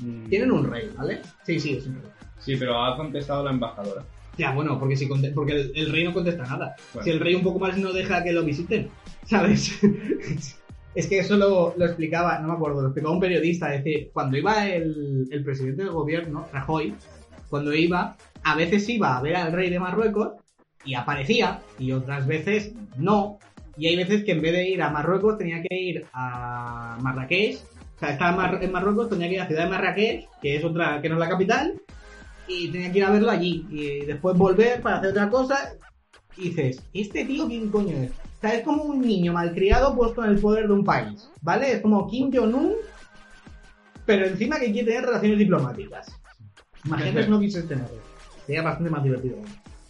Mm, 0.00 0.28
Tienen 0.28 0.52
un 0.52 0.70
rey, 0.70 0.90
¿vale? 0.96 1.20
Sí, 1.42 1.58
sí, 1.60 1.76
es 1.76 1.86
un 1.86 1.96
rey. 1.96 2.10
Sí, 2.38 2.56
pero 2.56 2.82
ha 2.82 2.96
contestado 2.96 3.44
la 3.44 3.50
embajadora. 3.50 4.02
Ya, 4.38 4.52
bueno, 4.52 4.78
porque, 4.78 4.96
si 4.96 5.06
porque 5.06 5.52
el, 5.52 5.72
el 5.74 5.92
rey 5.92 6.04
no 6.04 6.14
contesta 6.14 6.44
nada. 6.44 6.76
Bueno. 6.94 7.04
Si 7.04 7.10
el 7.10 7.18
rey 7.20 7.34
un 7.34 7.42
poco 7.42 7.58
más 7.58 7.76
no 7.76 7.92
deja 7.92 8.22
que 8.22 8.32
lo 8.32 8.44
visiten, 8.44 8.88
¿sabes? 9.24 9.72
es 10.94 11.06
que 11.06 11.18
eso 11.18 11.36
lo, 11.36 11.74
lo 11.76 11.84
explicaba, 11.84 12.38
no 12.40 12.48
me 12.48 12.54
acuerdo, 12.54 12.80
lo 12.82 12.88
explicaba 12.88 13.14
un 13.14 13.20
periodista. 13.20 13.74
Es 13.74 13.84
decir, 13.84 14.10
cuando 14.12 14.36
iba 14.36 14.66
el, 14.68 15.28
el 15.30 15.44
presidente 15.44 15.84
del 15.84 15.92
gobierno, 15.92 16.46
Rajoy, 16.52 16.94
cuando 17.48 17.74
iba, 17.74 18.16
a 18.42 18.54
veces 18.56 18.88
iba 18.88 19.16
a 19.16 19.22
ver 19.22 19.36
al 19.36 19.52
rey 19.52 19.70
de 19.70 19.78
Marruecos 19.78 20.32
y 20.84 20.94
aparecía, 20.94 21.60
y 21.78 21.92
otras 21.92 22.26
veces 22.26 22.72
no. 22.96 23.38
Y 23.76 23.86
hay 23.86 23.96
veces 23.96 24.24
que 24.24 24.32
en 24.32 24.42
vez 24.42 24.52
de 24.52 24.68
ir 24.68 24.82
a 24.82 24.90
Marruecos 24.90 25.38
tenía 25.38 25.62
que 25.62 25.74
ir 25.76 26.06
a 26.12 26.98
Marrakech. 27.00 27.58
O 27.96 27.98
sea, 28.00 28.10
estaba 28.10 28.30
en 28.30 28.36
Mar- 28.36 28.64
en 28.64 28.72
Marruecos, 28.72 29.08
tenía 29.10 29.28
que 29.28 29.34
ir 29.34 29.40
a 29.40 29.44
la 29.44 29.48
ciudad 29.48 29.64
de 29.64 29.70
Marrakech, 29.70 30.28
que 30.42 30.56
es 30.56 30.64
otra, 30.64 31.00
que 31.00 31.08
no 31.08 31.14
es 31.14 31.20
la 31.20 31.28
capital, 31.28 31.80
y 32.48 32.68
tenía 32.70 32.90
que 32.90 32.98
ir 32.98 33.04
a 33.04 33.10
verlo 33.10 33.30
allí. 33.30 33.66
Y 33.70 34.04
después 34.04 34.36
volver 34.36 34.80
para 34.80 34.96
hacer 34.96 35.10
otra 35.10 35.28
cosa. 35.30 35.74
Y 36.36 36.50
dices, 36.50 36.82
¿este 36.92 37.24
tío 37.24 37.46
quién 37.46 37.68
coño 37.70 37.96
es? 37.96 38.12
O 38.38 38.40
sea, 38.40 38.54
es 38.54 38.64
como 38.64 38.84
un 38.84 39.00
niño 39.00 39.32
malcriado 39.32 39.96
puesto 39.96 40.24
en 40.24 40.30
el 40.30 40.38
poder 40.38 40.68
de 40.68 40.72
un 40.72 40.84
país, 40.84 41.28
¿vale? 41.42 41.72
Es 41.72 41.80
como 41.80 42.06
Kim 42.06 42.30
Jong-un, 42.32 42.74
pero 44.06 44.26
encima 44.26 44.60
que 44.60 44.70
quiere 44.70 44.92
tener 44.92 45.06
relaciones 45.06 45.38
diplomáticas. 45.38 46.20
Imagínate 46.84 47.24
si 47.24 47.30
no 47.30 47.40
quisieras 47.40 47.68
tenerlo. 47.68 47.98
Sería 48.46 48.62
bastante 48.62 48.90
más 48.90 49.02
divertido. 49.02 49.38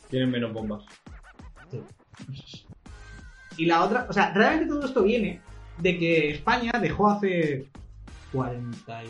Tienen 0.08 0.30
menos 0.30 0.54
bombas. 0.54 0.82
Y 3.58 3.66
la 3.66 3.84
otra, 3.84 4.06
o 4.08 4.12
sea, 4.14 4.32
realmente 4.32 4.72
todo 4.72 4.86
esto 4.86 5.02
viene 5.02 5.42
de 5.78 5.98
que 5.98 6.30
España 6.30 6.72
dejó 6.80 7.10
hace 7.10 7.68
40 8.32 9.04
y... 9.04 9.08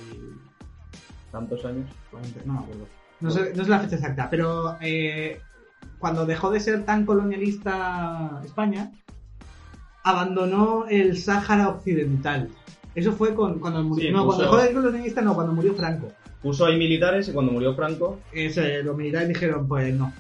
Tantos 1.31 1.64
años. 1.64 1.88
40 2.11 2.40
no 2.44 2.55
me 2.55 2.59
acuerdo. 2.59 2.87
No 3.20 3.31
sé, 3.31 3.53
no 3.55 3.64
sé 3.64 3.70
la 3.70 3.81
fecha 3.81 3.96
exacta, 3.96 4.29
pero 4.31 4.79
eh, 4.81 5.40
cuando 5.98 6.27
dejó 6.27 6.51
de 6.51 6.61
ser 6.61 6.85
tan 6.85 7.05
colonialista 7.05 8.40
España, 8.44 8.92
abandonó 10.09 10.87
el 10.88 11.16
Sáhara 11.18 11.68
Occidental. 11.68 12.49
Eso 12.94 13.12
fue 13.12 13.35
con, 13.35 13.59
cuando 13.59 13.83
murió. 13.85 14.07
Sí, 14.09 14.12
no, 14.12 14.25
puso- 14.25 14.37
cuando 14.38 14.44
dejó 14.44 14.57
de 14.57 14.62
ser 14.64 14.75
colonialista, 14.75 15.21
no, 15.23 15.35
cuando 15.35 15.53
murió 15.53 15.75
Franco. 15.75 16.09
Puso 16.42 16.66
ahí 16.66 16.79
militares 16.79 17.29
y 17.29 17.33
cuando 17.33 17.53
murió 17.53 17.75
Franco, 17.75 18.18
Ese, 18.33 18.83
los 18.83 18.97
militares 18.97 19.29
dijeron, 19.29 19.68
pues 19.68 19.92
no. 19.94 20.12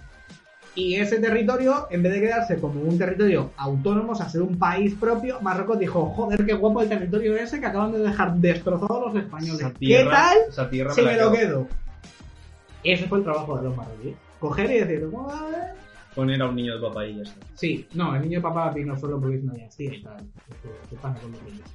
Y 0.74 0.94
ese 0.96 1.18
territorio, 1.18 1.88
en 1.90 2.02
vez 2.02 2.12
de 2.12 2.20
quedarse 2.20 2.60
como 2.60 2.80
un 2.82 2.98
territorio 2.98 3.50
autónomo, 3.56 4.12
o 4.12 4.14
sea, 4.14 4.28
ser 4.28 4.42
un 4.42 4.58
país 4.58 4.94
propio, 4.94 5.40
Marruecos 5.40 5.78
dijo, 5.78 6.06
joder, 6.10 6.44
qué 6.44 6.52
guapo 6.54 6.82
el 6.82 6.88
territorio 6.88 7.36
ese 7.36 7.58
que 7.58 7.66
acaban 7.66 7.90
de 7.92 7.98
dejar 7.98 8.34
destrozados 8.36 9.12
los 9.12 9.22
españoles. 9.24 9.66
¿Qué 9.80 10.04
tal 10.08 10.36
esa 10.48 10.70
tierra 10.70 10.92
si 10.92 11.02
me 11.02 11.16
lo 11.16 11.32
quedo. 11.32 11.32
quedo? 11.32 11.66
Ese 12.84 13.08
fue 13.08 13.18
el 13.18 13.24
trabajo 13.24 13.56
de 13.56 13.64
los 13.64 13.76
marroquíes. 13.76 14.14
Coger 14.38 14.70
y 14.70 14.78
decir, 14.80 15.08
"Vale". 15.10 15.56
Poner 16.18 16.42
a 16.42 16.48
un 16.48 16.56
niño 16.56 16.74
de 16.74 16.80
papá 16.80 17.06
y 17.06 17.14
ya 17.14 17.22
está. 17.22 17.46
Sí, 17.54 17.86
no, 17.94 18.16
el 18.16 18.22
niño 18.22 18.40
de 18.40 18.42
papá 18.42 18.72
vino 18.72 18.98
solo 18.98 19.20
porque 19.20 19.36
es 19.36 19.44
una 19.44 19.52
dinastía. 19.52 19.92
¿Qué 20.90 20.96
pasa 21.00 21.20
con 21.20 21.30
los 21.30 21.42
niños? 21.44 21.70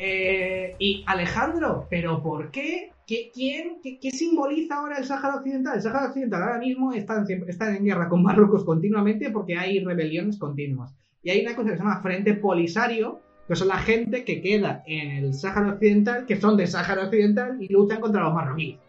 Eh, 0.00 0.74
y 0.80 1.04
Alejandro, 1.06 1.86
¿pero 1.88 2.20
por 2.20 2.50
qué? 2.50 2.90
¿Qué, 3.06 3.30
¿Quién? 3.32 3.76
¿Qué, 3.80 4.10
simboliza 4.10 4.80
ahora 4.80 4.98
el 4.98 5.04
Sáhara 5.04 5.36
Occidental? 5.36 5.76
El 5.76 5.82
Sáhara 5.82 6.08
Occidental 6.08 6.42
ahora 6.42 6.58
mismo 6.58 6.92
está 6.92 7.24
en, 7.24 7.76
en 7.76 7.84
guerra 7.84 8.08
con 8.08 8.24
Marruecos 8.24 8.64
continuamente 8.64 9.30
porque 9.30 9.56
hay 9.56 9.78
rebeliones 9.78 10.38
continuas. 10.38 10.92
Y 11.22 11.30
hay 11.30 11.42
una 11.42 11.54
cosa 11.54 11.70
que 11.70 11.76
se 11.76 11.82
llama 11.84 12.02
Frente 12.02 12.34
Polisario, 12.34 13.20
que 13.46 13.54
son 13.54 13.68
la 13.68 13.78
gente 13.78 14.24
que 14.24 14.42
queda 14.42 14.82
en 14.88 15.24
el 15.24 15.34
Sáhara 15.34 15.74
Occidental, 15.74 16.26
que 16.26 16.34
son 16.34 16.56
del 16.56 16.66
Sáhara 16.66 17.04
Occidental 17.04 17.62
y 17.62 17.72
luchan 17.72 18.00
contra 18.00 18.24
los 18.24 18.34
marroquíes. 18.34 18.80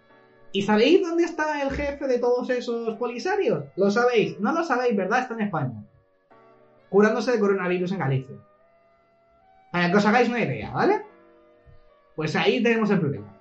¿Y 0.51 0.63
sabéis 0.63 1.01
dónde 1.01 1.23
está 1.25 1.61
el 1.61 1.69
jefe 1.71 2.07
de 2.07 2.17
todos 2.19 2.49
esos 2.49 2.95
polisarios? 2.95 3.65
¿Lo 3.75 3.91
sabéis? 3.91 4.39
No 4.39 4.51
lo 4.51 4.63
sabéis, 4.63 4.95
¿verdad? 4.95 5.19
Está 5.19 5.35
en 5.35 5.41
España. 5.41 5.83
Curándose 6.89 7.31
de 7.33 7.39
coronavirus 7.39 7.91
en 7.91 7.99
Galicia. 7.99 8.35
Para 9.71 9.91
que 9.91 9.97
os 9.97 10.05
hagáis 10.05 10.27
una 10.29 10.43
idea, 10.43 10.71
¿vale? 10.71 11.01
Pues 12.15 12.35
ahí 12.35 12.63
tenemos 12.63 12.89
el 12.89 12.99
problema. 12.99 13.35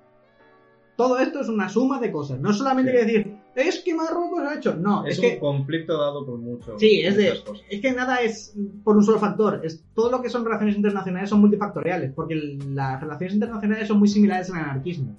Todo 0.96 1.18
esto 1.18 1.40
es 1.40 1.48
una 1.48 1.68
suma 1.68 1.98
de 2.00 2.12
cosas. 2.12 2.40
No 2.40 2.52
solamente 2.52 2.90
Sí. 2.92 2.96
hay 2.98 3.06
que 3.06 3.12
decir, 3.12 3.36
es 3.54 3.78
que 3.82 3.94
Marruecos 3.94 4.40
ha 4.42 4.54
hecho. 4.56 4.74
No, 4.74 5.06
Es, 5.06 5.12
es, 5.14 5.18
un 5.20 5.30
que. 5.30 5.38
conflicto 5.38 5.96
dado 5.96 6.26
por 6.26 6.38
mucho. 6.38 6.78
Sí, 6.78 7.00
es 7.00 7.16
de. 7.16 7.30
cosas. 7.44 7.64
Es 7.70 7.80
que 7.80 7.92
nada 7.92 8.20
es 8.20 8.54
por 8.84 8.96
un 8.96 9.04
solo 9.04 9.18
factor. 9.18 9.60
Es, 9.64 9.82
todo 9.94 10.10
lo 10.10 10.20
que 10.20 10.28
son 10.28 10.44
relaciones 10.44 10.76
internacionales 10.76 11.30
son 11.30 11.40
multifactoriales. 11.40 12.12
Porque 12.12 12.34
las 12.34 13.00
relaciones 13.00 13.34
internacionales 13.34 13.88
son 13.88 13.98
muy 13.98 14.08
similares 14.08 14.50
al 14.50 14.56
anarquismo. 14.58 15.16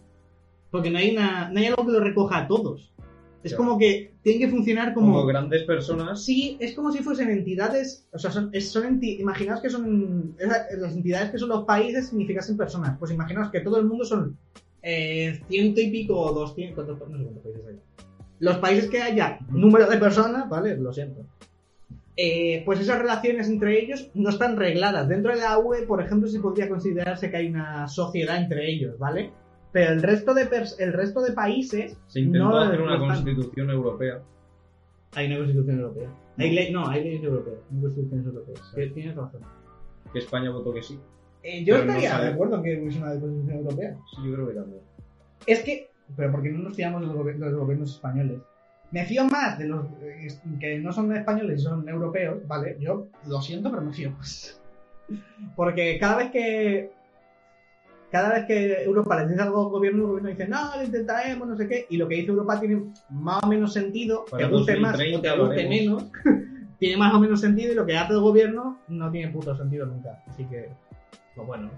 Porque 0.71 0.91
no 0.91 0.97
hay, 0.99 1.11
una, 1.11 1.49
no 1.49 1.59
hay 1.59 1.65
algo 1.67 1.85
que 1.85 1.91
lo 1.91 1.99
recoja 1.99 2.37
a 2.39 2.47
todos. 2.47 2.91
Es 3.41 3.55
como 3.55 3.77
que 3.77 4.11
tienen 4.21 4.41
que 4.41 4.49
funcionar 4.53 4.93
Como 4.93 5.13
como. 5.13 5.25
grandes 5.25 5.63
personas. 5.63 6.23
Sí, 6.25 6.57
es 6.59 6.73
como 6.75 6.91
si 6.91 6.99
fuesen 7.01 7.29
entidades, 7.29 8.05
o 8.11 8.19
sea, 8.19 8.31
son, 8.31 8.51
son 8.59 8.83
enti- 8.99 9.17
imaginaos 9.19 9.61
que 9.61 9.69
son, 9.69 10.35
las 10.37 10.93
entidades 10.93 11.31
que 11.31 11.37
son 11.39 11.47
los 11.49 11.63
países 11.63 12.09
significasen 12.09 12.57
personas, 12.57 12.97
pues 12.99 13.11
imaginaos 13.11 13.49
que 13.49 13.61
todo 13.61 13.79
el 13.79 13.85
mundo 13.85 14.03
son 14.03 14.37
eh, 14.83 15.39
ciento 15.47 15.79
y 15.79 15.89
pico 15.89 16.19
o 16.19 16.33
doscientos, 16.33 16.85
¿cuántos, 16.85 17.09
no 17.09 17.17
sé 17.17 17.23
cuántos 17.23 17.43
países 17.43 17.65
hay. 17.67 17.75
Los 18.39 18.57
países 18.57 18.89
que 18.89 19.01
haya 19.01 19.39
número 19.49 19.87
de 19.87 19.97
personas, 19.97 20.49
¿vale? 20.49 20.75
Lo 20.77 20.91
siento. 20.93 21.25
Eh, 22.17 22.63
pues 22.65 22.81
esas 22.81 22.99
relaciones 22.99 23.47
entre 23.47 23.81
ellos 23.81 24.09
no 24.13 24.29
están 24.29 24.57
regladas. 24.57 25.07
Dentro 25.07 25.31
de 25.33 25.39
la 25.39 25.57
UE, 25.57 25.83
por 25.83 26.01
ejemplo, 26.03 26.27
sí 26.27 26.39
podría 26.39 26.67
considerarse 26.67 27.31
que 27.31 27.37
hay 27.37 27.47
una 27.47 27.87
sociedad 27.87 28.35
entre 28.37 28.69
ellos, 28.69 28.97
¿vale? 28.99 29.31
Pero 29.71 29.91
el 29.93 30.01
resto 30.01 30.33
de, 30.33 30.47
el 30.79 30.93
resto 30.93 31.21
de 31.21 31.31
países 31.33 31.97
Se 32.07 32.21
intentó 32.21 32.49
no 32.49 32.57
hacer 32.57 32.81
una 32.81 32.95
están. 32.95 33.09
constitución 33.09 33.69
europea. 33.69 34.19
Hay 35.15 35.27
una 35.27 35.37
constitución 35.37 35.79
europea. 35.79 36.09
Hay 36.37 36.51
ley- 36.51 36.71
no, 36.71 36.87
hay 36.87 37.03
leyes 37.03 37.23
europeas, 37.23 37.57
no 37.69 37.81
constituciones 37.81 38.25
europeas. 38.25 38.71
Sí. 38.73 38.89
Tienes 38.93 39.15
razón. 39.15 39.41
Que 40.13 40.19
España 40.19 40.49
votó 40.49 40.73
que 40.73 40.81
sí. 40.81 40.99
Eh, 41.43 41.63
yo 41.63 41.75
Pero 41.75 41.87
estaría 41.91 42.19
de 42.19 42.27
acuerdo 42.29 42.55
en 42.57 42.63
que 42.63 42.81
hubiese 42.81 42.97
una 42.99 43.11
constitución 43.11 43.57
europea. 43.57 43.97
Sí, 44.15 44.17
yo 44.27 44.33
creo 44.33 44.47
que 44.47 44.53
también. 44.53 44.81
Es 45.45 45.63
que, 45.63 45.89
pero 46.17 46.31
porque 46.31 46.49
no 46.49 46.59
nos 46.63 46.75
fiamos 46.75 47.01
de 47.01 47.07
los, 47.07 47.37
los 47.37 47.53
gobiernos 47.59 47.93
españoles. 47.95 48.39
Me 48.91 49.05
fío 49.05 49.23
más 49.25 49.59
de 49.59 49.67
los 49.67 49.85
eh, 50.01 50.27
que 50.59 50.79
no 50.79 50.91
son 50.91 51.15
españoles 51.15 51.59
y 51.61 51.63
son 51.63 51.87
europeos, 51.87 52.39
¿vale? 52.47 52.75
Yo 52.79 53.07
lo 53.27 53.39
siento, 53.41 53.69
pero 53.69 53.83
me 53.83 53.93
fío 53.93 54.09
más. 54.11 54.59
Porque 55.55 55.97
cada 55.99 56.17
vez 56.17 56.31
que. 56.31 56.91
Cada 58.11 58.33
vez 58.33 58.45
que 58.45 58.83
Europa 58.83 59.21
le 59.21 59.27
dice 59.27 59.41
algo 59.41 59.65
al 59.65 59.69
gobierno, 59.69 60.01
el 60.01 60.07
gobierno 60.07 60.29
dice, 60.29 60.47
no, 60.47 60.75
lo 60.75 60.83
intentaremos, 60.83 61.47
no 61.47 61.55
sé 61.55 61.67
qué. 61.67 61.85
Y 61.89 61.97
lo 61.97 62.07
que 62.07 62.15
dice 62.15 62.31
Europa 62.31 62.59
tiene 62.59 62.91
más 63.11 63.43
o 63.43 63.47
menos 63.47 63.73
sentido, 63.73 64.25
Para 64.29 64.47
te 64.47 64.51
guste 64.51 64.79
más 64.79 64.95
o 64.95 64.97
2030 64.97 65.21
te 65.21 65.39
guste 65.39 65.69
menos, 65.69 66.03
tiene 66.79 66.97
más 66.97 67.13
o 67.13 67.19
menos 67.19 67.39
sentido 67.39 67.71
y 67.71 67.75
lo 67.75 67.85
que 67.85 67.97
hace 67.97 68.13
el 68.13 68.21
gobierno 68.21 68.79
no 68.87 69.11
tiene 69.11 69.31
puto 69.31 69.55
sentido 69.55 69.85
nunca. 69.85 70.23
Así 70.27 70.45
que, 70.45 70.69
pues 71.35 71.47
bueno. 71.47 71.69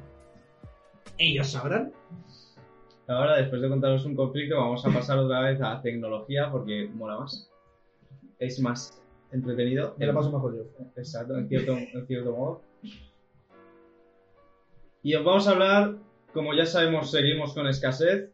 Ellos 1.18 1.52
sabrán. 1.52 1.92
Ahora, 3.08 3.36
después 3.36 3.62
de 3.62 3.68
contaros 3.68 4.06
un 4.06 4.16
conflicto, 4.16 4.56
vamos 4.56 4.86
a 4.86 4.90
pasar 4.90 5.18
otra 5.18 5.42
vez 5.42 5.62
a 5.62 5.82
tecnología 5.82 6.50
porque 6.50 6.90
mola 6.94 7.20
más. 7.20 7.50
Es 8.40 8.60
más 8.62 9.02
entretenido. 9.32 9.96
Me 9.98 10.06
lo 10.06 10.14
paso 10.14 10.32
mejor 10.32 10.56
yo. 10.56 10.64
Exacto, 10.96 11.38
en 11.38 11.48
cierto, 11.50 11.74
en 11.78 12.08
cierto 12.08 12.32
modo. 12.32 12.62
Y 15.04 15.16
os 15.16 15.26
vamos 15.26 15.48
a 15.48 15.52
hablar, 15.52 15.96
como 16.34 16.54
ya 16.54 16.66
sabemos, 16.66 17.12
seguimos 17.12 17.54
con 17.54 17.68
escasez. 17.68 18.30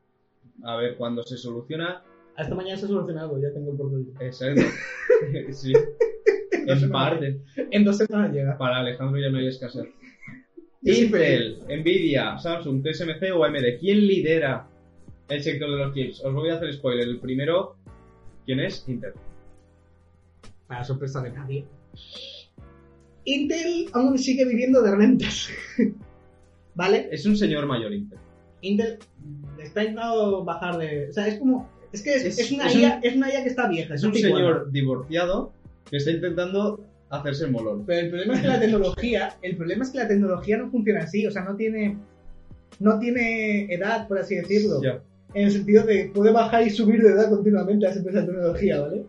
A 0.63 0.75
ver 0.75 0.95
cuándo 0.97 1.23
se 1.23 1.37
soluciona. 1.37 2.03
Hasta 2.35 2.55
mañana 2.55 2.77
se 2.77 2.85
ha 2.85 2.87
solucionado, 2.87 3.39
ya 3.41 3.51
tengo 3.51 3.71
el 3.71 3.77
portátil. 3.77 4.13
Exacto. 4.19 4.61
sí. 5.51 5.73
En 6.51 6.91
parte. 6.91 7.41
En 7.71 7.83
dos 7.83 7.97
semanas 7.97 8.33
llega. 8.33 8.57
Para 8.57 8.77
Alejandro 8.77 9.19
ya 9.19 9.29
no 9.29 9.37
hay 9.37 9.47
escasez. 9.47 9.87
Intel, 10.83 11.59
Nvidia, 11.67 12.37
Samsung, 12.37 12.83
TSMC 12.83 13.33
o 13.35 13.43
AMD. 13.43 13.79
¿Quién 13.79 14.05
lidera 14.05 14.67
el 15.29 15.41
sector 15.41 15.69
de 15.69 15.77
los 15.77 15.93
chips? 15.93 16.23
Os 16.23 16.33
voy 16.33 16.49
a 16.49 16.55
hacer 16.55 16.73
spoiler. 16.73 17.07
El 17.07 17.19
primero, 17.19 17.75
¿quién 18.45 18.59
es? 18.59 18.87
Intel. 18.87 19.13
Para 20.67 20.83
sorpresa 20.83 21.21
de 21.21 21.31
nadie. 21.31 21.65
Intel 23.25 23.87
aún 23.93 24.17
sigue 24.17 24.45
viviendo 24.45 24.81
de 24.81 24.95
rentas. 24.95 25.49
¿Vale? 26.77 27.09
Es 27.11 27.25
un 27.25 27.35
señor 27.35 27.65
mayor 27.65 27.91
Intel. 27.91 28.19
Intel 28.61 28.99
está 29.61 29.81
intentando 29.81 30.45
bajar 30.45 30.77
de. 30.77 31.09
O 31.09 31.13
sea, 31.13 31.27
es 31.27 31.39
como. 31.39 31.67
Es 31.91 32.01
que 32.03 32.13
es, 32.15 32.23
Es- 32.25 32.39
es 32.39 32.51
una 32.51 32.67
es 32.67 32.75
IA, 32.75 33.01
un- 33.11 33.17
una 33.17 33.33
IA 33.33 33.43
que 33.43 33.49
está 33.49 33.67
vieja. 33.67 33.95
Es 33.95 34.03
un 34.03 34.13
señor 34.13 34.71
divorciado 34.71 35.51
que 35.89 35.97
está 35.97 36.11
intentando 36.11 36.79
hacerse 37.09 37.45
el 37.45 37.51
molón. 37.51 37.83
Pero 37.85 38.01
el 38.01 38.09
problema 38.09 38.33
es 38.35 38.41
que 38.41 38.47
la 38.47 38.59
tecnología. 38.65 39.35
El 39.41 39.57
problema 39.57 39.83
es 39.83 39.89
que 39.89 39.97
la 39.97 40.07
tecnología 40.07 40.57
no 40.57 40.69
funciona 40.69 41.01
así. 41.01 41.25
O 41.25 41.31
sea, 41.31 41.43
no 41.43 41.55
tiene. 41.55 41.97
No 42.79 42.99
tiene 42.99 43.65
edad, 43.73 44.07
por 44.07 44.19
así 44.19 44.35
decirlo. 44.35 44.79
En 45.33 45.45
el 45.47 45.51
sentido 45.51 45.83
de 45.83 46.11
puede 46.13 46.31
bajar 46.31 46.65
y 46.65 46.69
subir 46.69 47.01
de 47.01 47.09
edad 47.09 47.29
continuamente 47.29 47.87
a 47.87 47.89
esa 47.89 47.99
empresa 47.99 48.21
de 48.21 48.27
tecnología, 48.27 48.79
¿vale? 48.81 49.03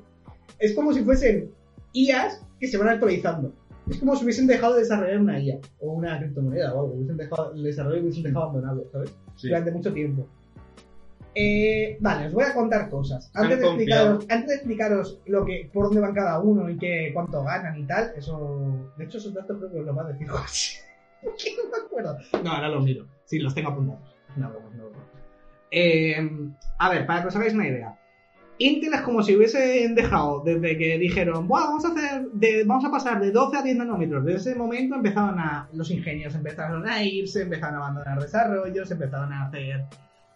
Es 0.59 0.73
como 0.75 0.93
si 0.93 1.03
fuesen 1.05 1.51
IAs 1.93 2.43
que 2.59 2.67
se 2.67 2.77
van 2.79 2.89
actualizando. 2.89 3.53
Es 3.91 3.99
como 3.99 4.17
si 4.17 4.25
hubiesen 4.25 4.47
dejado 4.47 4.75
de 4.75 4.81
desarrollar 4.81 5.21
una 5.21 5.41
IA 5.41 5.59
o 5.81 5.93
una 5.93 6.19
criptomoneda 6.19 6.75
o 6.75 6.81
algo, 6.81 6.95
hubiesen 6.95 7.17
dejado 7.17 7.53
el 7.55 7.63
desarrollo 7.63 7.97
y 7.97 8.01
hubiesen 8.03 8.23
dejado 8.23 8.45
abandonado, 8.45 8.89
¿sabes? 8.93 9.15
Sí. 9.37 9.49
Durante 9.49 9.73
mucho 9.73 9.93
tiempo. 9.93 10.29
Eh, 11.35 11.97
vale, 12.01 12.27
os 12.27 12.33
voy 12.33 12.45
a 12.45 12.55
contar 12.55 12.89
cosas. 12.91 13.31
Antes 13.35 13.61
de, 13.61 13.67
explicaros, 13.67 14.27
antes 14.29 14.49
de 14.49 14.55
explicaros 14.55 15.21
lo 15.27 15.45
que, 15.45 15.71
por 15.73 15.85
dónde 15.85 16.01
van 16.01 16.15
cada 16.15 16.41
uno 16.41 16.69
y 16.69 16.77
qué, 16.77 17.11
cuánto 17.15 17.45
ganan 17.45 17.79
y 17.79 17.85
tal, 17.85 18.13
eso. 18.17 18.93
De 18.97 19.05
hecho, 19.05 19.19
esos 19.19 19.35
datos 19.35 19.57
creo 19.59 19.71
que 19.71 19.79
os 19.79 19.87
los 19.87 19.97
va 19.97 20.03
a 20.03 20.13
decir 20.13 20.29
José. 20.29 20.81
¿Por 21.23 21.35
qué 21.37 21.51
no 21.57 21.71
me 21.71 21.85
acuerdo? 21.85 22.19
No, 22.43 22.51
ahora 22.51 22.69
los 22.69 22.85
miro. 22.85 23.07
Sí, 23.25 23.39
los 23.39 23.55
tengo 23.55 23.71
apuntados. 23.71 24.03
Es 24.31 24.37
una 24.37 24.49
broma. 24.49 24.69
Eh, 25.71 26.31
a 26.79 26.91
ver, 26.91 27.07
para 27.07 27.23
que 27.23 27.29
os 27.29 27.37
hagáis 27.37 27.55
una 27.55 27.69
idea. 27.69 27.98
Intel 28.59 28.93
es 28.93 29.03
como 29.03 29.23
si 29.23 29.37
hubiesen 29.37 29.95
dejado 29.95 30.43
desde 30.45 30.77
que 30.77 30.99
dijeron, 30.99 31.47
Buah, 31.47 31.67
vamos 31.67 31.85
a 31.85 31.89
hacer, 31.89 32.27
vamos 32.67 32.85
a 32.85 32.91
pasar 32.91 33.21
de 33.21 33.31
12 33.31 33.57
a 33.57 33.63
10 33.63 33.77
nanómetros. 33.77 34.25
Desde 34.25 34.51
ese 34.51 34.59
momento 34.59 34.97
empezaron 34.97 35.39
a, 35.39 35.69
los 35.73 35.91
ingenieros 35.91 36.35
empezaron 36.35 36.87
a 36.89 37.03
irse, 37.03 37.43
empezaron 37.43 37.77
a 37.77 37.79
abandonar 37.79 38.21
desarrollos, 38.21 38.91
empezaron 38.91 39.33
a 39.33 39.47
hacer, 39.47 39.85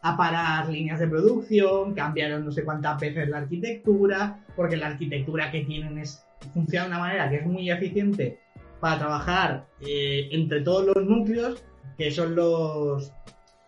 a 0.02 0.16
parar 0.16 0.68
líneas 0.68 1.00
de 1.00 1.08
producción, 1.08 1.94
cambiaron 1.94 2.44
no 2.44 2.52
sé 2.52 2.64
cuántas 2.64 3.00
veces 3.00 3.28
la 3.28 3.38
arquitectura, 3.38 4.38
porque 4.54 4.76
la 4.76 4.86
arquitectura 4.88 5.50
que 5.50 5.64
tienen 5.64 5.98
es, 5.98 6.24
funciona 6.54 6.84
de 6.84 6.90
una 6.90 7.00
manera 7.00 7.28
que 7.28 7.36
es 7.36 7.46
muy 7.46 7.70
eficiente 7.70 8.38
para 8.78 8.98
trabajar 8.98 9.66
eh, 9.80 10.28
entre 10.30 10.60
todos 10.60 10.86
los 10.94 11.04
núcleos, 11.04 11.64
que 11.98 12.12
son 12.12 12.36
los, 12.36 13.12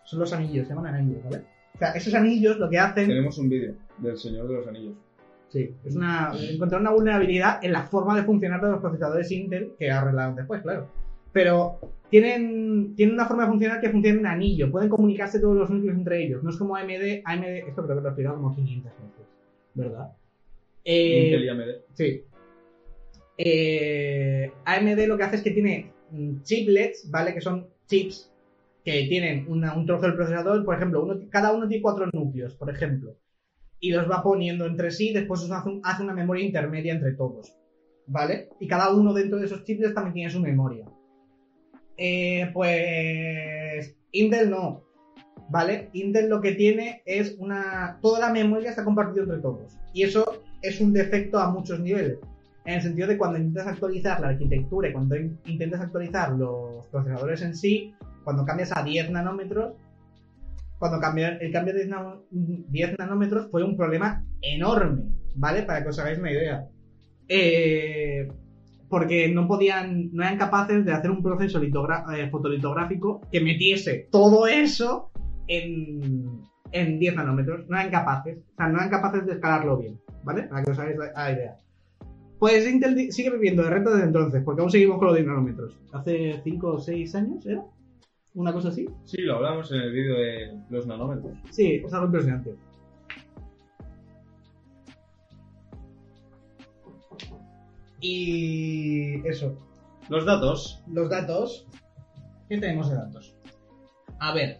son 0.05 0.19
los 0.19 0.31
anillos, 0.31 0.65
se 0.67 0.73
llaman 0.73 0.95
anillos, 0.95 1.23
¿vale? 1.25 1.54
O 1.75 1.77
sea, 1.77 1.91
esos 1.91 2.13
anillos 2.13 2.57
lo 2.57 2.69
que 2.69 2.79
hacen... 2.79 3.07
Tenemos 3.07 3.37
un 3.37 3.49
vídeo 3.49 3.75
del 3.97 4.17
Señor 4.17 4.47
de 4.47 4.53
los 4.53 4.67
Anillos. 4.67 4.95
Sí, 5.49 5.73
es 5.83 5.95
una, 5.95 6.31
encontrar 6.49 6.79
una 6.81 6.91
vulnerabilidad 6.91 7.63
en 7.63 7.73
la 7.73 7.83
forma 7.83 8.15
de 8.15 8.23
funcionar 8.23 8.61
de 8.61 8.71
los 8.71 8.79
procesadores 8.79 9.31
Intel 9.31 9.73
que 9.77 9.91
arreglaron 9.91 10.35
después, 10.35 10.61
claro. 10.61 10.87
Pero 11.33 11.79
tienen, 12.09 12.95
tienen 12.95 13.15
una 13.15 13.25
forma 13.25 13.43
de 13.43 13.49
funcionar 13.49 13.81
que 13.81 13.89
funciona 13.89 14.19
en 14.19 14.25
anillo, 14.25 14.71
pueden 14.71 14.89
comunicarse 14.89 15.39
todos 15.39 15.55
los 15.55 15.69
núcleos 15.69 15.97
entre 15.97 16.23
ellos. 16.23 16.43
No 16.43 16.49
es 16.49 16.55
como 16.55 16.77
AMD, 16.77 17.21
AMD, 17.25 17.43
esto 17.43 17.83
creo 17.83 17.97
que 17.97 18.01
lo 18.01 18.07
he 18.07 18.11
explicado 18.11 18.35
como 18.35 18.55
500 18.55 18.91
veces, 18.91 19.27
¿verdad? 19.73 20.11
Eh, 20.85 21.25
Intel 21.25 21.43
y 21.43 21.49
AMD. 21.49 21.69
Sí. 21.93 22.23
Eh, 23.37 24.51
AMD 24.63 25.07
lo 25.07 25.17
que 25.17 25.23
hace 25.23 25.35
es 25.35 25.41
que 25.41 25.51
tiene 25.51 25.91
chiplets, 26.43 27.11
¿vale? 27.11 27.33
Que 27.33 27.41
son 27.41 27.67
chips 27.87 28.31
que 28.85 29.07
tienen 29.09 29.47
un 29.51 29.85
trozo 29.85 30.03
del 30.03 30.15
procesador, 30.15 30.63
por 30.63 30.75
ejemplo, 30.75 31.19
cada 31.29 31.51
uno 31.53 31.67
tiene 31.67 31.81
cuatro 31.81 32.07
núcleos, 32.13 32.53
por 32.55 32.69
ejemplo. 32.69 33.17
Y 33.79 33.91
los 33.91 34.09
va 34.09 34.23
poniendo 34.23 34.65
entre 34.67 34.91
sí, 34.91 35.11
después 35.11 35.41
eso 35.41 35.53
hace, 35.55 35.69
un- 35.69 35.81
hace 35.83 36.03
una 36.03 36.13
memoria 36.13 36.45
intermedia 36.45 36.93
entre 36.93 37.13
todos. 37.13 37.53
¿Vale? 38.07 38.49
Y 38.59 38.67
cada 38.67 38.93
uno 38.93 39.11
dentro 39.13 39.39
de 39.39 39.47
esos 39.47 39.63
chiplets 39.63 39.95
también 39.95 40.13
tiene 40.13 40.29
su 40.29 40.39
memoria. 40.39 40.85
Eh, 41.97 42.49
pues 42.53 43.95
Intel 44.11 44.49
no. 44.51 44.83
¿Vale? 45.49 45.89
Intel 45.93 46.29
lo 46.29 46.39
que 46.41 46.53
tiene 46.53 47.01
es 47.05 47.35
una. 47.39 47.97
Toda 48.01 48.19
la 48.19 48.31
memoria 48.31 48.69
está 48.69 48.83
compartida 48.83 49.23
entre 49.23 49.39
todos. 49.39 49.77
Y 49.93 50.03
eso 50.03 50.41
es 50.61 50.79
un 50.81 50.93
defecto 50.93 51.39
a 51.39 51.51
muchos 51.51 51.79
niveles. 51.79 52.19
En 52.65 52.75
el 52.75 52.81
sentido 52.81 53.07
de 53.07 53.17
cuando 53.17 53.37
intentas 53.39 53.67
actualizar 53.67 54.19
la 54.21 54.29
arquitectura 54.29 54.89
y 54.89 54.93
cuando 54.93 55.15
in- 55.15 55.37
intentas 55.45 55.81
actualizar 55.81 56.31
los 56.31 56.85
procesadores 56.87 57.41
en 57.43 57.55
sí, 57.55 57.93
cuando 58.25 58.43
cambias 58.43 58.75
a 58.75 58.83
10 58.83 59.11
nanómetros, 59.11 59.75
cuando 60.77 60.99
cambiar 60.99 61.41
el 61.41 61.53
cambio 61.53 61.73
de 61.73 61.85
10 61.85 61.89
nano- 61.89 62.23
10 62.31 62.99
nanómetros 62.99 63.49
fue 63.49 63.63
un 63.63 63.77
problema 63.77 64.25
enorme, 64.41 65.05
¿vale? 65.35 65.63
Para 65.63 65.81
que 65.81 65.89
os 65.89 65.99
hagáis 65.99 66.19
una 66.19 66.31
idea. 66.31 66.67
Eh, 67.29 68.27
porque 68.89 69.29
no 69.29 69.47
podían, 69.47 70.11
no 70.13 70.23
eran 70.23 70.37
capaces 70.37 70.85
de 70.85 70.91
hacer 70.91 71.09
un 71.11 71.23
proceso 71.23 71.61
eh, 71.61 72.29
fotolitográfico 72.29 73.21
que 73.31 73.41
metiese 73.41 74.07
todo 74.11 74.47
eso 74.47 75.11
en, 75.47 76.41
en 76.71 76.99
10 76.99 77.15
nanómetros. 77.15 77.67
No 77.67 77.77
eran 77.77 77.91
capaces, 77.91 78.37
o 78.37 78.55
sea, 78.55 78.67
no 78.67 78.77
eran 78.77 78.89
capaces 78.89 79.25
de 79.25 79.33
escalarlo 79.33 79.77
bien, 79.77 79.99
¿vale? 80.23 80.43
Para 80.43 80.63
que 80.63 80.71
os 80.71 80.79
hagáis 80.79 80.97
la, 80.97 81.31
idea. 81.31 81.57
Pues 82.37 82.67
Intel 82.69 83.11
sigue 83.11 83.31
viviendo 83.31 83.63
de 83.63 83.69
reto 83.69 83.91
desde 83.91 84.07
entonces, 84.07 84.43
porque 84.43 84.61
aún 84.61 84.69
seguimos 84.69 84.97
con 84.97 85.07
los 85.07 85.15
10 85.15 85.27
nanómetros. 85.27 85.79
Hace 85.93 86.41
5 86.43 86.67
o 86.67 86.79
6 86.79 87.15
años, 87.15 87.45
¿era? 87.45 87.63
¿Una 88.35 88.53
cosa 88.53 88.69
así? 88.69 88.85
Sí, 89.05 89.21
lo 89.21 89.35
hablamos 89.37 89.71
en 89.71 89.81
el 89.81 89.91
vídeo 89.91 90.15
de 90.15 90.59
los 90.69 90.85
nanómetros. 90.85 91.33
Sí, 91.51 91.81
es 91.85 91.93
algo 91.93 92.07
impresionante. 92.07 92.55
Y 98.01 99.25
eso, 99.27 99.57
Los 100.09 100.25
datos. 100.25 100.81
los 100.87 101.09
datos. 101.09 101.65
¿Qué 102.49 102.57
tenemos 102.59 102.89
de 102.89 102.95
datos? 102.95 103.33
A 104.19 104.33
ver, 104.33 104.59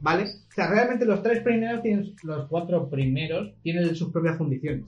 ¿Vale? 0.00 0.24
O 0.24 0.52
sea, 0.54 0.68
realmente 0.70 1.04
los 1.04 1.22
tres 1.22 1.42
primeros 1.42 1.82
tienen, 1.82 2.14
los 2.22 2.46
cuatro 2.48 2.88
primeros 2.88 3.52
tienen 3.62 3.94
sus 3.94 4.10
propias 4.10 4.36
condiciones. 4.36 4.84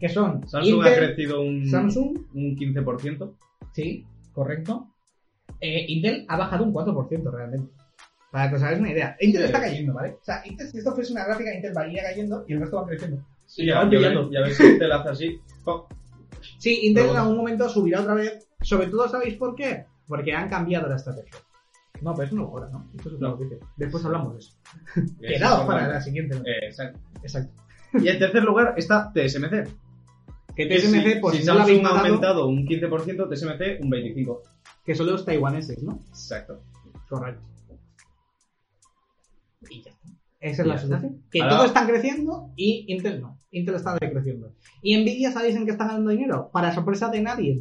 Que 0.00 0.08
son 0.08 0.46
Samsung 0.48 0.82
ha 0.82 0.88
Intel, 0.88 1.06
crecido 1.06 1.40
un, 1.42 1.68
Samsung, 1.68 2.18
un 2.34 2.56
15%. 2.56 3.34
Sí, 3.72 4.06
correcto. 4.32 4.88
Eh, 5.60 5.86
Intel 5.88 6.24
ha 6.28 6.36
bajado 6.36 6.64
un 6.64 6.72
4% 6.72 7.30
realmente. 7.32 7.72
Para 8.30 8.48
que 8.50 8.56
os 8.56 8.62
hagáis 8.62 8.78
una 8.80 8.92
idea. 8.92 9.16
Intel 9.20 9.40
Sí. 9.42 9.46
está 9.46 9.60
cayendo, 9.60 9.94
¿vale? 9.94 10.10
O 10.20 10.24
sea, 10.24 10.42
Intel, 10.46 10.68
si 10.68 10.78
esto 10.78 10.94
fuese 10.94 11.12
una 11.12 11.24
gráfica, 11.24 11.54
Intel 11.54 11.76
va 11.76 11.86
iría 11.86 12.02
cayendo 12.02 12.44
y 12.46 12.52
el 12.52 12.60
resto 12.60 12.76
va 12.76 12.86
creciendo. 12.86 13.24
Sí, 13.46 13.66
ya, 13.66 13.82
ya, 13.90 13.98
ves, 13.98 14.14
ya 14.30 14.40
ves 14.42 14.56
si 14.56 14.78
te 14.78 14.86
la 14.86 14.96
hace 14.96 15.08
así. 15.08 15.40
¡pum! 15.64 15.82
Sí, 16.58 16.80
Intel 16.84 17.04
Pero 17.04 17.14
en 17.14 17.20
algún 17.20 17.36
momento 17.38 17.68
subirá 17.68 18.00
otra 18.00 18.14
vez. 18.14 18.46
Sobre 18.60 18.86
todo, 18.86 19.08
¿sabéis 19.08 19.34
por 19.34 19.54
qué? 19.56 19.86
Porque 20.06 20.32
han 20.32 20.48
cambiado 20.48 20.88
la 20.88 20.96
estrategia. 20.96 21.32
No, 22.02 22.14
pero 22.14 22.26
eso 22.26 22.36
no 22.36 22.44
ahora, 22.44 22.68
¿no? 22.70 22.90
Esto 22.96 23.08
es 23.08 23.14
otra 23.16 23.28
No. 23.28 23.36
noticia. 23.36 23.58
Después 23.76 24.04
hablamos 24.04 24.32
de 24.34 24.38
eso. 24.38 24.52
Es 25.20 25.40
para 25.42 25.88
la 25.88 26.00
siguiente. 26.00 26.36
Eh, 26.36 26.66
exacto. 26.66 27.00
Exacto. 27.22 27.52
Y 27.94 28.08
en 28.08 28.18
tercer 28.18 28.42
lugar 28.44 28.74
está 28.76 29.10
TSMC. 29.12 29.66
Que 30.54 30.66
TSMC, 30.66 31.14
si, 31.14 31.20
pues 31.20 31.36
si 31.36 31.40
si 31.42 31.46
no 31.46 31.54
Samsung 31.54 31.86
ha 31.86 32.00
aumentado 32.00 32.46
un 32.48 32.66
15%, 32.66 33.28
TSMC 33.28 33.82
un 33.84 33.90
25%. 33.90 34.38
que 34.84 34.94
son 34.94 35.06
los 35.06 35.24
taiwaneses, 35.24 35.82
¿no? 35.82 36.02
Exacto. 36.08 36.60
Correcto. 37.08 37.42
Y 39.70 39.82
ya 39.82 39.90
está. 39.90 40.08
Esa 40.40 40.62
es 40.62 40.68
la 40.68 40.78
situación. 40.78 41.22
Que 41.30 41.40
Ahora- 41.42 41.54
todos 41.56 41.66
están 41.68 41.86
creciendo 41.88 42.52
y 42.56 42.84
Intel 42.92 43.20
no. 43.20 43.38
Intel 43.50 43.74
está 43.74 43.96
decreciendo. 43.98 44.52
¿Y 44.82 44.96
Nvidia 44.96 45.32
sabéis 45.32 45.56
en 45.56 45.64
qué 45.64 45.72
está 45.72 45.86
ganando 45.86 46.10
dinero? 46.10 46.50
Para 46.52 46.72
sorpresa 46.74 47.08
de 47.08 47.20
nadie, 47.22 47.58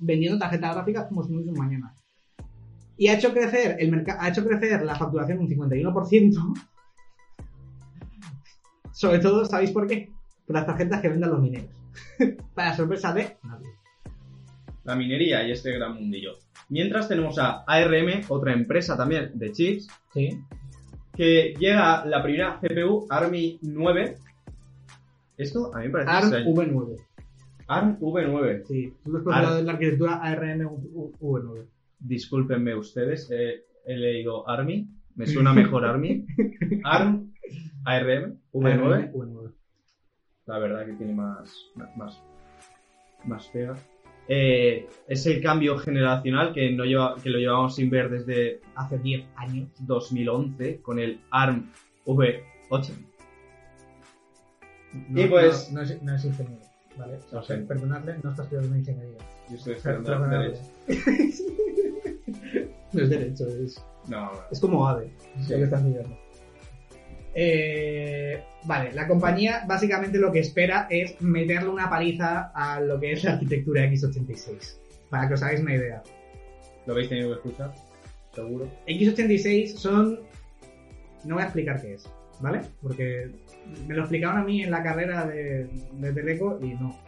vendiendo, 0.00 0.38
tarjetas 0.38 0.74
gráficas 0.74 1.06
como 1.06 1.22
si 1.22 1.30
no 1.30 1.36
hubiese 1.36 1.52
un 1.52 1.58
mañana. 1.58 1.94
Y 2.98 3.08
ha 3.08 3.14
hecho 3.14 3.32
crecer 3.32 3.76
el 3.78 3.90
mercado, 3.90 4.18
ha 4.20 4.28
hecho 4.28 4.44
crecer 4.44 4.82
la 4.82 4.96
facturación 4.96 5.38
un 5.38 5.48
51%. 5.48 6.66
Sobre 8.92 9.18
todo, 9.20 9.44
¿sabéis 9.44 9.70
por 9.70 9.86
qué? 9.86 10.10
Por 10.46 10.56
las 10.56 10.66
tarjetas 10.66 11.00
que 11.00 11.08
venden 11.08 11.30
los 11.30 11.40
mineros. 11.40 11.70
Para 12.54 12.74
sorpresa 12.76 13.12
de 13.14 13.36
nadie. 13.44 13.68
La 14.84 14.96
minería 14.96 15.46
y 15.46 15.52
este 15.52 15.72
gran 15.72 15.94
mundillo. 15.94 16.32
Mientras 16.70 17.08
tenemos 17.08 17.38
a 17.38 17.62
ARM, 17.66 18.22
otra 18.28 18.52
empresa 18.52 18.96
también 18.96 19.30
de 19.34 19.52
chips, 19.52 19.88
Sí. 20.12 20.40
que 21.14 21.54
llega 21.58 22.04
la 22.04 22.22
primera 22.22 22.58
CPU 22.60 23.06
ARMI 23.08 23.58
9. 23.62 24.16
Esto 25.36 25.74
a 25.74 25.78
mí 25.80 25.86
me 25.86 25.90
parece 25.92 26.10
ARM 26.10 26.24
extraño. 26.24 26.54
V9. 26.54 26.96
ARM 27.68 27.98
V9. 28.00 28.64
Sí, 28.66 28.92
los 29.04 29.22
procesadores 29.22 29.56
de 29.58 29.62
la 29.64 29.72
arquitectura 29.72 30.14
ARM 30.22 30.60
V9. 31.20 31.66
Discúlpenme 32.00 32.74
ustedes, 32.74 33.30
eh, 33.30 33.64
he 33.86 33.96
leído 33.96 34.48
ARMI, 34.48 34.88
me 35.16 35.26
suena 35.26 35.52
mejor 35.52 35.84
ARMI. 35.84 36.26
ARM, 36.84 37.32
ARM, 37.84 38.38
V9. 38.52 39.12
V9. 39.12 39.52
La 40.46 40.58
verdad 40.58 40.86
que 40.86 40.92
tiene 40.94 41.12
más, 41.14 41.54
más, 41.96 42.22
más 43.24 43.46
pega. 43.48 43.76
Eh, 44.30 44.86
es 45.06 45.26
el 45.26 45.42
cambio 45.42 45.78
generacional 45.78 46.52
que, 46.52 46.70
no 46.72 46.84
lleva, 46.84 47.16
que 47.22 47.30
lo 47.30 47.38
llevamos 47.38 47.74
sin 47.76 47.88
ver 47.90 48.10
desde 48.10 48.60
Hace 48.74 48.98
10 48.98 49.26
años. 49.36 49.68
2011 49.80 50.80
con 50.82 50.98
el 50.98 51.20
ARM 51.30 51.70
V8. 52.04 52.92
No, 55.10 55.20
Y 55.20 55.26
pues- 55.28 55.70
No, 55.72 55.78
no 55.80 55.82
es, 55.86 56.02
no 56.02 56.14
es 56.14 56.24
ingeniero, 56.24 56.62
¿vale? 56.98 57.16
O 57.16 57.20
sea, 57.20 57.38
No 57.40 57.42
sé. 57.42 57.56
perdonadle, 57.58 58.16
no 58.22 58.30
está 58.30 58.42
estudiando 58.42 58.76
ingeniería. 58.76 59.18
Yo 59.50 59.56
estoy 59.56 59.74
derecho. 59.74 60.62
no 62.92 63.02
es 63.02 63.10
derecho, 63.10 63.46
es, 63.48 63.82
No, 64.08 64.32
no. 64.32 64.32
es 64.50 64.60
como 64.60 64.86
AVE, 64.88 65.10
Sí. 65.42 65.52
lo 65.52 65.58
que 65.58 65.64
está 65.64 65.76
estudiando. 65.78 66.18
Eh, 67.34 68.42
vale, 68.64 68.92
la 68.92 69.06
compañía 69.06 69.62
básicamente 69.66 70.18
lo 70.18 70.32
que 70.32 70.40
espera 70.40 70.86
es 70.90 71.20
meterle 71.20 71.68
una 71.68 71.88
paliza 71.88 72.50
a 72.54 72.80
lo 72.80 72.98
que 72.98 73.12
es 73.12 73.22
la 73.24 73.32
arquitectura 73.34 73.84
x86. 73.84 74.76
Para 75.10 75.28
que 75.28 75.34
os 75.34 75.42
hagáis 75.42 75.60
una 75.60 75.74
idea. 75.74 76.02
Lo 76.86 76.92
habéis 76.94 77.08
tenido 77.08 77.28
que 77.28 77.34
escuchar, 77.36 77.72
seguro. 78.34 78.68
X86 78.86 79.74
son... 79.76 80.20
No 81.24 81.34
voy 81.34 81.42
a 81.42 81.46
explicar 81.46 81.80
qué 81.80 81.94
es, 81.94 82.08
¿vale? 82.40 82.60
Porque 82.82 83.30
me 83.86 83.94
lo 83.94 84.02
explicaron 84.02 84.38
a 84.38 84.44
mí 84.44 84.62
en 84.62 84.70
la 84.70 84.82
carrera 84.82 85.26
de, 85.26 85.68
de 85.92 86.12
Teleco 86.12 86.58
y 86.62 86.74
no. 86.74 86.98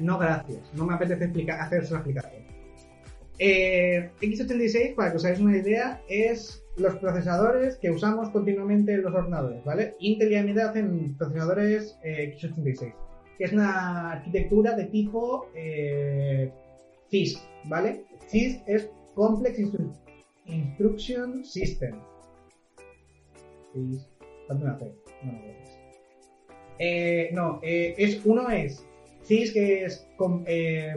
No, 0.00 0.18
gracias. 0.18 0.58
No 0.74 0.84
me 0.84 0.94
apetece 0.94 1.24
explicar, 1.24 1.60
hacer 1.60 1.82
esa 1.82 1.94
explicación. 1.96 2.42
Eh, 3.38 4.10
X86, 4.20 4.94
para 4.94 5.10
que 5.10 5.16
os 5.16 5.24
hagáis 5.24 5.40
una 5.40 5.56
idea, 5.56 6.00
es 6.08 6.64
los 6.76 6.96
procesadores 6.96 7.76
que 7.76 7.90
usamos 7.90 8.30
continuamente 8.30 8.92
en 8.94 9.02
los 9.02 9.14
ordenadores, 9.14 9.64
¿vale? 9.64 9.94
Intel 10.00 10.32
y 10.32 10.36
AMD 10.36 10.58
hacen 10.58 11.16
procesadores 11.16 11.98
eh, 12.04 12.34
X86, 12.38 12.94
que 13.38 13.44
es 13.44 13.52
una 13.52 14.12
arquitectura 14.12 14.76
de 14.76 14.84
tipo 14.86 15.48
eh, 15.54 16.50
CISC, 17.10 17.40
¿vale? 17.64 18.04
CISC 18.28 18.62
es 18.66 18.90
Complex 19.14 19.58
Instru- 19.58 19.92
Instruction 20.46 21.44
System. 21.44 21.94
CISC. 23.74 24.08
Una 24.48 24.78
C. 24.78 24.84
No, 25.24 25.32
no. 25.32 25.38
Eh, 26.78 27.30
no, 27.32 27.60
eh, 27.62 27.94
es, 27.96 28.20
uno 28.24 28.48
es 28.50 28.84
CIS 29.24 29.52
que 29.52 29.86
eh, 30.46 30.94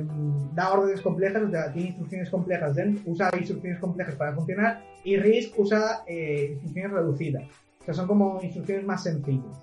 da 0.54 0.74
órdenes 0.74 1.02
complejas, 1.02 1.44
tiene 1.74 1.90
instrucciones 1.90 2.30
complejas, 2.30 2.76
usa 3.06 3.30
instrucciones 3.38 3.80
complejas 3.80 4.16
para 4.16 4.34
funcionar, 4.34 4.84
y 5.04 5.18
RISC 5.18 5.58
usa 5.60 6.04
eh, 6.08 6.50
instrucciones 6.54 6.92
reducidas. 6.92 7.44
Sea, 7.86 7.94
son 7.94 8.08
como 8.08 8.40
instrucciones 8.42 8.84
más 8.86 9.04
sencillas. 9.04 9.62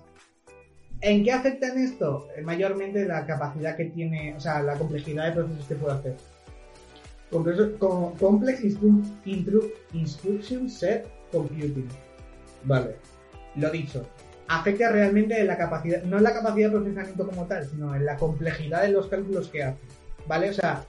¿En 1.01 1.25
qué 1.25 1.33
afecta 1.33 1.67
en 1.67 1.79
esto? 1.79 2.29
Eh, 2.37 2.41
mayormente 2.41 3.05
la 3.05 3.25
capacidad 3.25 3.75
que 3.75 3.85
tiene, 3.85 4.33
o 4.35 4.39
sea, 4.39 4.63
la 4.63 4.75
complejidad 4.75 5.25
de 5.27 5.31
procesos 5.33 5.65
que 5.67 5.75
puede 5.75 5.93
hacer. 5.95 6.15
Complex 7.29 8.63
Instru- 8.63 9.03
Intru- 9.25 9.71
Instruction 9.93 10.69
Set 10.69 11.07
Computing. 11.31 11.89
Vale. 12.63 12.95
Lo 13.55 13.69
dicho. 13.71 14.05
Afecta 14.59 14.89
realmente 14.91 15.39
en 15.39 15.47
la 15.47 15.57
capacidad, 15.57 16.03
no 16.03 16.17
en 16.17 16.23
la 16.23 16.33
capacidad 16.33 16.69
de 16.69 16.77
procesamiento 16.79 17.27
como 17.27 17.45
tal, 17.45 17.65
sino 17.67 17.95
en 17.95 18.05
la 18.05 18.15
complejidad 18.17 18.83
de 18.83 18.89
los 18.89 19.07
cálculos 19.07 19.47
que 19.49 19.63
hace. 19.63 19.79
¿Vale? 20.27 20.49
O 20.49 20.53
sea, 20.53 20.83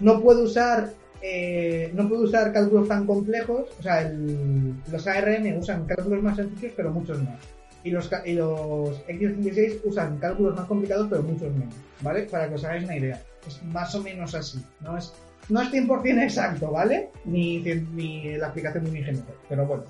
no 0.00 0.20
puedo 0.20 0.42
usar. 0.44 0.88
eh, 1.22 1.90
no 1.92 2.08
puedo 2.08 2.22
usar 2.22 2.50
cálculos 2.50 2.88
tan 2.88 3.04
complejos. 3.06 3.68
O 3.78 3.82
sea, 3.82 4.00
el- 4.00 4.74
los 4.90 5.06
ARM 5.06 5.58
usan 5.58 5.84
cálculos 5.84 6.22
más 6.22 6.36
sencillos, 6.36 6.72
pero 6.74 6.90
muchos 6.90 7.22
más. 7.22 7.36
Y 7.84 7.90
los, 7.90 8.10
y 8.24 8.32
los 8.32 9.06
X86 9.06 9.80
usan 9.84 10.16
cálculos 10.18 10.56
más 10.56 10.64
complicados, 10.66 11.08
pero 11.10 11.22
muchos 11.22 11.52
menos. 11.54 11.74
¿Vale? 12.00 12.22
Para 12.22 12.48
que 12.48 12.54
os 12.54 12.64
hagáis 12.64 12.84
una 12.84 12.96
idea. 12.96 13.20
Es 13.46 13.62
más 13.64 13.94
o 13.94 14.02
menos 14.02 14.34
así. 14.34 14.64
No 14.80 14.96
es, 14.96 15.12
no 15.50 15.60
es 15.60 15.70
100% 15.70 16.22
exacto, 16.22 16.70
¿vale? 16.70 17.10
Ni, 17.26 17.58
ni 17.58 18.36
la 18.38 18.46
aplicación 18.48 18.84
de 18.84 18.90
un 18.90 18.96
ingeniero. 18.96 19.26
Pero 19.48 19.66
bueno. 19.66 19.84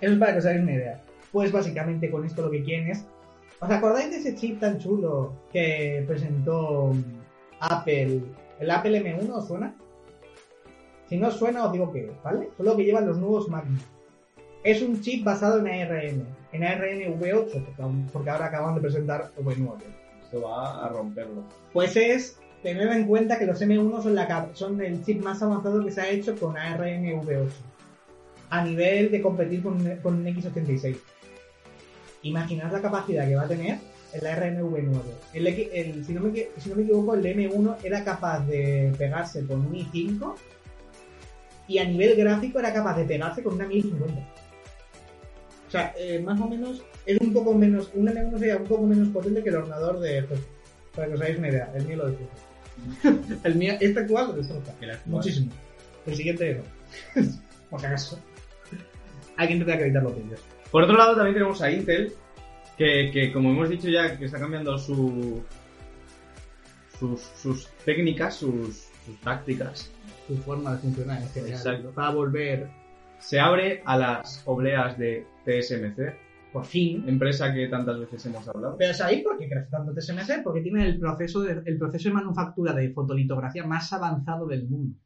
Eso 0.00 0.12
es 0.12 0.18
para 0.18 0.32
que 0.32 0.38
os 0.38 0.46
hagáis 0.46 0.62
una 0.62 0.72
idea. 0.74 1.00
Pues 1.34 1.50
básicamente 1.50 2.10
con 2.12 2.24
esto 2.24 2.42
lo 2.42 2.50
que 2.52 2.62
quieren 2.62 2.88
es. 2.90 3.04
¿Os 3.60 3.68
acordáis 3.68 4.08
de 4.10 4.18
ese 4.18 4.36
chip 4.36 4.60
tan 4.60 4.78
chulo 4.78 5.32
que 5.52 6.04
presentó 6.06 6.92
mm, 6.94 7.02
Apple? 7.58 8.20
¿El 8.60 8.70
Apple 8.70 9.02
M1 9.02 9.30
os 9.32 9.48
suena? 9.48 9.74
Si 11.08 11.16
no 11.16 11.26
os 11.28 11.34
suena, 11.34 11.64
os 11.66 11.72
digo 11.72 11.92
que 11.92 12.04
es, 12.06 12.22
¿vale? 12.22 12.50
Solo 12.56 12.76
que 12.76 12.84
llevan 12.84 13.06
los 13.06 13.18
nuevos 13.18 13.48
Mac. 13.48 13.64
Es 14.62 14.80
un 14.80 15.00
chip 15.00 15.24
basado 15.24 15.58
en 15.58 15.66
ARM, 15.66 16.22
en 16.52 16.64
ARM 16.64 17.18
V8, 17.20 18.06
porque, 18.12 18.30
ahora 18.30 18.46
acaban 18.46 18.76
de 18.76 18.80
presentar 18.80 19.32
V9. 19.36 19.74
Esto 20.22 20.42
va 20.42 20.84
a 20.86 20.88
romperlo. 20.88 21.42
Pues 21.72 21.96
es 21.96 22.38
tener 22.62 22.88
en 22.92 23.08
cuenta 23.08 23.40
que 23.40 23.44
los 23.46 23.60
M1 23.60 24.02
son, 24.04 24.14
la, 24.14 24.28
cap- 24.28 24.54
son 24.54 24.80
el 24.80 25.04
chip 25.04 25.20
más 25.20 25.42
avanzado 25.42 25.84
que 25.84 25.90
se 25.90 26.00
ha 26.00 26.08
hecho 26.08 26.36
con 26.36 26.56
ARM 26.56 27.02
V8. 27.22 27.48
A 28.50 28.64
nivel 28.64 29.10
de 29.10 29.20
competir 29.20 29.62
con, 29.64 29.78
con 30.02 30.14
un 30.14 30.24
X86. 30.26 30.96
Imaginad 32.24 32.72
la 32.72 32.82
capacidad 32.82 33.26
que 33.28 33.36
va 33.36 33.42
a 33.42 33.48
tener 33.48 33.78
el 34.12 34.26
ARM 34.26 34.58
V9. 34.58 35.00
El, 35.32 35.46
X- 35.46 35.68
el- 35.72 36.04
si, 36.04 36.12
no 36.12 36.20
me, 36.20 36.30
equi- 36.30 36.48
si 36.58 36.68
no 36.70 36.76
me 36.76 36.82
equivoco, 36.82 37.14
el 37.14 37.24
M1 37.24 37.76
era 37.82 38.02
capaz 38.04 38.40
de 38.46 38.92
pegarse 38.98 39.46
con 39.46 39.60
un 39.66 39.72
i5 39.74 40.34
y 41.68 41.78
a 41.78 41.84
nivel 41.84 42.14
gráfico 42.16 42.58
era 42.58 42.72
capaz 42.72 42.96
de 42.98 43.04
pegarse 43.04 43.42
con 43.42 43.54
una 43.54 43.66
1050. 43.66 44.20
O 45.66 45.70
sea, 45.70 45.94
eh, 45.98 46.20
más 46.20 46.40
o 46.40 46.48
menos 46.48 46.82
es 47.06 47.18
un 47.20 47.32
poco 47.32 47.54
menos, 47.54 47.90
un 47.94 48.06
M1 48.06 48.38
sería 48.38 48.56
un 48.58 48.64
poco 48.64 48.86
menos 48.86 49.08
potente 49.08 49.42
que 49.42 49.48
el 49.48 49.56
ordenador 49.56 49.98
de 50.00 50.22
José. 50.22 50.42
Para 50.94 51.08
que 51.08 51.14
os 51.14 51.20
hagáis 51.20 51.38
una 51.38 51.48
idea, 51.48 51.72
el 51.74 51.86
mío 51.86 51.96
lo 51.96 52.06
destroza. 52.10 53.40
el 53.44 53.54
mío, 53.56 53.72
este 53.80 54.00
actual 54.00 54.28
lo 54.28 54.32
destroza. 54.34 54.72
Muchísimo. 55.06 55.50
El 56.06 56.14
siguiente 56.14 56.62
no. 57.14 57.22
Por 57.70 57.80
si 57.80 57.86
acaso. 57.86 58.20
Hay 59.36 59.48
que 59.48 59.54
intentar 59.54 59.76
acreditar 59.76 60.02
los 60.04 60.14
vídeos. 60.16 60.40
Por 60.74 60.82
otro 60.82 60.96
lado, 60.96 61.14
también 61.14 61.34
tenemos 61.34 61.62
a 61.62 61.70
Intel, 61.70 62.12
que, 62.76 63.08
que, 63.12 63.32
como 63.32 63.50
hemos 63.50 63.68
dicho 63.68 63.88
ya, 63.88 64.18
que 64.18 64.24
está 64.24 64.40
cambiando 64.40 64.76
su, 64.76 65.40
sus, 66.98 67.20
sus 67.20 67.68
técnicas, 67.84 68.34
sus, 68.34 68.88
sus 69.06 69.20
tácticas. 69.20 69.88
Su 70.26 70.36
forma 70.38 70.72
de 70.72 70.78
funcionar 70.78 71.22
en 71.22 71.28
general. 71.28 71.54
Exacto. 71.54 71.92
Para 71.92 72.10
volver, 72.10 72.68
Se 73.20 73.38
abre 73.38 73.82
a 73.84 73.96
las 73.96 74.42
obleas 74.46 74.98
de 74.98 75.24
TSMC, 75.44 76.52
por 76.52 76.64
fin. 76.64 77.08
empresa 77.08 77.54
que 77.54 77.68
tantas 77.68 78.00
veces 78.00 78.26
hemos 78.26 78.48
hablado. 78.48 78.74
Pero 78.76 78.94
¿sabéis 78.94 79.22
por 79.22 79.38
qué 79.38 79.48
crece 79.48 79.70
tanto 79.70 79.94
TSMC? 79.94 80.42
Porque 80.42 80.60
tiene 80.60 80.86
el 80.86 80.98
proceso 80.98 81.42
de, 81.42 81.62
el 81.66 81.78
proceso 81.78 82.08
de 82.08 82.16
manufactura 82.16 82.72
de 82.72 82.90
fotolitografía 82.90 83.64
más 83.64 83.92
avanzado 83.92 84.48
del 84.48 84.68
mundo. 84.68 84.98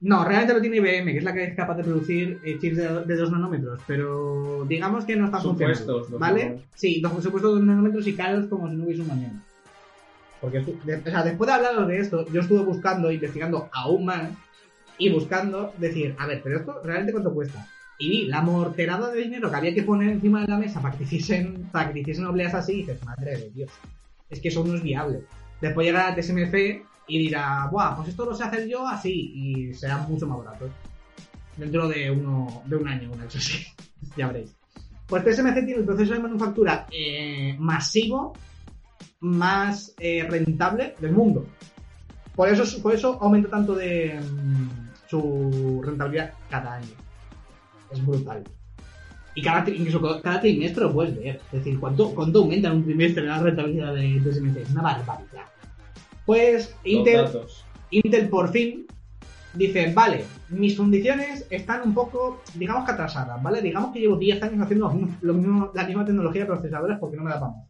No, 0.00 0.24
realmente 0.24 0.54
lo 0.54 0.60
tiene 0.62 0.78
IBM, 0.78 1.12
que 1.12 1.18
es 1.18 1.24
la 1.24 1.34
que 1.34 1.44
es 1.44 1.54
capaz 1.54 1.76
de 1.76 1.84
producir 1.84 2.40
eh, 2.42 2.58
chips 2.58 2.76
de, 2.78 3.04
de 3.04 3.16
2 3.16 3.32
nanómetros, 3.32 3.80
pero 3.86 4.64
digamos 4.66 5.04
que 5.04 5.14
no 5.14 5.26
está 5.26 5.40
funcionando. 5.40 5.78
Supuestos, 5.78 6.10
dos 6.10 6.20
¿Vale? 6.20 6.62
Sí, 6.74 7.00
dos 7.02 7.12
supuestos 7.22 7.54
2 7.54 7.62
nanómetros 7.64 8.06
y 8.06 8.14
caros 8.14 8.46
como 8.46 8.68
si 8.68 8.76
no 8.76 8.84
hubiese 8.84 9.02
un 9.02 9.08
mañana. 9.08 9.42
Porque, 10.40 10.58
o 10.60 11.10
sea, 11.10 11.22
después 11.22 11.48
de 11.48 11.52
hablaros 11.52 11.86
de 11.86 11.98
esto, 11.98 12.26
yo 12.32 12.40
estuve 12.40 12.62
buscando, 12.62 13.12
investigando 13.12 13.68
aún 13.72 14.06
más 14.06 14.30
y 14.96 15.10
buscando, 15.10 15.74
decir, 15.76 16.14
a 16.18 16.26
ver, 16.26 16.40
pero 16.42 16.60
esto 16.60 16.80
realmente 16.82 17.12
cuánto 17.12 17.34
cuesta. 17.34 17.66
Y 17.98 18.08
vi 18.08 18.26
la 18.26 18.40
morterada 18.40 19.10
de 19.10 19.20
dinero 19.20 19.50
que 19.50 19.56
había 19.56 19.74
que 19.74 19.82
poner 19.82 20.08
encima 20.08 20.40
de 20.40 20.48
la 20.48 20.56
mesa 20.56 20.80
para 20.80 20.96
que 20.96 21.04
hiciesen, 21.04 21.68
para 21.70 21.92
que 21.92 22.00
hiciesen 22.00 22.24
obleas 22.24 22.54
así 22.54 22.72
y 22.72 22.76
dices, 22.78 23.04
madre 23.04 23.36
de 23.36 23.50
Dios, 23.50 23.70
es 24.30 24.40
que 24.40 24.48
eso 24.48 24.64
no 24.64 24.74
es 24.74 24.82
viable. 24.82 25.24
Después 25.60 25.86
llegará 25.86 26.14
TSMC 26.14 26.86
y 27.10 27.18
dirá, 27.18 27.68
buah, 27.70 27.96
pues 27.96 28.08
esto 28.08 28.24
lo 28.24 28.34
sé 28.34 28.44
hacer 28.44 28.68
yo 28.68 28.86
así 28.86 29.32
y 29.34 29.74
será 29.74 29.98
mucho 29.98 30.26
más 30.26 30.38
barato. 30.38 30.70
Dentro 31.56 31.88
de, 31.88 32.10
uno, 32.10 32.62
de 32.64 32.76
un 32.76 32.88
año, 32.88 33.10
una 33.12 33.24
cosa 33.24 33.38
así. 33.38 33.66
ya 34.16 34.28
veréis. 34.28 34.54
Pues 35.06 35.24
TSMC 35.24 35.54
tiene 35.54 35.74
el 35.74 35.84
proceso 35.84 36.14
de 36.14 36.20
manufactura 36.20 36.86
eh, 36.92 37.56
masivo 37.58 38.32
más 39.20 39.92
eh, 39.98 40.26
rentable 40.30 40.94
del 41.00 41.12
mundo. 41.12 41.46
Por 42.36 42.48
eso, 42.48 42.80
por 42.80 42.94
eso 42.94 43.18
aumenta 43.20 43.50
tanto 43.50 43.74
de 43.74 44.20
mm, 44.20 45.08
su 45.08 45.82
rentabilidad 45.84 46.32
cada 46.48 46.74
año. 46.74 46.94
Es 47.90 48.06
brutal. 48.06 48.44
Y 49.34 49.42
cada, 49.42 49.68
incluso 49.68 50.00
cada 50.22 50.40
trimestre 50.40 50.84
lo 50.84 50.92
puedes 50.92 51.16
ver. 51.16 51.40
Es 51.52 51.64
decir, 51.64 51.78
¿cuánto, 51.80 52.14
cuánto 52.14 52.38
aumenta 52.38 52.68
en 52.68 52.76
un 52.76 52.84
trimestre 52.84 53.26
la 53.26 53.42
rentabilidad 53.42 53.94
de 53.94 54.20
TSMC? 54.20 54.56
Es 54.58 54.70
una 54.70 54.82
barbaridad. 54.82 55.46
Pues 56.30 56.76
Intel, 57.90 58.28
por 58.28 58.50
fin 58.50 58.86
dice, 59.54 59.92
vale, 59.92 60.24
mis 60.48 60.76
condiciones 60.76 61.44
están 61.50 61.82
un 61.84 61.92
poco, 61.92 62.40
digamos 62.54 62.84
que 62.84 62.92
atrasadas, 62.92 63.42
¿vale? 63.42 63.60
Digamos 63.60 63.92
que 63.92 63.98
llevo 64.00 64.16
10 64.16 64.40
años 64.42 64.60
haciendo 64.62 64.92
lo 65.22 65.34
mismo- 65.34 65.70
la 65.74 65.84
misma 65.84 66.04
tecnología 66.04 66.42
de 66.42 66.46
procesadores 66.46 66.98
porque 66.98 67.16
no 67.16 67.24
me 67.24 67.30
da 67.30 67.40
para 67.40 67.52
más. 67.52 67.66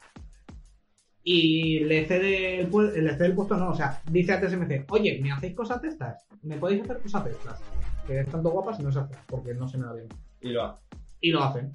Y 1.23 1.81
le 1.81 2.07
cede, 2.07 2.61
el, 2.61 2.71
le 3.05 3.15
cede 3.15 3.27
el 3.27 3.35
puesto, 3.35 3.57
no, 3.57 3.71
o 3.71 3.75
sea, 3.75 4.01
dice 4.11 4.33
a 4.33 4.41
TSMC, 4.41 4.85
oye, 4.91 5.21
¿me 5.23 5.31
hacéis 5.33 5.55
cosas 5.55 5.81
de 5.83 5.89
estas? 5.89 6.27
¿Me 6.43 6.57
podéis 6.57 6.83
hacer 6.83 6.99
cosas 6.99 7.25
de 7.25 7.31
estas? 7.33 7.61
Que 8.07 8.21
es 8.21 8.29
tanto 8.31 8.51
guapas 8.51 8.81
y 8.81 8.83
no 8.83 8.91
se 8.93 8.99
hace, 9.01 9.15
porque 9.27 9.55
no 9.55 9.69
se 9.69 9.79
me 9.79 9.85
da 9.87 9.93
bien. 9.93 10.09
Y 10.41 10.49
lo 10.51 10.65
hace. 10.65 10.83
Y 11.21 11.31
lo 11.31 11.43
hacen. 11.45 11.73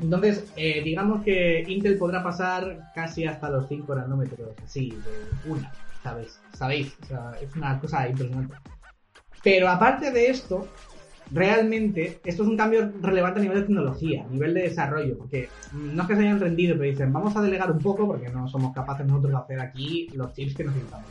Entonces, 0.00 0.50
eh, 0.56 0.82
digamos 0.82 1.22
que 1.22 1.62
Intel 1.68 1.98
podrá 1.98 2.22
pasar 2.22 2.90
casi 2.94 3.24
hasta 3.26 3.50
los 3.50 3.68
5 3.68 3.94
nanómetros, 3.94 4.50
así, 4.64 4.90
de 4.90 5.50
una, 5.50 5.70
¿sabéis? 6.02 6.40
¿Sabéis? 6.54 6.96
O 7.02 7.06
sea, 7.06 7.32
es 7.40 7.54
una 7.54 7.78
cosa 7.78 8.08
impresionante. 8.08 8.54
Pero 9.42 9.68
aparte 9.68 10.10
de 10.10 10.30
esto, 10.30 10.68
realmente, 11.30 12.20
esto 12.24 12.42
es 12.42 12.48
un 12.48 12.56
cambio 12.56 12.90
relevante 13.00 13.40
a 13.40 13.42
nivel 13.42 13.58
de 13.58 13.66
tecnología, 13.66 14.24
a 14.24 14.28
nivel 14.28 14.54
de 14.54 14.62
desarrollo, 14.62 15.18
porque 15.18 15.48
no 15.72 16.02
es 16.02 16.08
que 16.08 16.16
se 16.16 16.22
hayan 16.22 16.40
rendido, 16.40 16.76
pero 16.76 16.90
dicen, 16.90 17.12
vamos 17.12 17.36
a 17.36 17.42
delegar 17.42 17.70
un 17.70 17.78
poco 17.78 18.06
porque 18.06 18.28
no 18.28 18.48
somos 18.48 18.74
capaces 18.74 19.06
nosotros 19.06 19.32
de 19.32 19.38
hacer 19.38 19.60
aquí 19.60 20.08
los 20.14 20.32
chips 20.34 20.54
que 20.54 20.64
necesitamos. 20.64 21.10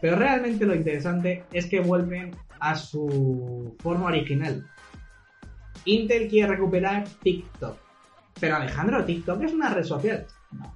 Pero 0.00 0.16
realmente 0.16 0.66
lo 0.66 0.74
interesante 0.74 1.44
es 1.52 1.66
que 1.66 1.80
vuelven 1.80 2.34
a 2.58 2.74
su 2.74 3.76
forma 3.78 4.06
original. 4.06 4.66
Intel 5.84 6.28
quiere 6.28 6.48
recuperar 6.48 7.04
TikTok. 7.22 7.76
Pero 8.42 8.56
Alejandro, 8.56 9.04
TikTok 9.04 9.40
es 9.44 9.52
una 9.52 9.72
red 9.72 9.84
social. 9.84 10.26
No. 10.50 10.74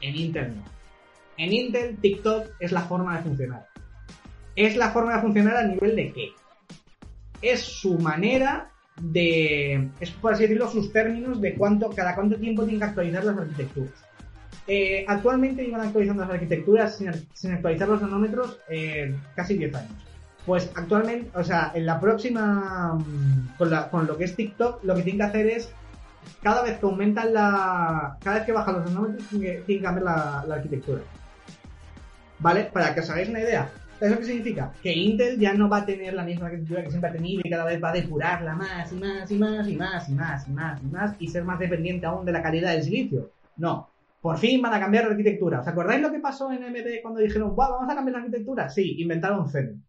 En 0.00 0.16
Intel 0.16 0.56
no. 0.56 0.62
En 1.36 1.52
Intel, 1.52 1.98
TikTok 1.98 2.52
es 2.58 2.72
la 2.72 2.80
forma 2.80 3.18
de 3.18 3.22
funcionar. 3.22 3.66
Es 4.56 4.74
la 4.78 4.92
forma 4.92 5.16
de 5.16 5.20
funcionar 5.20 5.58
a 5.58 5.64
nivel 5.64 5.94
de 5.94 6.10
qué? 6.10 6.32
Es 7.42 7.60
su 7.60 7.98
manera 7.98 8.70
de. 8.98 9.90
Es 10.00 10.10
por 10.12 10.32
así 10.32 10.44
decirlo, 10.44 10.70
sus 10.70 10.90
términos 10.90 11.38
de 11.38 11.54
cuánto, 11.54 11.90
cada 11.90 12.14
cuánto 12.14 12.36
tiempo 12.36 12.62
tienen 12.62 12.80
que 12.80 12.86
actualizar 12.86 13.24
las 13.24 13.36
arquitecturas. 13.36 13.92
Eh, 14.66 15.04
actualmente 15.06 15.62
iban 15.62 15.82
actualizando 15.82 16.22
las 16.22 16.32
arquitecturas 16.32 16.96
sin, 16.96 17.52
actualizar 17.52 17.88
los 17.90 18.00
nanómetros 18.00 18.58
eh, 18.70 19.14
casi 19.36 19.58
10 19.58 19.74
años. 19.74 19.92
Pues 20.46 20.72
actualmente, 20.74 21.30
o 21.38 21.44
sea, 21.44 21.72
en 21.74 21.84
la 21.84 22.00
próxima, 22.00 22.94
mm, 22.94 23.58
con, 23.58 23.70
con 23.90 24.06
lo 24.06 24.16
que 24.16 24.24
es 24.24 24.34
TikTok, 24.34 24.82
lo 24.82 24.94
que 24.94 25.02
tienen 25.02 25.18
que 25.18 25.24
hacer 25.24 25.46
es, 25.46 25.74
cada 26.42 26.62
vez 26.62 26.78
que 26.78 26.86
aumentan 26.86 27.32
la, 27.32 28.16
cada 28.20 28.36
vez 28.36 28.46
que 28.46 28.52
bajan 28.52 28.74
los 28.74 28.90
nanómetros, 28.90 29.28
tienen 29.28 29.64
que, 29.64 29.80
cambiar 29.80 30.04
la, 30.04 30.54
arquitectura. 30.54 31.00
¿Vale? 32.38 32.64
Para 32.64 32.94
que 32.94 33.00
os 33.00 33.10
hagáis 33.10 33.28
una 33.28 33.40
idea. 33.40 33.70
¿Eso 34.00 34.18
qué 34.18 34.24
significa? 34.24 34.72
Que 34.82 34.92
Intel 34.92 35.38
ya 35.38 35.54
no 35.54 35.68
va 35.68 35.78
a 35.78 35.86
tener 35.86 36.12
la 36.14 36.24
misma 36.24 36.46
arquitectura 36.46 36.82
que 36.82 36.90
siempre 36.90 37.10
ha 37.10 37.12
tenido 37.12 37.40
y 37.44 37.50
cada 37.50 37.64
vez 37.64 37.82
va 37.82 37.90
a 37.90 37.92
depurarla 37.92 38.54
más 38.56 38.92
y 38.92 38.96
más 38.96 39.30
y 39.30 39.38
más 39.38 39.68
y 39.68 39.76
más 39.76 40.08
y 40.08 40.12
más 40.12 40.48
y 40.48 40.50
más 40.50 40.82
y 40.82 40.86
más 40.86 41.16
y 41.20 41.28
ser 41.28 41.44
más 41.44 41.60
dependiente 41.60 42.06
aún 42.06 42.26
de 42.26 42.32
la 42.32 42.42
calidad 42.42 42.72
del 42.72 42.82
silicio. 42.82 43.30
No. 43.56 43.88
Por 44.20 44.38
fin 44.38 44.60
van 44.60 44.74
a 44.74 44.80
cambiar 44.80 45.04
la 45.04 45.10
arquitectura. 45.10 45.60
¿Os 45.60 45.68
acordáis 45.68 46.02
lo 46.02 46.10
que 46.10 46.18
pasó 46.18 46.50
en 46.50 46.64
AMD 46.64 47.00
cuando 47.00 47.20
dijeron, 47.20 47.54
"Buah, 47.54 47.70
vamos 47.70 47.90
a 47.90 47.94
cambiar 47.94 48.14
la 48.14 48.24
arquitectura? 48.24 48.68
Sí, 48.68 49.00
inventaron 49.00 49.48
Zen. 49.48 49.84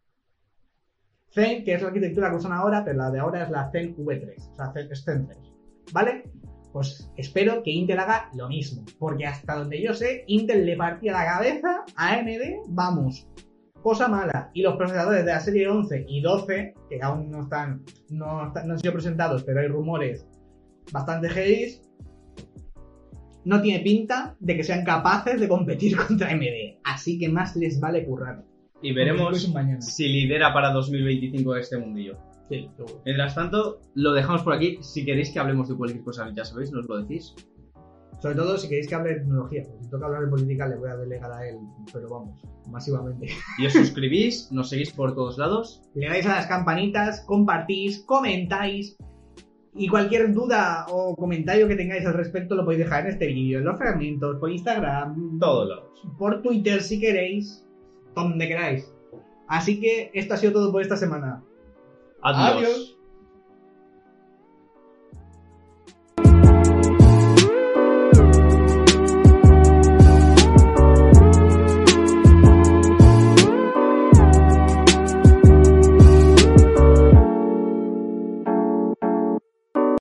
Zen, 1.31 1.63
que 1.63 1.73
es 1.73 1.81
la 1.81 1.87
arquitectura 1.87 2.29
que 2.29 2.35
usan 2.35 2.51
ahora, 2.51 2.83
pero 2.85 2.97
la 2.97 3.09
de 3.09 3.19
ahora 3.19 3.43
es 3.43 3.49
la 3.49 3.71
Zen 3.71 3.95
V3. 3.95 4.51
O 4.51 4.55
sea, 4.55 4.71
es 4.75 5.03
Zen 5.03 5.27
3. 5.27 5.52
¿Vale? 5.91 6.23
Pues 6.71 7.11
espero 7.17 7.61
que 7.61 7.71
Intel 7.71 7.99
haga 7.99 8.29
lo 8.35 8.47
mismo. 8.49 8.83
Porque 8.97 9.25
hasta 9.25 9.55
donde 9.55 9.81
yo 9.81 9.93
sé, 9.93 10.23
Intel 10.27 10.65
le 10.65 10.75
partía 10.75 11.13
la 11.13 11.25
cabeza 11.25 11.83
a 11.95 12.13
AMD, 12.13 12.65
vamos. 12.69 13.27
Cosa 13.81 14.07
mala. 14.07 14.49
Y 14.53 14.61
los 14.61 14.75
procesadores 14.75 15.25
de 15.25 15.31
la 15.31 15.39
serie 15.39 15.67
11 15.67 16.05
y 16.07 16.21
12, 16.21 16.73
que 16.89 17.01
aún 17.01 17.29
no 17.29 17.43
están, 17.43 17.83
no, 18.09 18.39
han 18.39 18.79
sido 18.79 18.93
presentados, 18.93 19.43
pero 19.43 19.59
hay 19.59 19.67
rumores 19.67 20.25
bastante 20.91 21.29
heavy, 21.29 21.79
no 23.45 23.61
tiene 23.61 23.83
pinta 23.83 24.35
de 24.39 24.55
que 24.55 24.63
sean 24.63 24.85
capaces 24.85 25.39
de 25.39 25.47
competir 25.47 25.95
contra 26.07 26.31
AMD. 26.31 26.79
Así 26.83 27.19
que 27.19 27.29
más 27.29 27.55
les 27.55 27.79
vale 27.79 28.05
currar. 28.05 28.43
Y 28.81 28.93
veremos 28.93 29.49
si 29.79 30.09
lidera 30.09 30.53
para 30.53 30.71
2025 30.71 31.55
este 31.55 31.77
mundillo. 31.77 32.17
Sí, 32.49 32.69
seguro. 32.75 33.01
Mientras 33.05 33.35
tanto, 33.35 33.79
lo 33.95 34.13
dejamos 34.13 34.43
por 34.43 34.53
aquí. 34.53 34.77
Si 34.81 35.05
queréis 35.05 35.31
que 35.31 35.39
hablemos 35.39 35.69
de 35.69 35.75
cualquier 35.75 36.03
cosa, 36.03 36.29
ya 36.35 36.43
sabéis, 36.45 36.71
nos 36.71 36.87
lo 36.87 37.01
decís. 37.01 37.33
Sobre 38.21 38.35
todo 38.35 38.57
si 38.57 38.69
queréis 38.69 38.87
que 38.87 38.95
hable 38.95 39.09
de 39.09 39.19
tecnología. 39.21 39.63
Porque 39.65 39.83
si 39.83 39.89
toca 39.89 40.05
hablar 40.05 40.23
de 40.23 40.27
política 40.29 40.67
le 40.67 40.75
voy 40.77 40.89
a 40.89 40.95
delegar 40.95 41.31
a 41.31 41.47
él, 41.47 41.57
pero 41.91 42.09
vamos, 42.09 42.41
masivamente. 42.69 43.27
Y 43.59 43.65
os 43.65 43.73
suscribís, 43.73 44.51
nos 44.51 44.69
seguís 44.69 44.91
por 44.91 45.13
todos 45.15 45.37
lados. 45.37 45.81
Le 45.95 46.07
dais 46.07 46.25
a 46.25 46.35
las 46.35 46.47
campanitas, 46.47 47.21
compartís, 47.25 48.03
comentáis. 48.05 48.95
Y 49.75 49.87
cualquier 49.87 50.31
duda 50.33 50.85
o 50.89 51.15
comentario 51.15 51.67
que 51.67 51.75
tengáis 51.75 52.05
al 52.05 52.13
respecto 52.13 52.53
lo 52.55 52.63
podéis 52.63 52.83
dejar 52.83 53.05
en 53.05 53.13
este 53.13 53.27
vídeo, 53.27 53.57
en 53.59 53.65
los 53.65 53.77
fragmentos, 53.77 54.37
por 54.39 54.51
Instagram, 54.51 55.39
Todos 55.39 55.67
lados. 55.67 55.85
por 56.19 56.41
Twitter 56.43 56.81
si 56.81 56.99
queréis, 56.99 57.65
donde 58.15 58.47
queráis. 58.47 58.93
Así 59.47 59.81
que 59.81 60.11
esto 60.13 60.35
ha 60.35 60.37
sido 60.37 60.53
todo 60.53 60.71
por 60.71 60.83
esta 60.83 60.95
semana. 60.95 61.43
Adios. 62.23 62.55
Adios. 62.57 62.92